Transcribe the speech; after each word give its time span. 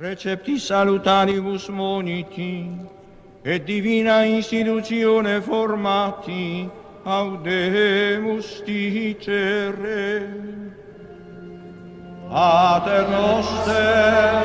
Recepti 0.00 0.56
salutaribus 0.58 1.68
moniti, 1.68 2.72
et 3.44 3.66
divina 3.66 4.24
institutione 4.24 5.42
formati, 5.42 6.70
audemus 7.04 8.62
dicere. 8.64 10.32
Pater 12.30 13.08
noster, 13.10 14.42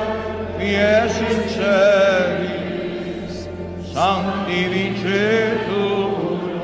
qui 0.57 0.76
es 0.76 1.18
in 1.21 1.49
celis, 1.56 3.47
sanctificetur 3.94 6.12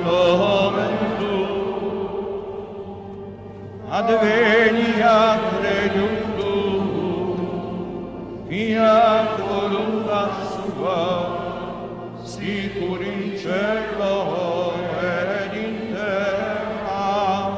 nomen 0.03 0.97
tuum, 1.15 3.31
adveniat 3.87 5.43
regnum 5.63 6.20
fiat 8.61 9.41
voluntas 9.41 10.53
tua, 10.75 12.21
sicur 12.23 13.01
in 13.01 13.35
cielo 13.35 14.75
et 15.01 15.55
in 15.57 15.93
terra. 15.93 17.49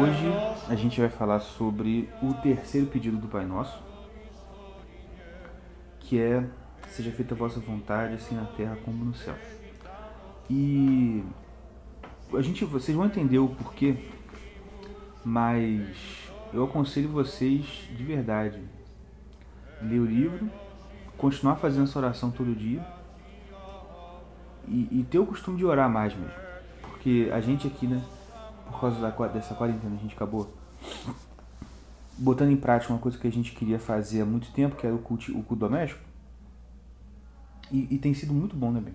Hoje 0.00 0.26
a 0.68 0.74
gente 0.74 1.00
vai 1.00 1.08
falar 1.08 1.38
sobre 1.38 2.08
o 2.20 2.34
terceiro 2.34 2.88
pedido 2.88 3.16
do 3.16 3.28
Pai 3.28 3.46
Nosso, 3.46 3.78
que 6.00 6.20
é 6.20 6.44
seja 6.88 7.12
feita 7.12 7.34
a 7.34 7.36
vossa 7.36 7.60
vontade, 7.60 8.14
assim 8.14 8.34
na 8.34 8.44
terra 8.44 8.76
como 8.84 9.04
no 9.04 9.14
céu. 9.14 9.36
E 10.50 11.22
a 12.34 12.42
gente, 12.42 12.64
vocês 12.64 12.96
vão 12.96 13.06
entender 13.06 13.38
o 13.38 13.48
porquê, 13.48 13.96
mas 15.24 15.96
eu 16.52 16.64
aconselho 16.64 17.08
vocês 17.08 17.88
de 17.96 18.02
verdade 18.02 18.75
ler 19.82 20.00
o 20.00 20.06
livro, 20.06 20.50
continuar 21.16 21.56
fazendo 21.56 21.84
essa 21.84 21.98
oração 21.98 22.30
todo 22.30 22.54
dia 22.54 22.84
e, 24.68 24.88
e 24.90 25.06
ter 25.10 25.18
o 25.18 25.26
costume 25.26 25.56
de 25.56 25.64
orar 25.64 25.90
mais 25.90 26.14
mesmo, 26.14 26.34
porque 26.82 27.30
a 27.32 27.40
gente 27.40 27.66
aqui, 27.66 27.86
né, 27.86 28.02
por 28.66 28.80
causa 28.80 29.00
da, 29.00 29.10
dessa 29.28 29.54
quarentena, 29.54 29.94
a 29.94 29.98
gente 29.98 30.14
acabou 30.14 30.52
botando 32.18 32.50
em 32.50 32.56
prática 32.56 32.92
uma 32.92 32.98
coisa 32.98 33.18
que 33.18 33.26
a 33.26 33.32
gente 33.32 33.52
queria 33.52 33.78
fazer 33.78 34.22
há 34.22 34.24
muito 34.24 34.50
tempo, 34.52 34.76
que 34.76 34.86
era 34.86 34.94
o 34.94 34.98
culto, 34.98 35.30
o 35.32 35.42
culto 35.42 35.56
doméstico. 35.56 36.00
E, 37.70 37.94
e, 37.94 37.98
tem 37.98 38.14
sido 38.14 38.32
muito 38.32 38.56
bom, 38.56 38.72
bem? 38.72 38.94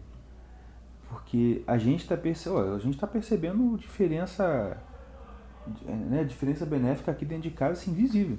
Porque 1.09 1.61
a 1.67 1.77
gente 1.77 2.01
está 2.01 2.15
percebendo, 2.15 2.73
a 2.73 2.79
gente 2.79 2.97
tá 2.97 3.05
percebendo 3.05 3.77
diferença, 3.77 4.77
né, 5.83 6.23
diferença 6.23 6.65
benéfica 6.65 7.11
aqui 7.11 7.25
dentro 7.25 7.49
de 7.49 7.51
casa, 7.51 7.73
assim, 7.73 7.93
visível. 7.93 8.37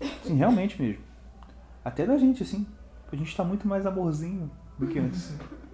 Assim, 0.00 0.36
realmente 0.36 0.80
mesmo. 0.80 1.02
Até 1.84 2.06
da 2.06 2.16
gente, 2.16 2.42
assim. 2.42 2.66
A 3.12 3.16
gente 3.16 3.28
está 3.28 3.44
muito 3.44 3.68
mais 3.68 3.86
amorzinho 3.86 4.50
do 4.78 4.86
que 4.86 4.98
antes. 4.98 5.32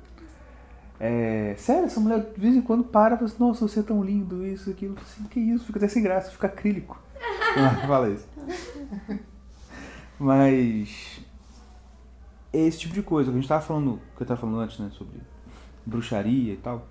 É, 1.02 1.54
sério, 1.56 1.86
essa 1.86 1.98
mulher 1.98 2.20
de 2.20 2.38
vez 2.38 2.54
em 2.54 2.60
quando 2.60 2.84
para 2.84 3.14
e 3.14 3.16
fala 3.16 3.30
assim, 3.30 3.40
nossa, 3.42 3.66
você 3.66 3.80
é 3.80 3.82
tão 3.82 4.04
lindo, 4.04 4.46
isso, 4.46 4.68
aquilo. 4.68 4.94
Assim, 5.00 5.24
que 5.24 5.40
isso? 5.40 5.64
Fica 5.64 5.78
até 5.78 5.88
sem 5.88 6.02
graça, 6.02 6.30
fica 6.30 6.46
acrílico. 6.46 7.02
fala 7.88 8.10
isso. 8.10 8.28
Mas 10.18 11.22
é 12.52 12.58
esse 12.58 12.80
tipo 12.80 12.92
de 12.92 13.02
coisa. 13.02 13.30
A 13.30 13.34
gente 13.34 13.48
tava 13.48 13.62
falando, 13.62 13.98
que 14.14 14.22
eu 14.22 14.26
tava 14.26 14.38
falando 14.38 14.60
antes, 14.60 14.78
né, 14.78 14.90
sobre 14.92 15.16
bruxaria 15.86 16.52
e 16.52 16.58
tal. 16.58 16.86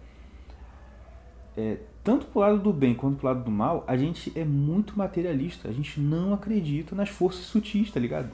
É, 1.56 1.78
tanto 2.04 2.26
pro 2.26 2.40
lado 2.40 2.58
do 2.58 2.74
bem 2.74 2.96
quanto 2.96 3.18
pro 3.18 3.28
lado 3.28 3.44
do 3.44 3.52
mal, 3.52 3.84
a 3.86 3.96
gente 3.96 4.32
é 4.36 4.44
muito 4.44 4.98
materialista. 4.98 5.70
A 5.70 5.72
gente 5.72 6.00
não 6.00 6.34
acredita 6.34 6.96
nas 6.96 7.10
forças 7.10 7.46
sutis, 7.46 7.92
tá 7.92 8.00
ligado? 8.00 8.32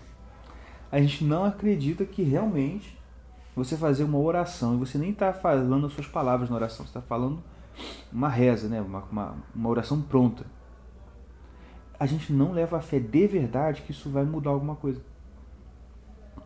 A 0.95 1.01
gente 1.01 1.25
não 1.25 1.43
acredita 1.43 2.05
que 2.05 2.23
realmente 2.23 2.97
você 3.53 3.75
fazer 3.75 4.05
uma 4.05 4.17
oração 4.17 4.75
e 4.75 4.77
você 4.77 4.97
nem 4.97 5.09
está 5.09 5.33
falando 5.33 5.87
as 5.87 5.91
suas 5.91 6.07
palavras 6.07 6.49
na 6.49 6.55
oração, 6.55 6.85
você 6.85 6.89
está 6.89 7.01
falando 7.01 7.43
uma 8.13 8.29
reza, 8.29 8.69
né? 8.69 8.79
Uma, 8.79 9.03
uma, 9.11 9.35
uma 9.53 9.69
oração 9.69 10.01
pronta. 10.01 10.45
A 11.99 12.05
gente 12.05 12.31
não 12.31 12.53
leva 12.53 12.77
a 12.77 12.81
fé 12.81 12.97
de 12.97 13.27
verdade 13.27 13.81
que 13.81 13.91
isso 13.91 14.09
vai 14.09 14.23
mudar 14.23 14.51
alguma 14.51 14.77
coisa. 14.77 15.01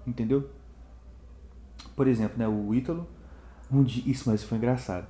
Entendeu? 0.08 0.50
Por 1.96 2.08
exemplo, 2.08 2.40
né, 2.40 2.48
o 2.48 2.74
Ítalo, 2.74 3.08
um 3.72 3.84
dia, 3.84 4.02
isso, 4.12 4.28
mas 4.28 4.44
foi 4.44 4.58
engraçado. 4.58 5.06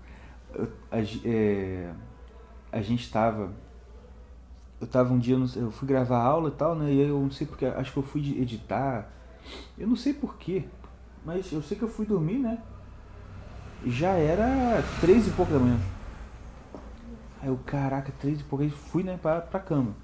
a, 0.92 0.98
é, 1.24 1.94
a 2.74 2.82
gente 2.82 3.06
estava 3.06 3.54
eu 4.82 4.88
tava 4.88 5.14
um 5.14 5.18
dia, 5.18 5.38
eu 5.56 5.72
fui 5.72 5.88
gravar 5.88 6.22
aula 6.22 6.50
e 6.50 6.52
tal, 6.52 6.76
né? 6.76 6.92
E 6.92 7.00
eu 7.00 7.22
não 7.22 7.32
sei 7.32 7.48
porque, 7.48 7.66
acho 7.66 7.94
que 7.94 8.00
eu 8.00 8.04
fui 8.04 8.38
editar. 8.38 9.10
Eu 9.78 9.88
não 9.88 9.96
sei 9.96 10.14
porquê. 10.14 10.66
Mas 11.26 11.52
eu 11.52 11.62
sei 11.62 11.78
que 11.78 11.84
eu 11.84 11.90
fui 11.90 12.06
dormir, 12.06 12.40
né? 12.40 12.62
Já 13.86 14.12
era 14.12 14.84
três 15.00 15.28
e 15.28 15.32
pouco 15.32 15.52
da 15.52 15.60
manhã. 15.60 15.80
Aí 17.42 17.48
eu, 17.48 17.58
caraca, 17.66 18.12
três 18.20 18.42
e 18.42 18.44
pouco. 18.44 18.64
Aí 18.64 18.70
fui, 18.70 19.04
né, 19.04 19.18
pra, 19.22 19.42
pra 19.42 19.60
cama. 19.60 19.96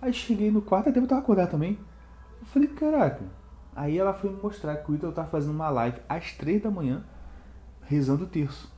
Aí 0.00 0.12
cheguei 0.12 0.50
no 0.50 0.60
quarto, 0.60 0.90
até 0.90 0.98
eu 0.98 1.06
tava 1.06 1.20
acordado 1.20 1.50
também. 1.50 1.78
Eu 2.40 2.46
falei, 2.46 2.68
caraca. 2.68 3.22
Aí 3.74 3.98
ela 3.98 4.12
foi 4.12 4.30
me 4.30 4.40
mostrar 4.40 4.76
que 4.76 4.92
o 4.92 4.94
Ítalo 4.94 5.12
tava 5.12 5.28
fazendo 5.28 5.54
uma 5.54 5.70
live 5.70 6.00
às 6.08 6.32
três 6.32 6.62
da 6.62 6.70
manhã, 6.70 7.02
rezando 7.82 8.24
o 8.24 8.28
terço. 8.28 8.72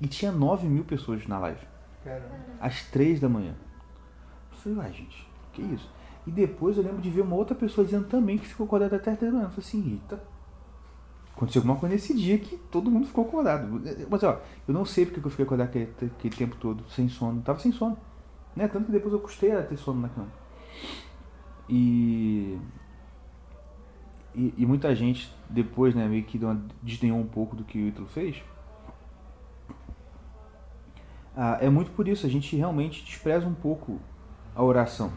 E 0.00 0.06
tinha 0.06 0.32
nove 0.32 0.66
mil 0.66 0.84
pessoas 0.84 1.26
na 1.26 1.38
live. 1.38 1.66
Caramba. 2.02 2.34
Às 2.60 2.84
três 2.84 3.20
da 3.20 3.28
manhã. 3.28 3.54
Eu 4.50 4.58
falei, 4.58 4.78
uai, 4.78 4.92
gente, 4.92 5.28
que 5.52 5.62
isso? 5.62 5.90
E 6.28 6.30
depois 6.30 6.76
eu 6.76 6.82
lembro 6.82 7.00
de 7.00 7.08
ver 7.08 7.22
uma 7.22 7.34
outra 7.34 7.54
pessoa 7.54 7.86
dizendo 7.86 8.06
também 8.06 8.36
que 8.36 8.46
ficou 8.46 8.66
acordada 8.66 8.96
até 8.96 9.16
três 9.16 9.32
da 9.32 9.38
manhã. 9.38 9.48
Eu 9.48 9.50
falei 9.50 9.66
assim, 9.66 9.80
Rita, 9.80 10.22
Aconteceu 11.34 11.60
alguma 11.60 11.76
coisa 11.76 11.94
nesse 11.94 12.14
dia 12.14 12.36
que 12.36 12.58
todo 12.70 12.90
mundo 12.90 13.06
ficou 13.06 13.24
acordado. 13.24 13.80
Mas 14.10 14.22
ó, 14.24 14.42
eu 14.66 14.74
não 14.74 14.84
sei 14.84 15.06
porque 15.06 15.20
eu 15.24 15.30
fiquei 15.30 15.46
acordado 15.46 15.68
aquele, 15.68 15.88
aquele 16.02 16.36
tempo 16.36 16.56
todo, 16.56 16.84
sem 16.90 17.08
sono. 17.08 17.40
tava 17.40 17.58
sem 17.60 17.72
sono. 17.72 17.96
Né? 18.54 18.68
Tanto 18.68 18.86
que 18.86 18.92
depois 18.92 19.14
eu 19.14 19.20
custei 19.20 19.52
a 19.52 19.62
ter 19.62 19.78
sono 19.78 20.02
na 20.02 20.10
cama. 20.10 20.28
E, 21.66 22.58
e, 24.34 24.52
e, 24.58 24.66
muita 24.66 24.94
gente 24.94 25.34
depois, 25.48 25.94
né, 25.94 26.06
meio 26.06 26.24
que 26.24 26.38
desdenhou 26.82 27.18
um 27.18 27.26
pouco 27.26 27.56
do 27.56 27.64
que 27.64 27.78
o 27.78 27.86
Ítalo 27.86 28.08
fez. 28.08 28.42
Ah, 31.34 31.56
é 31.60 31.70
muito 31.70 31.90
por 31.92 32.06
isso, 32.06 32.26
a 32.26 32.28
gente 32.28 32.54
realmente 32.54 33.02
despreza 33.04 33.46
um 33.46 33.54
pouco 33.54 33.98
a 34.54 34.62
oração. 34.62 35.12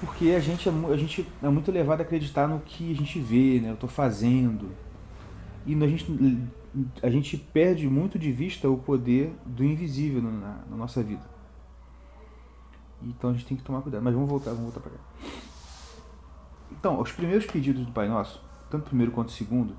Porque 0.00 0.30
a 0.30 0.40
gente 0.40 0.68
é, 0.68 0.72
a 0.72 0.96
gente 0.96 1.26
é 1.42 1.48
muito 1.48 1.70
levado 1.70 2.00
a 2.00 2.02
acreditar 2.02 2.48
no 2.48 2.60
que 2.60 2.90
a 2.90 2.94
gente 2.94 3.20
vê, 3.20 3.60
né? 3.60 3.70
Eu 3.70 3.74
estou 3.74 3.88
fazendo. 3.88 4.70
E 5.64 5.74
a 5.74 5.86
gente, 5.86 6.48
a 7.02 7.08
gente 7.08 7.36
perde 7.36 7.88
muito 7.88 8.18
de 8.18 8.32
vista 8.32 8.68
o 8.68 8.76
poder 8.76 9.32
do 9.46 9.64
invisível 9.64 10.20
na, 10.20 10.64
na 10.68 10.76
nossa 10.76 11.02
vida. 11.02 11.22
Então 13.00 13.30
a 13.30 13.32
gente 13.32 13.46
tem 13.46 13.56
que 13.56 13.62
tomar 13.62 13.80
cuidado. 13.82 14.02
Mas 14.02 14.14
vamos 14.14 14.28
voltar, 14.28 14.50
vamos 14.50 14.72
voltar 14.72 14.80
para 14.80 14.90
cá. 14.90 14.98
Então, 16.72 17.00
os 17.00 17.12
primeiros 17.12 17.46
pedidos 17.46 17.84
do 17.84 17.92
Pai 17.92 18.08
Nosso, 18.08 18.42
tanto 18.70 18.86
o 18.86 18.88
primeiro 18.88 19.12
quanto 19.12 19.28
o 19.28 19.32
segundo, 19.32 19.76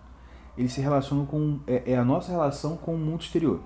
eles 0.58 0.72
se 0.72 0.80
relacionam 0.80 1.26
com. 1.26 1.60
É, 1.66 1.94
é 1.94 1.98
a 1.98 2.06
nossa 2.06 2.32
relação 2.32 2.78
com 2.78 2.96
o 2.96 2.98
mundo 2.98 3.22
exterior. 3.22 3.60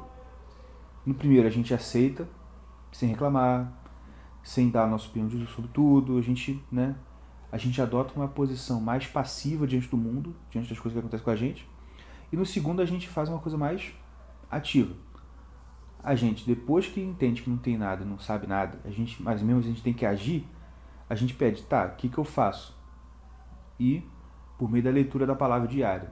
No 1.05 1.13
primeiro, 1.13 1.47
a 1.47 1.51
gente 1.51 1.73
aceita, 1.73 2.27
sem 2.91 3.09
reclamar, 3.09 3.76
sem 4.43 4.69
dar 4.69 4.83
a 4.83 4.87
nossa 4.87 5.07
opinião 5.07 5.29
sobre 5.47 5.69
tudo, 5.73 6.17
a 6.17 6.21
gente, 6.21 6.63
né, 6.71 6.95
a 7.51 7.57
gente 7.57 7.81
adota 7.81 8.13
uma 8.15 8.27
posição 8.27 8.79
mais 8.79 9.07
passiva 9.07 9.67
diante 9.67 9.87
do 9.87 9.97
mundo, 9.97 10.35
diante 10.49 10.69
das 10.69 10.79
coisas 10.79 10.93
que 10.93 10.99
acontecem 10.99 11.23
com 11.23 11.31
a 11.31 11.35
gente. 11.35 11.67
E 12.31 12.35
no 12.35 12.45
segundo 12.45 12.81
a 12.81 12.85
gente 12.85 13.07
faz 13.07 13.29
uma 13.29 13.39
coisa 13.39 13.57
mais 13.57 13.93
ativa. 14.49 14.93
A 16.03 16.15
gente, 16.15 16.45
depois 16.45 16.87
que 16.87 17.01
entende 17.01 17.41
que 17.41 17.49
não 17.49 17.57
tem 17.57 17.77
nada, 17.77 18.05
não 18.05 18.19
sabe 18.19 18.47
nada, 18.47 18.79
a 18.85 18.89
gente, 18.89 19.21
mas 19.21 19.41
mesmo 19.41 19.59
a 19.59 19.63
gente 19.63 19.81
tem 19.81 19.93
que 19.93 20.05
agir, 20.05 20.47
a 21.09 21.15
gente 21.15 21.33
pede, 21.33 21.63
tá, 21.63 21.85
o 21.85 21.95
que, 21.95 22.09
que 22.09 22.17
eu 22.17 22.23
faço? 22.23 22.75
E, 23.79 24.03
por 24.57 24.69
meio 24.69 24.83
da 24.83 24.89
leitura 24.89 25.25
da 25.25 25.35
palavra 25.35 25.67
diária, 25.67 26.11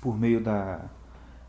por 0.00 0.18
meio 0.18 0.42
da, 0.42 0.90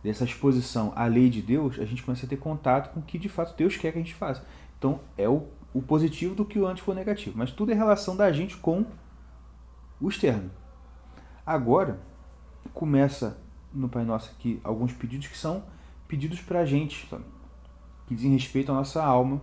dessa 0.04 0.24
exposição 0.24 0.92
à 0.96 1.06
lei 1.06 1.30
de 1.30 1.42
Deus, 1.42 1.80
a 1.80 1.86
gente 1.86 2.04
começa 2.04 2.26
a 2.26 2.30
ter 2.30 2.38
contato 2.38 2.94
com 2.94 3.00
o 3.00 3.04
que 3.04 3.18
de 3.18 3.30
fato 3.30 3.56
Deus 3.56 3.78
quer 3.78 3.92
que 3.92 3.98
a 3.98 4.02
gente 4.02 4.14
faça. 4.14 4.46
Então 4.83 5.00
é 5.18 5.30
o, 5.30 5.47
o 5.74 5.81
positivo 5.81 6.35
do 6.35 6.44
que 6.44 6.59
o 6.59 6.68
antes 6.68 6.83
for 6.83 6.94
negativo. 6.94 7.38
Mas 7.38 7.51
tudo 7.51 7.71
é 7.71 7.74
relação 7.74 8.18
da 8.18 8.30
gente 8.33 8.57
com 8.57 8.85
o 10.01 10.09
externo. 10.09 10.51
Agora, 11.45 12.01
começa 12.74 13.38
no 13.74 13.88
Pai 13.88 14.03
Nosso 14.03 14.31
aqui 14.31 14.59
alguns 14.62 14.91
pedidos 14.91 15.27
que 15.27 15.38
são 15.38 15.63
pedidos 16.06 16.41
para 16.41 16.59
a 16.59 16.65
gente, 16.65 17.09
que 18.07 18.13
dizem 18.13 18.33
respeito 18.33 18.74
à 18.74 18.75
nossa 18.75 19.01
alma, 19.01 19.41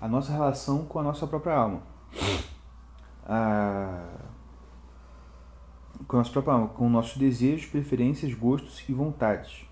à 0.00 0.06
nossa 0.06 0.30
relação 0.30 0.84
com 0.84 1.00
a 1.00 1.02
nossa 1.02 1.26
própria 1.26 1.56
alma. 1.56 1.82
A... 3.26 4.04
Com 6.06 6.16
a 6.16 6.18
nossa 6.20 6.30
própria 6.30 6.54
alma, 6.54 6.68
com 6.68 6.88
nossos 6.88 7.16
desejos, 7.16 7.66
preferências, 7.66 8.32
gostos 8.34 8.88
e 8.88 8.92
vontades. 8.92 9.66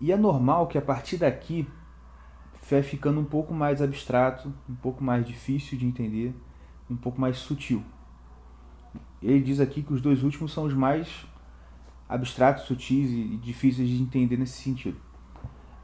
E 0.00 0.12
é 0.12 0.16
normal 0.16 0.68
que 0.68 0.78
a 0.78 0.82
partir 0.82 1.16
daqui 1.16 1.66
vai 2.74 2.82
ficando 2.82 3.20
um 3.20 3.24
pouco 3.24 3.54
mais 3.54 3.80
abstrato, 3.80 4.52
um 4.68 4.74
pouco 4.74 5.02
mais 5.02 5.26
difícil 5.26 5.78
de 5.78 5.86
entender, 5.86 6.34
um 6.90 6.96
pouco 6.96 7.20
mais 7.20 7.38
sutil. 7.38 7.82
Ele 9.22 9.40
diz 9.40 9.60
aqui 9.60 9.82
que 9.82 9.92
os 9.92 10.00
dois 10.00 10.22
últimos 10.22 10.52
são 10.52 10.64
os 10.64 10.74
mais 10.74 11.26
abstratos, 12.08 12.64
sutis 12.64 13.10
e 13.10 13.36
difíceis 13.36 13.88
de 13.88 14.00
entender 14.00 14.36
nesse 14.36 14.62
sentido. 14.62 14.96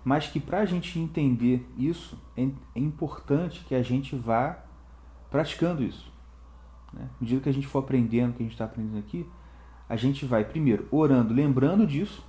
Mas 0.04 0.26
que 0.26 0.38
para 0.38 0.60
a 0.60 0.64
gente 0.64 0.98
entender 0.98 1.66
isso, 1.76 2.18
é, 2.36 2.42
é 2.74 2.80
importante 2.80 3.64
que 3.64 3.74
a 3.74 3.82
gente 3.82 4.14
vá 4.14 4.62
praticando 5.30 5.82
isso. 5.82 6.12
Né? 6.92 7.08
À 7.10 7.22
medida 7.22 7.40
que 7.40 7.48
a 7.48 7.52
gente 7.52 7.66
for 7.66 7.80
aprendendo 7.80 8.30
o 8.30 8.34
que 8.34 8.42
a 8.42 8.44
gente 8.44 8.52
está 8.52 8.66
aprendendo 8.66 8.98
aqui, 8.98 9.26
a 9.88 9.96
gente 9.96 10.24
vai 10.24 10.44
primeiro 10.44 10.86
orando, 10.90 11.34
lembrando 11.34 11.86
disso, 11.86 12.24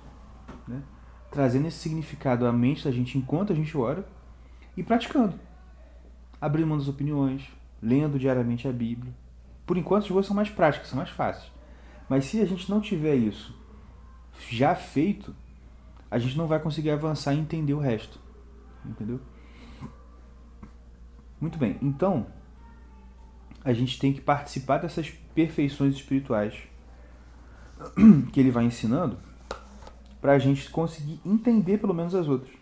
né? 0.66 0.82
trazendo 1.30 1.68
esse 1.68 1.78
significado 1.78 2.46
à 2.46 2.52
mente 2.52 2.84
da 2.84 2.90
gente 2.90 3.18
enquanto 3.18 3.52
a 3.52 3.56
gente 3.56 3.76
ora 3.76 4.06
e 4.76 4.82
praticando. 4.82 5.38
Abrindo 6.40 6.66
mão 6.66 6.78
das 6.78 6.88
opiniões, 6.88 7.48
lendo 7.82 8.18
diariamente 8.18 8.68
a 8.68 8.72
Bíblia. 8.72 9.12
Por 9.66 9.76
enquanto 9.76 10.04
as 10.04 10.08
coisas 10.08 10.26
são 10.26 10.36
mais 10.36 10.50
práticas, 10.50 10.88
são 10.88 10.98
mais 10.98 11.10
fáceis. 11.10 11.50
Mas 12.08 12.26
se 12.26 12.40
a 12.40 12.46
gente 12.46 12.70
não 12.70 12.80
tiver 12.80 13.14
isso 13.14 13.54
já 14.50 14.74
feito, 14.74 15.34
a 16.10 16.18
gente 16.18 16.36
não 16.36 16.46
vai 16.46 16.60
conseguir 16.60 16.90
avançar 16.90 17.34
e 17.34 17.38
entender 17.38 17.74
o 17.74 17.78
resto. 17.78 18.20
Entendeu? 18.84 19.20
Muito 21.40 21.58
bem. 21.58 21.76
Então, 21.82 22.26
a 23.64 23.72
gente 23.72 23.98
tem 23.98 24.12
que 24.12 24.20
participar 24.20 24.78
dessas 24.78 25.10
perfeições 25.34 25.94
espirituais 25.94 26.54
que 28.32 28.40
ele 28.40 28.50
vai 28.50 28.64
ensinando 28.64 29.18
para 30.20 30.32
a 30.32 30.38
gente 30.38 30.70
conseguir 30.70 31.20
entender 31.24 31.78
pelo 31.78 31.92
menos 31.92 32.14
as 32.14 32.28
outras. 32.28 32.55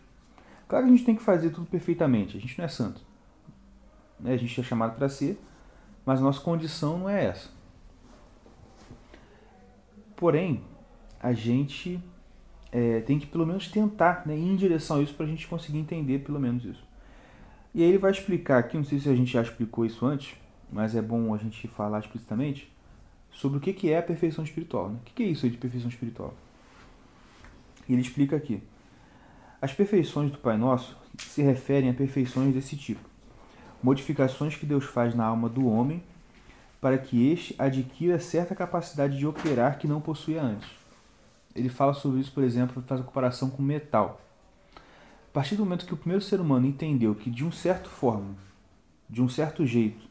Claro 0.69 0.87
que 0.87 0.93
a 0.93 0.96
gente 0.96 1.05
tem 1.05 1.16
que 1.16 1.22
fazer 1.22 1.50
tudo 1.50 1.66
perfeitamente, 1.66 2.37
a 2.37 2.40
gente 2.40 2.56
não 2.58 2.64
é 2.64 2.69
santo. 2.69 3.00
Né? 4.19 4.32
A 4.32 4.37
gente 4.37 4.58
é 4.58 4.64
chamado 4.64 4.96
para 4.96 5.08
ser, 5.08 5.38
mas 6.05 6.20
nossa 6.20 6.40
condição 6.40 6.99
não 6.99 7.08
é 7.08 7.25
essa. 7.26 7.50
Porém, 10.16 10.62
a 11.20 11.32
gente 11.32 12.02
é, 12.72 13.00
tem 13.00 13.19
que 13.19 13.26
pelo 13.26 13.46
menos 13.46 13.69
tentar 13.69 14.26
né, 14.26 14.37
ir 14.37 14.49
em 14.49 14.56
direção 14.56 14.99
a 14.99 15.02
isso 15.02 15.14
para 15.14 15.26
a 15.26 15.28
gente 15.28 15.46
conseguir 15.46 15.78
entender 15.78 16.20
pelo 16.20 16.40
menos 16.40 16.64
isso. 16.64 16.84
E 17.75 17.82
aí 17.82 17.88
ele 17.88 17.99
vai 17.99 18.10
explicar 18.10 18.58
aqui, 18.58 18.76
não 18.76 18.84
sei 18.84 19.00
se 19.00 19.08
a 19.08 19.14
gente 19.14 19.32
já 19.32 19.43
explicou 19.43 19.84
isso 19.84 20.06
antes, 20.06 20.34
mas 20.72 20.94
é 20.94 21.02
bom 21.02 21.34
a 21.34 21.38
gente 21.38 21.67
falar 21.69 22.00
explicitamente 22.00 22.72
sobre 23.31 23.58
o 23.58 23.60
que 23.60 23.90
é 23.90 23.99
a 23.99 24.02
perfeição 24.02 24.44
espiritual. 24.44 24.90
Né? 24.90 24.99
O 25.00 25.05
que 25.05 25.22
é 25.22 25.26
isso 25.26 25.49
de 25.49 25.56
perfeição 25.56 25.88
espiritual? 25.88 26.34
E 27.88 27.93
ele 27.93 28.02
explica 28.02 28.37
aqui. 28.37 28.62
As 29.64 29.72
perfeições 29.72 30.31
do 30.31 30.37
Pai 30.37 30.58
Nosso 30.58 30.94
se 31.16 31.40
referem 31.40 31.88
a 31.88 31.94
perfeições 31.94 32.52
desse 32.52 32.76
tipo: 32.76 33.00
modificações 33.82 34.56
que 34.56 34.66
Deus 34.66 34.84
faz 34.84 35.14
na 35.14 35.25
alma 35.25 35.49
do 35.49 35.66
homem 35.66 36.02
para 36.82 36.99
que 36.99 37.31
este 37.32 37.55
adquira 37.58 38.19
certa 38.19 38.55
capacidade 38.55 39.16
de 39.16 39.26
operar 39.26 39.78
que 39.78 39.88
não 39.88 40.02
possuía 40.02 40.43
antes. 40.43 40.69
Ele 41.55 41.70
fala 41.70 41.94
sobre 41.94 42.20
isso, 42.20 42.31
por 42.31 42.44
exemplo, 42.44 42.82
faz 42.82 43.00
a 43.00 43.05
comparação 43.05 43.49
com 43.49 43.62
metal. 43.62 44.20
A 44.76 45.32
partir 45.32 45.56
do 45.56 45.64
momento 45.64 45.87
que 45.87 45.94
o 45.94 45.96
primeiro 45.96 46.22
ser 46.22 46.43
humano 46.43 46.67
entendeu 46.67 47.14
que 47.14 47.31
de 47.31 47.43
um 47.43 47.50
certo 47.50 47.88
forma, 47.88 48.34
de 49.08 49.22
um 49.22 49.31
certo 49.31 49.64
jeito, 49.64 50.06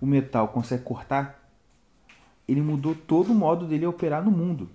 o 0.00 0.06
metal 0.06 0.48
consegue 0.48 0.82
cortar, 0.82 1.46
ele 2.48 2.62
mudou 2.62 2.94
todo 2.94 3.32
o 3.32 3.34
modo 3.34 3.66
dele 3.66 3.84
operar 3.84 4.24
no 4.24 4.30
mundo. 4.30 4.70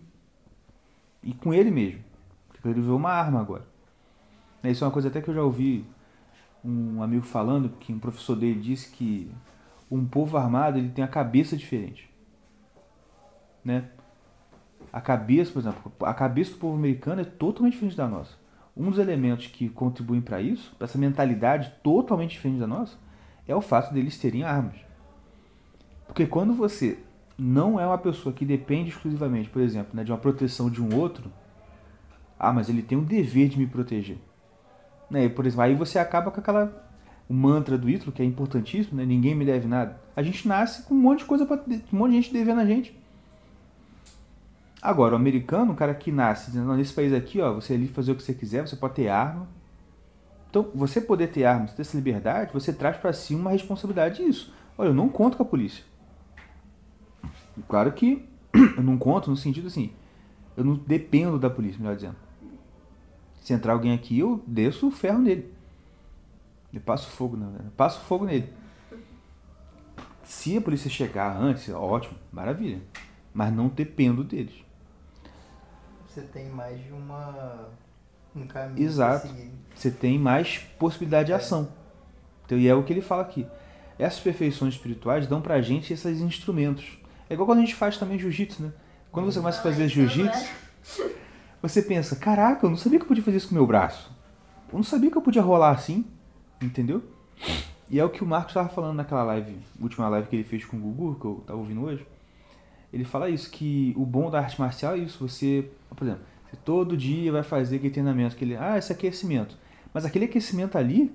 E 1.23 1.33
com 1.33 1.51
ele 1.51 1.71
mesmo. 1.71 2.03
Ele 2.63 2.79
virou 2.79 2.97
uma 2.97 3.09
arma 3.09 3.41
agora. 3.41 3.68
Isso 4.63 4.83
é 4.83 4.87
uma 4.87 4.93
coisa 4.93 5.07
até 5.07 5.21
que 5.21 5.29
eu 5.29 5.33
já 5.33 5.41
ouvi 5.41 5.85
um 6.63 7.01
amigo 7.01 7.25
falando, 7.25 7.69
que 7.79 7.93
um 7.93 7.99
professor 7.99 8.35
dele 8.35 8.59
disse 8.59 8.91
que 8.91 9.31
um 9.89 10.05
povo 10.05 10.37
armado 10.37 10.77
ele 10.77 10.89
tem 10.89 11.03
a 11.03 11.07
cabeça 11.07 11.55
diferente. 11.55 12.09
Né? 13.63 13.85
A 14.91 14.99
cabeça, 14.99 15.51
por 15.51 15.59
exemplo, 15.59 15.91
a 16.01 16.13
cabeça 16.13 16.51
do 16.51 16.57
povo 16.57 16.75
americano 16.75 17.21
é 17.21 17.25
totalmente 17.25 17.73
diferente 17.73 17.97
da 17.97 18.07
nossa. 18.07 18.37
Um 18.75 18.89
dos 18.89 18.99
elementos 18.99 19.47
que 19.47 19.69
contribuem 19.69 20.21
para 20.21 20.41
isso, 20.41 20.73
para 20.77 20.85
essa 20.85 20.97
mentalidade 20.97 21.73
totalmente 21.83 22.31
diferente 22.31 22.59
da 22.59 22.67
nossa, 22.67 22.97
é 23.47 23.55
o 23.55 23.61
fato 23.61 23.93
deles 23.93 24.17
terem 24.17 24.43
armas. 24.43 24.75
Porque 26.07 26.25
quando 26.25 26.53
você 26.53 26.99
não 27.37 27.79
é 27.79 27.85
uma 27.85 27.97
pessoa 27.97 28.33
que 28.33 28.45
depende 28.45 28.89
exclusivamente, 28.89 29.49
por 29.49 29.61
exemplo, 29.61 29.95
né, 29.95 30.03
de 30.03 30.11
uma 30.11 30.17
proteção 30.17 30.69
de 30.69 30.81
um 30.81 30.95
outro, 30.95 31.31
ah, 32.37 32.53
mas 32.53 32.69
ele 32.69 32.81
tem 32.81 32.97
um 32.97 33.03
dever 33.03 33.49
de 33.49 33.57
me 33.57 33.67
proteger. 33.67 34.17
Né? 35.09 35.29
Por 35.29 35.45
exemplo, 35.45 35.63
aí 35.63 35.75
você 35.75 35.99
acaba 35.99 36.31
com 36.31 36.39
aquela 36.39 36.87
o 37.29 37.33
mantra 37.33 37.77
do 37.77 37.87
Ítalo, 37.87 38.11
que 38.11 38.23
é 38.23 38.25
importantíssimo, 38.25 38.97
né? 38.97 39.05
ninguém 39.05 39.35
me 39.35 39.45
deve 39.45 39.67
nada. 39.67 40.01
A 40.15 40.23
gente 40.23 40.47
nasce 40.47 40.81
com 40.83 40.95
um 40.95 40.97
monte 40.97 41.19
de 41.19 41.25
coisa 41.25 41.45
para 41.45 41.61
um 41.61 41.97
monte 41.97 42.11
de 42.11 42.15
gente 42.17 42.33
devendo 42.33 42.59
a 42.59 42.65
gente. 42.65 42.97
Agora, 44.81 45.13
o 45.13 45.15
americano, 45.15 45.73
o 45.73 45.75
cara 45.75 45.93
que 45.93 46.11
nasce 46.11 46.47
dizendo, 46.49 46.73
nesse 46.73 46.93
país 46.93 47.13
aqui, 47.13 47.39
ó, 47.39 47.53
você 47.53 47.73
é 47.73 47.77
livre 47.77 47.93
fazer 47.93 48.13
o 48.13 48.15
que 48.15 48.23
você 48.23 48.33
quiser, 48.33 48.65
você 48.65 48.75
pode 48.75 48.95
ter 48.95 49.09
arma. 49.09 49.47
Então, 50.49 50.71
você 50.73 50.99
poder 50.99 51.27
ter 51.27 51.43
arma, 51.43 51.67
ter 51.67 51.81
essa 51.81 51.95
liberdade, 51.95 52.51
você 52.51 52.73
traz 52.73 52.97
para 52.97 53.13
si 53.13 53.35
uma 53.35 53.51
responsabilidade 53.51 54.23
disso. 54.23 54.51
Olha, 54.75 54.87
eu 54.87 54.93
não 54.93 55.09
conto 55.09 55.37
com 55.37 55.43
a 55.43 55.45
polícia. 55.45 55.83
Claro 57.67 57.91
que 57.91 58.25
eu 58.75 58.81
não 58.81 58.97
conto 58.97 59.29
no 59.29 59.37
sentido 59.37 59.67
assim, 59.67 59.91
eu 60.57 60.63
não 60.63 60.73
dependo 60.73 61.37
da 61.37 61.49
polícia, 61.49 61.79
melhor 61.79 61.95
dizendo. 61.95 62.15
Se 63.49 63.53
entrar 63.55 63.73
alguém 63.73 63.95
aqui, 63.95 64.19
eu 64.19 64.43
desço 64.45 64.89
o 64.89 64.91
ferro 64.91 65.17
nele. 65.17 65.51
Eu 66.71 66.79
passo 66.81 67.09
fogo, 67.09 67.35
não, 67.35 67.51
eu 67.55 67.71
passo 67.75 67.99
fogo 68.01 68.23
nele. 68.23 68.47
Se 70.23 70.55
a 70.55 70.61
polícia 70.61 70.87
chegar 70.87 71.35
antes, 71.35 71.67
ótimo, 71.69 72.15
maravilha. 72.31 72.79
Mas 73.33 73.51
não 73.51 73.67
dependo 73.67 74.23
deles. 74.23 74.53
Você 76.05 76.21
tem 76.21 76.47
mais 76.47 76.79
de 76.79 76.91
uma 76.91 77.69
um 78.35 78.45
caminho 78.45 78.85
Exato. 78.85 79.27
Você 79.73 79.89
tem 79.89 80.19
mais 80.19 80.59
possibilidade 80.77 81.25
de 81.25 81.31
é. 81.31 81.35
ação. 81.35 81.69
Então, 82.45 82.55
e 82.55 82.67
é 82.67 82.75
o 82.75 82.83
que 82.83 82.93
ele 82.93 83.01
fala 83.01 83.23
aqui. 83.23 83.47
Essas 83.97 84.19
perfeições 84.19 84.75
espirituais 84.75 85.25
dão 85.25 85.41
pra 85.41 85.59
gente 85.59 85.91
esses 85.91 86.21
instrumentos 86.21 86.99
é 87.27 87.33
igual 87.33 87.47
quando 87.47 87.57
a 87.57 87.61
gente 87.61 87.73
faz 87.73 87.97
também 87.97 88.19
jiu-jitsu, 88.19 88.61
né? 88.61 88.73
Quando 89.11 89.25
você 89.25 89.39
começa 89.39 89.57
a 89.57 89.63
fazer 89.63 89.87
jiu-jitsu, 89.87 90.53
você 91.61 91.81
pensa, 91.81 92.15
caraca, 92.15 92.65
eu 92.65 92.69
não 92.69 92.77
sabia 92.77 92.99
que 92.99 93.03
eu 93.03 93.07
podia 93.07 93.23
fazer 93.23 93.37
isso 93.37 93.47
com 93.47 93.55
o 93.55 93.57
meu 93.57 93.67
braço. 93.67 94.11
Eu 94.71 94.77
não 94.77 94.83
sabia 94.83 95.11
que 95.11 95.17
eu 95.17 95.21
podia 95.21 95.41
rolar 95.41 95.71
assim, 95.71 96.05
entendeu? 96.61 97.03
E 97.89 97.99
é 97.99 98.05
o 98.05 98.09
que 98.09 98.23
o 98.23 98.27
Marcos 98.27 98.51
estava 98.51 98.69
falando 98.69 98.95
naquela 98.95 99.23
live, 99.23 99.57
última 99.81 100.07
live 100.09 100.27
que 100.27 100.35
ele 100.35 100.43
fez 100.43 100.63
com 100.63 100.77
o 100.77 100.79
Gugu, 100.79 101.19
que 101.19 101.25
eu 101.25 101.37
estava 101.41 101.59
ouvindo 101.59 101.81
hoje. 101.81 102.05
Ele 102.93 103.03
fala 103.03 103.29
isso, 103.29 103.49
que 103.49 103.93
o 103.97 104.05
bom 104.05 104.29
da 104.29 104.39
arte 104.39 104.59
marcial 104.59 104.93
é 104.93 104.99
isso, 104.99 105.27
você, 105.27 105.69
por 105.95 106.05
exemplo, 106.05 106.23
você 106.49 106.57
todo 106.63 106.95
dia 106.95 107.31
vai 107.31 107.43
fazer 107.43 107.77
aquele 107.77 107.91
treinamento, 107.91 108.35
aquele, 108.35 108.55
ah, 108.55 108.77
esse 108.77 108.91
aquecimento. 108.91 109.57
Mas 109.93 110.05
aquele 110.05 110.25
aquecimento 110.25 110.77
ali 110.77 111.11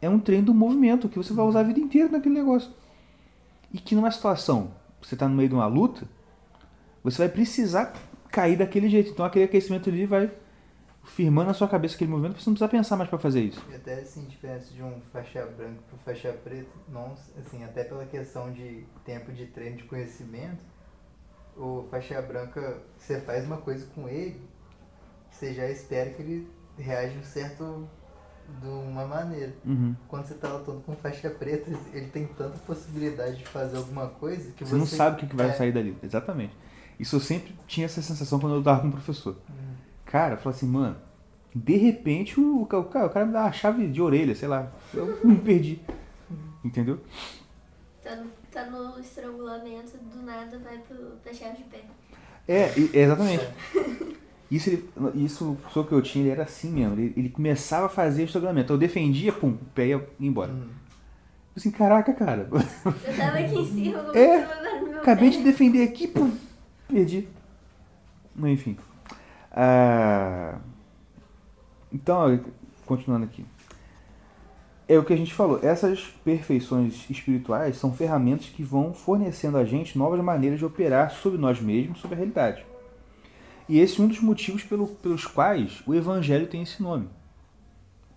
é 0.00 0.08
um 0.08 0.18
treino 0.18 0.46
do 0.46 0.54
movimento 0.54 1.08
que 1.08 1.16
você 1.16 1.32
vai 1.32 1.44
usar 1.44 1.60
a 1.60 1.64
vida 1.64 1.80
inteira 1.80 2.08
naquele 2.08 2.34
negócio. 2.34 2.70
E 3.72 3.78
que 3.78 3.94
numa 3.94 4.10
situação 4.10 4.70
você 5.00 5.14
está 5.14 5.28
no 5.28 5.34
meio 5.34 5.48
de 5.48 5.54
uma 5.54 5.66
luta, 5.66 6.06
você 7.02 7.18
vai 7.18 7.28
precisar 7.28 7.94
cair 8.32 8.56
daquele 8.56 8.88
jeito. 8.88 9.10
Então 9.10 9.24
aquele 9.24 9.44
aquecimento 9.44 9.88
ali 9.88 10.06
vai 10.06 10.30
firmando 11.04 11.48
na 11.48 11.54
sua 11.54 11.68
cabeça 11.68 11.94
aquele 11.94 12.10
movimento, 12.10 12.40
você 12.40 12.48
não 12.48 12.54
precisa 12.54 12.68
pensar 12.68 12.96
mais 12.96 13.10
para 13.10 13.18
fazer 13.18 13.42
isso. 13.42 13.64
E 13.70 13.74
até 13.74 13.94
assim, 13.94 14.24
diferença 14.24 14.72
de 14.72 14.82
um 14.82 15.00
faixa 15.12 15.44
branca 15.44 15.80
para 15.88 15.98
faixa 16.04 16.32
preta, 16.32 16.70
não, 16.88 17.14
assim, 17.40 17.64
até 17.64 17.84
pela 17.84 18.04
questão 18.06 18.52
de 18.52 18.84
tempo 19.04 19.32
de 19.32 19.46
treino, 19.46 19.76
de 19.76 19.84
conhecimento, 19.84 20.64
o 21.56 21.86
faixa 21.90 22.20
branca, 22.22 22.82
você 22.96 23.20
faz 23.20 23.44
uma 23.44 23.58
coisa 23.58 23.86
com 23.94 24.08
ele, 24.08 24.40
você 25.30 25.52
já 25.52 25.68
espera 25.68 26.10
que 26.10 26.22
ele 26.22 26.48
reaja 26.78 27.18
um 27.18 27.24
certo 27.24 27.88
de 28.60 28.68
uma 28.68 29.04
maneira. 29.04 29.52
Uhum. 29.64 29.94
Quando 30.08 30.26
você 30.26 30.34
tá 30.34 30.52
lutando 30.52 30.80
com 30.80 30.94
faixa 30.96 31.30
preta, 31.30 31.70
ele 31.92 32.06
tem 32.08 32.26
tanta 32.26 32.58
possibilidade 32.58 33.38
de 33.38 33.46
fazer 33.46 33.76
alguma 33.76 34.08
coisa 34.08 34.52
que 34.52 34.64
você, 34.64 34.70
você 34.70 34.76
não 34.76 34.86
sabe 34.86 35.16
o 35.16 35.18
que, 35.18 35.26
que 35.26 35.36
vai 35.36 35.48
é. 35.48 35.52
sair 35.52 35.72
dali. 35.72 35.96
Exatamente. 36.02 36.56
Isso 37.02 37.16
eu 37.16 37.20
sempre 37.20 37.52
tinha 37.66 37.86
essa 37.86 38.00
sensação 38.00 38.38
quando 38.38 38.52
eu 38.52 38.58
lutava 38.58 38.80
com 38.80 38.86
o 38.86 38.92
professor. 38.92 39.34
Uhum. 39.48 39.74
Cara, 40.06 40.34
eu 40.34 40.38
falava 40.38 40.56
assim, 40.56 40.68
mano, 40.68 40.96
de 41.52 41.76
repente 41.76 42.38
o, 42.38 42.62
o, 42.62 42.66
cara, 42.66 43.06
o 43.06 43.10
cara 43.10 43.26
me 43.26 43.32
dá 43.32 43.40
uma 43.40 43.52
chave 43.52 43.88
de 43.88 44.00
orelha, 44.00 44.36
sei 44.36 44.46
lá. 44.46 44.70
Eu 44.94 45.18
me 45.26 45.34
perdi. 45.34 45.80
Uhum. 46.30 46.36
Entendeu? 46.64 47.00
Tá 48.04 48.14
no, 48.14 48.30
tá 48.52 48.66
no 48.66 49.00
estrangulamento, 49.00 49.98
do 49.98 50.22
nada 50.22 50.56
vai 50.60 50.78
pro, 50.78 50.96
pra 51.24 51.34
chave 51.34 51.56
de 51.56 51.64
pé. 51.64 51.80
É, 52.46 52.72
exatamente. 52.96 53.48
Isso, 54.48 54.68
ele, 54.68 54.86
isso 55.14 55.52
o 55.52 55.56
professor 55.56 55.86
que 55.86 55.92
eu 55.92 56.02
tinha, 56.02 56.24
ele 56.24 56.30
era 56.30 56.42
assim 56.42 56.70
mesmo. 56.70 56.92
Ele, 56.92 57.14
ele 57.16 57.30
começava 57.30 57.86
a 57.86 57.88
fazer 57.88 58.24
estrangulamento. 58.24 58.70
Eu 58.70 58.76
defendia, 58.76 59.32
pum, 59.32 59.52
o 59.52 59.64
pé 59.74 59.86
ia 59.86 60.08
embora. 60.20 60.52
Uhum. 60.52 60.68
Assim, 61.56 61.70
caraca, 61.70 62.12
cara. 62.12 62.46
Eu 62.52 63.16
tava 63.16 63.38
aqui 63.38 63.54
em 63.54 63.72
cima, 63.72 63.98
é, 64.14 64.44
acabei 64.98 65.30
pé. 65.30 65.38
de 65.38 65.42
defender 65.42 65.82
aqui, 65.82 66.06
pum, 66.06 66.30
perdi. 66.92 67.28
Enfim. 68.36 68.76
Ah, 69.50 70.58
então, 71.92 72.40
continuando 72.86 73.24
aqui. 73.24 73.44
é 74.88 74.98
o 74.98 75.04
que 75.04 75.12
a 75.12 75.16
gente 75.16 75.32
falou. 75.32 75.58
Essas 75.62 76.04
perfeições 76.24 77.08
espirituais 77.08 77.76
são 77.76 77.92
ferramentas 77.92 78.46
que 78.46 78.62
vão 78.62 78.92
fornecendo 78.92 79.56
a 79.56 79.64
gente 79.64 79.96
novas 79.96 80.20
maneiras 80.20 80.58
de 80.58 80.64
operar 80.64 81.10
sobre 81.10 81.38
nós 81.38 81.60
mesmos, 81.60 82.00
sobre 82.00 82.14
a 82.14 82.18
realidade. 82.18 82.64
E 83.68 83.78
esse 83.78 84.00
é 84.00 84.04
um 84.04 84.08
dos 84.08 84.20
motivos 84.20 84.62
pelo, 84.62 84.86
pelos 84.86 85.24
quais 85.24 85.82
o 85.86 85.94
Evangelho 85.94 86.46
tem 86.46 86.62
esse 86.62 86.82
nome. 86.82 87.08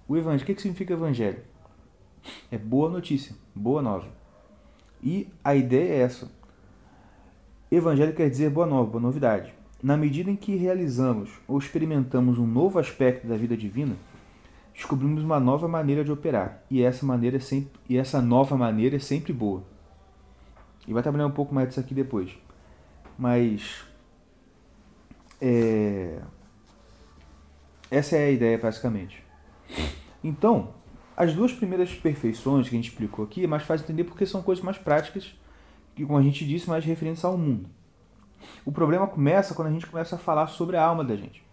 O 0.08 0.17
Evangelho, 0.17 0.44
o 0.44 0.55
que 0.55 0.62
significa 0.62 0.94
Evangelho? 0.94 1.41
É 2.51 2.58
boa 2.58 2.89
notícia, 2.89 3.36
boa 3.53 3.82
nova. 3.82 4.08
E 5.01 5.27
a 5.44 5.55
ideia 5.55 5.94
é 5.94 6.00
essa. 6.00 6.29
Evangelho 7.72 8.13
quer 8.13 8.29
dizer 8.29 8.50
boa 8.51 8.67
nova, 8.67 8.91
boa 8.91 9.01
novidade. 9.01 9.53
Na 9.81 9.98
medida 9.98 10.29
em 10.29 10.36
que 10.36 10.55
realizamos 10.55 11.31
ou 11.48 11.57
experimentamos 11.57 12.38
um 12.38 12.45
novo 12.45 12.77
aspecto 12.77 13.27
da 13.27 13.36
vida 13.36 13.57
divina, 13.57 13.95
descobrimos 14.74 15.24
uma 15.24 15.39
nova 15.39 15.67
maneira 15.67 16.03
de 16.03 16.12
operar. 16.12 16.63
E 16.69 16.84
essa 16.84 17.05
maneira 17.05 17.38
é 17.38 17.39
sempre, 17.39 17.79
e 17.89 17.98
essa 17.98 18.22
nova 18.22 18.55
maneira 18.55 18.98
é 18.98 19.00
sempre 19.00 19.34
boa. 19.34 19.63
E 20.88 20.93
vai 20.93 21.01
trabalhar 21.01 21.25
um 21.25 21.31
pouco 21.31 21.55
mais 21.55 21.67
disso 21.67 21.79
aqui 21.79 21.95
depois. 21.95 22.38
Mas 23.17 23.84
é, 25.41 26.19
essa 27.89 28.15
é 28.15 28.25
a 28.25 28.31
ideia 28.31 28.57
basicamente. 28.60 29.24
Então, 30.24 30.69
as 31.17 31.34
duas 31.34 31.51
primeiras 31.51 31.91
perfeições 31.93 32.69
que 32.69 32.75
a 32.75 32.77
gente 32.77 32.89
explicou 32.89 33.25
aqui 33.25 33.43
é 33.43 33.48
mais 33.48 33.63
fácil 33.63 33.86
entender 33.86 34.03
porque 34.03 34.25
são 34.25 34.43
coisas 34.43 34.63
mais 34.63 34.77
práticas 34.77 35.36
como 36.03 36.17
a 36.17 36.23
gente 36.23 36.45
disse, 36.45 36.67
mais 36.67 36.83
referentes 36.83 37.23
ao 37.23 37.37
mundo. 37.37 37.69
O 38.65 38.71
problema 38.71 39.07
começa 39.07 39.53
quando 39.53 39.69
a 39.69 39.71
gente 39.71 39.87
começa 39.87 40.15
a 40.15 40.19
falar 40.19 40.47
sobre 40.47 40.75
a 40.75 40.83
alma 40.83 41.03
da 41.03 41.15
gente. 41.15 41.43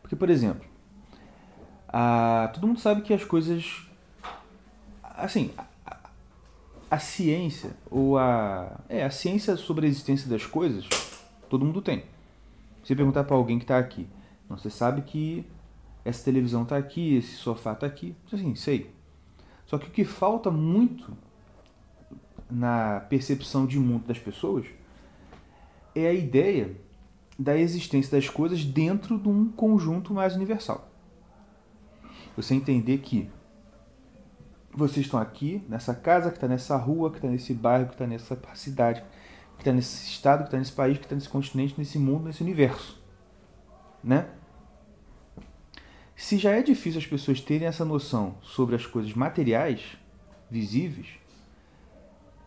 Porque, 0.00 0.16
por 0.16 0.28
exemplo, 0.28 0.64
a, 1.88 2.50
todo 2.52 2.66
mundo 2.66 2.80
sabe 2.80 3.02
que 3.02 3.12
as 3.12 3.24
coisas. 3.24 3.86
Assim, 5.02 5.52
a, 5.86 5.96
a 6.90 6.98
ciência, 6.98 7.76
ou 7.90 8.18
a. 8.18 8.80
É, 8.88 9.04
a 9.04 9.10
ciência 9.10 9.56
sobre 9.56 9.86
a 9.86 9.88
existência 9.88 10.28
das 10.28 10.44
coisas, 10.46 10.88
todo 11.48 11.64
mundo 11.64 11.82
tem. 11.82 12.04
Se 12.82 12.96
perguntar 12.96 13.24
para 13.24 13.36
alguém 13.36 13.58
que 13.58 13.64
está 13.64 13.78
aqui, 13.78 14.08
não, 14.48 14.58
você 14.58 14.70
sabe 14.70 15.02
que 15.02 15.46
essa 16.04 16.24
televisão 16.24 16.64
está 16.64 16.76
aqui, 16.76 17.16
esse 17.16 17.36
sofá 17.36 17.72
está 17.72 17.86
aqui. 17.86 18.16
Assim, 18.32 18.54
sei. 18.54 18.90
Só 19.66 19.78
que 19.78 19.86
o 19.86 19.90
que 19.90 20.04
falta 20.04 20.50
muito 20.50 21.16
na 22.52 23.00
percepção 23.00 23.66
de 23.66 23.78
mundo 23.78 24.06
das 24.06 24.18
pessoas 24.18 24.66
é 25.94 26.06
a 26.06 26.12
ideia 26.12 26.76
da 27.38 27.56
existência 27.56 28.18
das 28.18 28.28
coisas 28.28 28.64
dentro 28.64 29.18
de 29.18 29.28
um 29.28 29.50
conjunto 29.50 30.12
mais 30.12 30.36
universal. 30.36 30.90
Você 32.36 32.54
entender 32.54 32.98
que 32.98 33.30
vocês 34.72 35.06
estão 35.06 35.20
aqui, 35.20 35.62
nessa 35.68 35.94
casa, 35.94 36.30
que 36.30 36.36
está 36.36 36.48
nessa 36.48 36.76
rua, 36.76 37.10
que 37.10 37.16
está 37.16 37.28
nesse 37.28 37.52
bairro, 37.52 37.86
que 37.86 37.92
está 37.94 38.06
nessa 38.06 38.38
cidade, 38.54 39.02
que 39.56 39.62
está 39.62 39.72
nesse 39.72 40.06
estado, 40.08 40.40
que 40.40 40.48
está 40.48 40.58
nesse 40.58 40.72
país, 40.72 40.98
que 40.98 41.04
está 41.04 41.14
nesse 41.14 41.28
continente, 41.28 41.74
nesse 41.76 41.98
mundo, 41.98 42.24
nesse 42.24 42.42
universo. 42.42 43.02
Né? 44.02 44.28
Se 46.16 46.38
já 46.38 46.52
é 46.52 46.62
difícil 46.62 47.00
as 47.00 47.06
pessoas 47.06 47.40
terem 47.40 47.66
essa 47.66 47.84
noção 47.84 48.36
sobre 48.42 48.76
as 48.76 48.86
coisas 48.86 49.12
materiais, 49.14 49.96
visíveis, 50.50 51.21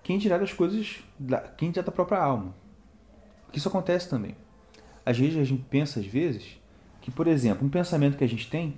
quem 0.06 0.20
dirá 0.20 0.38
das 0.38 0.54
coisas, 0.54 1.04
da, 1.18 1.40
quem 1.40 1.72
dirá 1.72 1.84
da 1.84 1.92
própria 1.92 2.20
alma. 2.20 2.54
Porque 3.44 3.58
isso 3.58 3.68
acontece 3.68 4.08
também. 4.08 4.38
Às 5.04 5.18
vezes 5.18 5.40
a 5.40 5.44
gente 5.44 5.64
pensa, 5.64 6.00
às 6.00 6.06
vezes, 6.06 6.62
que, 7.02 7.10
por 7.10 7.26
exemplo, 7.26 7.66
um 7.66 7.70
pensamento 7.72 8.16
que 8.16 8.24
a 8.24 8.30
gente 8.30 8.48
tem, 8.48 8.78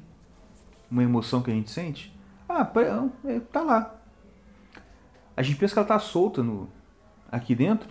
uma 0.90 1.04
emoção 1.04 1.42
que 1.42 1.52
a 1.52 1.54
gente 1.54 1.70
sente, 1.70 2.18
ah, 2.48 2.72
é, 3.26 3.42
tá 3.42 3.62
lá. 3.62 4.00
A 5.36 5.42
gente 5.42 5.60
pensa 5.60 5.74
que 5.74 5.80
ela 5.80 5.88
tá 5.88 6.00
solta 6.00 6.42
no, 6.42 6.70
aqui 7.30 7.54
dentro, 7.54 7.90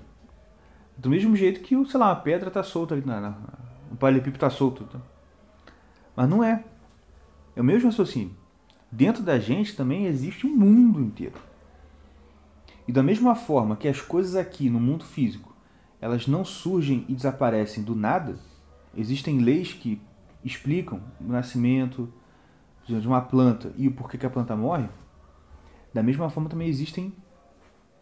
do 0.96 1.10
mesmo 1.10 1.36
jeito 1.36 1.60
que, 1.60 1.74
sei 1.84 2.00
lá, 2.00 2.06
uma 2.08 2.16
pedra 2.16 2.50
tá 2.50 2.62
solta 2.62 2.94
ali, 2.94 3.04
na, 3.04 3.20
na, 3.20 3.38
o 3.92 3.96
paralelepípedo 3.96 4.38
tá 4.38 4.48
solto. 4.48 4.84
Tá? 4.84 4.98
Mas 6.16 6.26
não 6.26 6.42
é. 6.42 6.64
É 7.54 7.60
o 7.60 7.64
mesmo 7.64 7.90
raciocínio. 7.90 8.34
Dentro 8.90 9.22
da 9.22 9.38
gente 9.38 9.76
também 9.76 10.06
existe 10.06 10.46
um 10.46 10.56
mundo 10.56 11.02
inteiro. 11.02 11.34
E 12.86 12.92
da 12.92 13.02
mesma 13.02 13.34
forma 13.34 13.76
que 13.76 13.88
as 13.88 14.00
coisas 14.00 14.36
aqui 14.36 14.70
no 14.70 14.78
mundo 14.78 15.04
físico, 15.04 15.54
elas 16.00 16.26
não 16.26 16.44
surgem 16.44 17.04
e 17.08 17.14
desaparecem 17.14 17.82
do 17.82 17.96
nada, 17.96 18.38
existem 18.94 19.38
leis 19.38 19.72
que 19.72 20.00
explicam 20.44 21.00
o 21.20 21.24
nascimento 21.24 22.12
de 22.84 23.06
uma 23.06 23.20
planta 23.20 23.72
e 23.76 23.88
o 23.88 23.92
porquê 23.92 24.16
que 24.16 24.26
a 24.26 24.30
planta 24.30 24.54
morre. 24.54 24.88
Da 25.92 26.02
mesma 26.02 26.30
forma 26.30 26.48
também 26.48 26.68
existem 26.68 27.12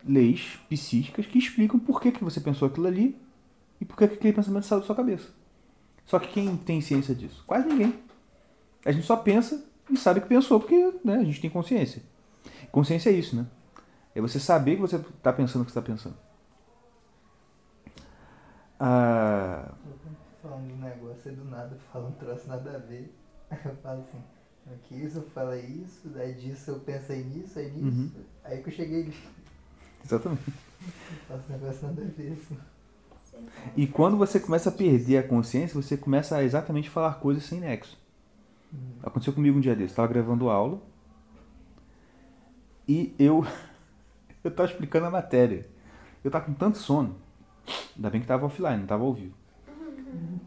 leis 0.07 0.59
psíquicas 0.69 1.26
que 1.26 1.38
explicam 1.38 1.81
por 1.81 2.00
que, 2.00 2.12
que 2.12 2.23
você 2.23 2.41
pensou 2.41 2.69
aquilo 2.69 2.87
ali 2.87 3.19
e 3.81 3.85
por 3.85 3.97
que, 3.97 4.07
que 4.09 4.14
aquele 4.14 4.35
pensamento 4.35 4.67
saiu 4.67 4.81
da 4.81 4.87
sua 4.87 4.95
cabeça. 4.95 5.31
Só 6.05 6.19
que 6.19 6.29
quem 6.29 6.55
tem 6.57 6.83
ciência 6.83 7.14
disso? 7.14 7.43
Quase 7.47 7.67
ninguém. 7.67 7.95
A 8.85 8.93
gente 8.93 9.07
só 9.07 9.17
pensa 9.17 9.64
e 9.91 9.97
sabe 9.97 10.21
que 10.21 10.26
pensou 10.26 10.61
porque 10.61 10.93
né, 11.03 11.17
a 11.17 11.25
gente 11.25 11.41
tem 11.41 11.49
consciência. 11.49 12.03
Consciência 12.71 13.09
é 13.09 13.14
isso, 13.14 13.35
né? 13.35 13.47
É 14.14 14.21
você 14.21 14.38
saber 14.38 14.76
que 14.76 14.80
você 14.80 14.97
está 14.97 15.33
pensando 15.33 15.62
o 15.62 15.64
que 15.64 15.71
está 15.71 15.83
pensando. 15.83 16.16
Ah... 18.78 19.73
Falando 20.42 20.66
de 20.68 20.75
negócio, 20.75 21.30
aí 21.30 21.37
do 21.37 21.44
nada 21.44 21.76
fala 21.92 22.09
um 22.09 22.12
troço 22.12 22.47
nada 22.47 22.76
a 22.76 22.78
ver. 22.78 23.14
Aí 23.50 23.59
eu 23.64 23.76
falo 23.76 24.00
assim, 24.00 24.23
aqui 24.73 25.02
isso, 25.02 25.18
eu 25.18 25.23
falo 25.30 25.54
isso, 25.54 26.09
daí 26.09 26.35
disso 26.35 26.71
eu 26.71 26.80
pensei 26.80 27.25
nisso, 27.25 27.59
aí 27.59 27.71
nisso. 27.71 28.14
Uhum. 28.16 28.25
Aí 28.44 28.62
que 28.62 28.68
eu 28.68 28.73
cheguei 28.73 29.12
Exatamente. 30.04 30.52
Faço 31.26 31.50
negócio 31.50 31.87
nada 31.88 32.02
a 32.02 32.04
ver, 32.04 32.33
assim. 32.33 32.59
E 33.76 33.87
quando 33.87 34.16
você 34.16 34.38
começa 34.38 34.68
a 34.68 34.73
perder 34.73 35.18
a 35.18 35.23
consciência, 35.26 35.80
você 35.80 35.97
começa 35.97 36.37
a 36.37 36.44
exatamente 36.44 36.88
falar 36.88 37.14
coisas 37.14 37.44
sem 37.44 37.59
nexo. 37.59 37.99
Uhum. 38.73 38.99
Aconteceu 39.02 39.33
comigo 39.33 39.59
um 39.59 39.61
dia 39.61 39.75
desse. 39.75 39.92
Estava 39.92 40.06
gravando 40.06 40.49
aula 40.49 40.80
e 42.87 43.14
eu 43.18 43.44
eu 44.44 44.50
estava 44.50 44.68
explicando 44.68 45.06
a 45.06 45.10
matéria. 45.10 45.66
Eu 46.22 46.28
estava 46.28 46.44
com 46.44 46.52
tanto 46.52 46.78
sono. 46.78 47.16
Ainda 47.96 48.10
bem 48.10 48.20
que 48.20 48.24
estava 48.24 48.46
offline, 48.46 48.76
não 48.76 48.82
estava 48.84 49.02
ao 49.02 49.12
vivo. 49.12 49.34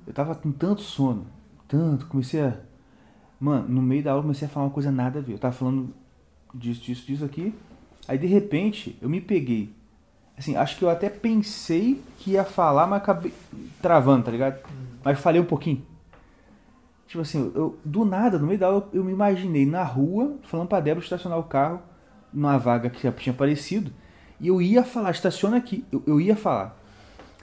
Eu 0.05 0.11
estava 0.11 0.33
com 0.35 0.51
tanto 0.51 0.81
sono, 0.81 1.27
tanto, 1.67 2.05
comecei 2.05 2.41
a 2.41 2.57
Mano, 3.39 3.67
no 3.67 3.81
meio 3.81 4.03
da 4.03 4.11
aula 4.11 4.23
comecei 4.23 4.47
a 4.47 4.49
falar 4.49 4.65
uma 4.65 4.71
coisa 4.71 4.91
nada 4.91 5.19
a 5.19 5.21
ver. 5.21 5.33
Eu 5.33 5.35
estava 5.35 5.53
falando 5.53 5.93
disso, 6.53 6.81
disso, 6.81 7.05
disso 7.05 7.25
aqui. 7.25 7.53
Aí 8.07 8.17
de 8.17 8.25
repente 8.25 8.97
eu 9.01 9.09
me 9.09 9.21
peguei. 9.21 9.75
Assim, 10.37 10.55
acho 10.55 10.77
que 10.77 10.83
eu 10.83 10.89
até 10.89 11.09
pensei 11.09 12.01
que 12.17 12.31
ia 12.31 12.43
falar, 12.43 12.87
mas 12.87 13.01
acabei 13.01 13.33
travando, 13.81 14.25
tá 14.25 14.31
ligado? 14.31 14.59
Mas 15.03 15.19
falei 15.19 15.41
um 15.41 15.45
pouquinho. 15.45 15.83
Tipo 17.07 17.21
assim, 17.21 17.51
eu, 17.55 17.77
do 17.85 18.03
nada, 18.05 18.37
no 18.37 18.47
meio 18.47 18.59
da 18.59 18.67
aula, 18.67 18.89
eu 18.91 19.03
me 19.03 19.11
imaginei 19.11 19.65
na 19.65 19.83
rua, 19.83 20.37
falando 20.43 20.67
pra 20.67 20.79
Débora 20.79 21.03
estacionar 21.03 21.39
o 21.39 21.43
carro 21.43 21.81
numa 22.33 22.57
vaga 22.57 22.89
que 22.89 23.01
já 23.01 23.11
tinha 23.11 23.33
aparecido. 23.33 23.91
E 24.39 24.47
eu 24.47 24.61
ia 24.61 24.83
falar, 24.83 25.11
estaciona 25.11 25.57
aqui. 25.57 25.85
Eu, 25.91 26.03
eu 26.05 26.21
ia 26.21 26.35
falar. 26.35 26.77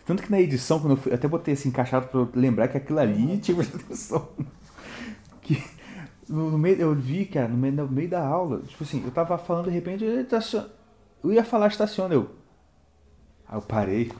Tanto 0.04 0.22
que 0.22 0.30
na 0.30 0.40
edição, 0.40 0.78
quando 0.80 0.92
eu 0.92 0.96
fui, 0.96 1.12
até 1.12 1.26
botei 1.26 1.54
assim 1.54 1.70
encaixado 1.70 2.08
pra 2.08 2.20
eu 2.20 2.30
lembrar 2.34 2.68
que 2.68 2.76
aquilo 2.76 2.98
ali 2.98 3.38
tinha 3.38 3.60
atenção. 3.60 4.28
Que 5.40 5.62
no, 6.28 6.50
no, 6.50 6.58
meio, 6.58 6.76
eu 6.80 6.94
vi, 6.94 7.24
cara, 7.26 7.48
no 7.48 7.56
meio, 7.56 7.74
no 7.74 7.88
meio 7.88 8.08
da 8.08 8.24
aula, 8.24 8.60
tipo 8.62 8.84
assim, 8.84 9.02
eu 9.04 9.10
tava 9.10 9.36
falando 9.38 9.66
de 9.66 9.70
repente, 9.70 10.04
eu 10.04 11.32
ia 11.32 11.44
falar 11.44 11.68
estaciona, 11.68 12.14
eu. 12.14 12.30
Aí 13.48 13.56
eu 13.56 13.62
parei. 13.62 14.12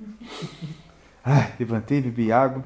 Ah, 1.28 1.50
levantei, 1.58 2.00
bebi 2.00 2.30
água. 2.30 2.62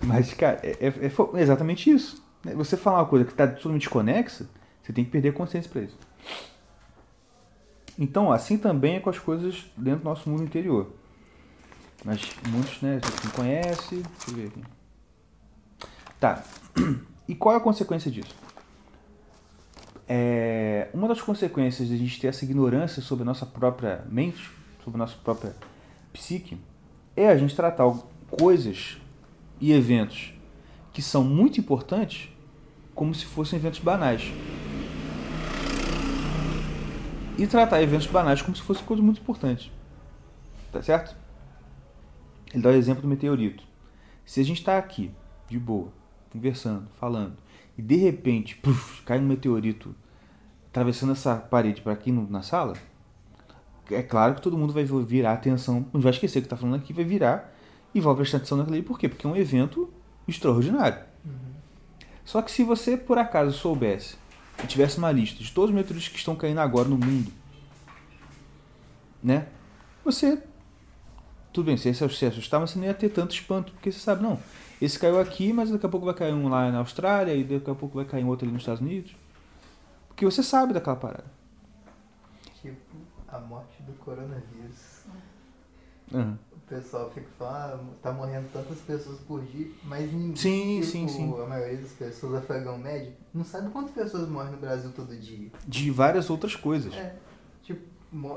Mas, 0.00 0.32
cara, 0.34 0.60
é, 0.62 0.86
é, 0.86 0.86
é 0.86 1.42
exatamente 1.42 1.90
isso. 1.90 2.22
Você 2.54 2.76
falar 2.76 2.98
uma 2.98 3.06
coisa 3.06 3.24
que 3.24 3.32
está 3.32 3.44
totalmente 3.48 3.90
conexa, 3.90 4.48
você 4.84 4.92
tem 4.92 5.04
que 5.04 5.10
perder 5.10 5.32
consciência 5.32 5.70
para 5.70 5.82
isso. 5.82 5.98
Então, 7.98 8.30
assim 8.30 8.58
também 8.58 8.96
é 8.96 9.00
com 9.00 9.08
as 9.08 9.18
coisas 9.18 9.64
dentro 9.76 10.00
do 10.00 10.04
nosso 10.04 10.28
mundo 10.28 10.42
interior. 10.42 10.92
Mas 12.04 12.20
muitos, 12.50 12.82
né, 12.82 13.00
a 13.02 13.24
não 13.24 13.32
conhece. 13.32 13.96
Deixa 13.96 14.30
eu 14.30 14.34
ver 14.34 14.46
aqui. 14.48 14.62
Tá. 16.20 16.44
E 17.26 17.34
qual 17.34 17.54
é 17.54 17.56
a 17.56 17.60
consequência 17.60 18.10
disso? 18.10 18.34
É, 20.06 20.90
uma 20.92 21.08
das 21.08 21.22
consequências 21.22 21.88
de 21.88 21.94
a 21.94 21.96
gente 21.96 22.20
ter 22.20 22.26
essa 22.26 22.44
ignorância 22.44 23.00
sobre 23.00 23.22
a 23.22 23.24
nossa 23.24 23.46
própria 23.46 24.04
mente, 24.10 24.50
sobre 24.84 25.00
a 25.00 25.04
nossa 25.06 25.16
própria 25.24 25.56
psique, 26.12 26.58
é 27.16 27.30
a 27.30 27.38
gente 27.38 27.56
tratar 27.56 27.90
coisas 28.30 28.98
e 29.58 29.72
eventos 29.72 30.34
que 30.92 31.00
são 31.00 31.24
muito 31.24 31.58
importantes 31.58 32.28
como 32.94 33.14
se 33.14 33.24
fossem 33.24 33.58
eventos 33.58 33.80
banais. 33.80 34.30
E 37.36 37.46
tratar 37.46 37.82
eventos 37.82 38.06
banais 38.06 38.40
como 38.42 38.56
se 38.56 38.62
fossem 38.62 38.84
coisas 38.84 39.04
muito 39.04 39.20
importantes. 39.20 39.70
Tá 40.70 40.82
certo? 40.82 41.16
Ele 42.52 42.62
dá 42.62 42.68
o 42.70 42.72
exemplo 42.72 43.02
do 43.02 43.08
meteorito. 43.08 43.64
Se 44.24 44.40
a 44.40 44.44
gente 44.44 44.58
está 44.58 44.78
aqui, 44.78 45.10
de 45.48 45.58
boa, 45.58 45.88
conversando, 46.30 46.88
falando, 46.98 47.36
e 47.76 47.82
de 47.82 47.96
repente 47.96 48.56
puf, 48.56 49.02
cai 49.02 49.18
um 49.18 49.26
meteorito 49.26 49.94
atravessando 50.68 51.12
essa 51.12 51.36
parede 51.36 51.80
para 51.82 51.92
aqui 51.92 52.10
no- 52.10 52.28
na 52.28 52.42
sala, 52.42 52.74
é 53.90 54.02
claro 54.02 54.34
que 54.36 54.42
todo 54.42 54.56
mundo 54.56 54.72
vai 54.72 54.84
virar 54.84 55.32
atenção, 55.32 55.86
não 55.92 56.00
vai 56.00 56.10
esquecer 56.12 56.38
o 56.38 56.42
que 56.42 56.46
está 56.46 56.56
falando 56.56 56.76
aqui, 56.76 56.92
vai 56.92 57.04
virar 57.04 57.52
e 57.94 58.00
vai 58.00 58.14
prestar 58.14 58.38
atenção 58.38 58.58
naquilo 58.58 58.76
ali. 58.76 58.84
Por 58.84 58.98
quê? 58.98 59.08
Porque 59.08 59.26
é 59.26 59.30
um 59.30 59.36
evento 59.36 59.92
extraordinário. 60.26 60.98
Só 62.24 62.40
que 62.40 62.50
se 62.50 62.64
você 62.64 62.96
por 62.96 63.18
acaso 63.18 63.52
soubesse 63.56 64.16
e 64.62 64.66
tivesse 64.66 64.98
uma 64.98 65.10
lista 65.10 65.42
de 65.42 65.50
todos 65.50 65.70
os 65.70 65.76
meteoritos 65.76 66.08
que 66.08 66.18
estão 66.18 66.36
caindo 66.36 66.60
agora 66.60 66.88
no 66.88 66.96
mundo, 66.96 67.32
né? 69.22 69.48
Você. 70.04 70.42
Tudo 71.52 71.66
bem, 71.66 71.76
você 71.76 71.88
ia 71.88 71.94
se 71.94 72.26
assustar, 72.26 72.60
você 72.60 72.78
não 72.78 72.84
ia 72.84 72.94
ter 72.94 73.08
tanto 73.08 73.34
espanto, 73.34 73.72
porque 73.72 73.90
você 73.90 74.00
sabe, 74.00 74.22
não. 74.22 74.38
Esse 74.82 74.98
caiu 74.98 75.20
aqui, 75.20 75.52
mas 75.52 75.70
daqui 75.70 75.86
a 75.86 75.88
pouco 75.88 76.04
vai 76.04 76.14
cair 76.14 76.32
um 76.32 76.48
lá 76.48 76.70
na 76.70 76.78
Austrália, 76.78 77.32
e 77.34 77.44
daqui 77.44 77.70
a 77.70 77.74
pouco 77.74 77.96
vai 77.96 78.04
cair 78.04 78.24
um 78.24 78.28
outro 78.28 78.44
ali 78.44 78.52
nos 78.52 78.62
Estados 78.62 78.80
Unidos. 78.80 79.14
Porque 80.08 80.24
você 80.24 80.42
sabe 80.42 80.72
daquela 80.72 80.96
parada. 80.96 81.24
Tipo, 82.60 82.96
a 83.28 83.38
morte 83.38 83.82
do 83.82 83.92
coronavírus. 83.94 85.04
Aham. 86.12 86.38
O 86.64 86.66
pessoal 86.66 87.10
fica 87.10 87.26
falando, 87.38 87.90
ah, 87.90 87.94
tá 88.02 88.10
morrendo 88.10 88.48
tantas 88.50 88.78
pessoas 88.78 89.20
por 89.20 89.44
dia, 89.44 89.70
mas 89.84 90.10
ninguém. 90.10 90.34
Sim, 90.34 90.80
tipo, 90.80 90.86
sim, 90.92 91.08
sim. 91.08 91.42
A 91.42 91.46
maioria 91.46 91.76
das 91.76 91.92
pessoas, 91.92 92.36
afegão 92.36 92.78
médio, 92.78 93.12
não 93.34 93.44
sabe 93.44 93.70
quantas 93.70 93.90
pessoas 93.90 94.28
morrem 94.30 94.52
no 94.52 94.58
Brasil 94.58 94.90
todo 94.92 95.14
dia. 95.14 95.50
De 95.68 95.90
várias 95.90 96.30
outras 96.30 96.56
coisas. 96.56 96.94
É. 96.94 97.16
Tipo, 97.62 97.82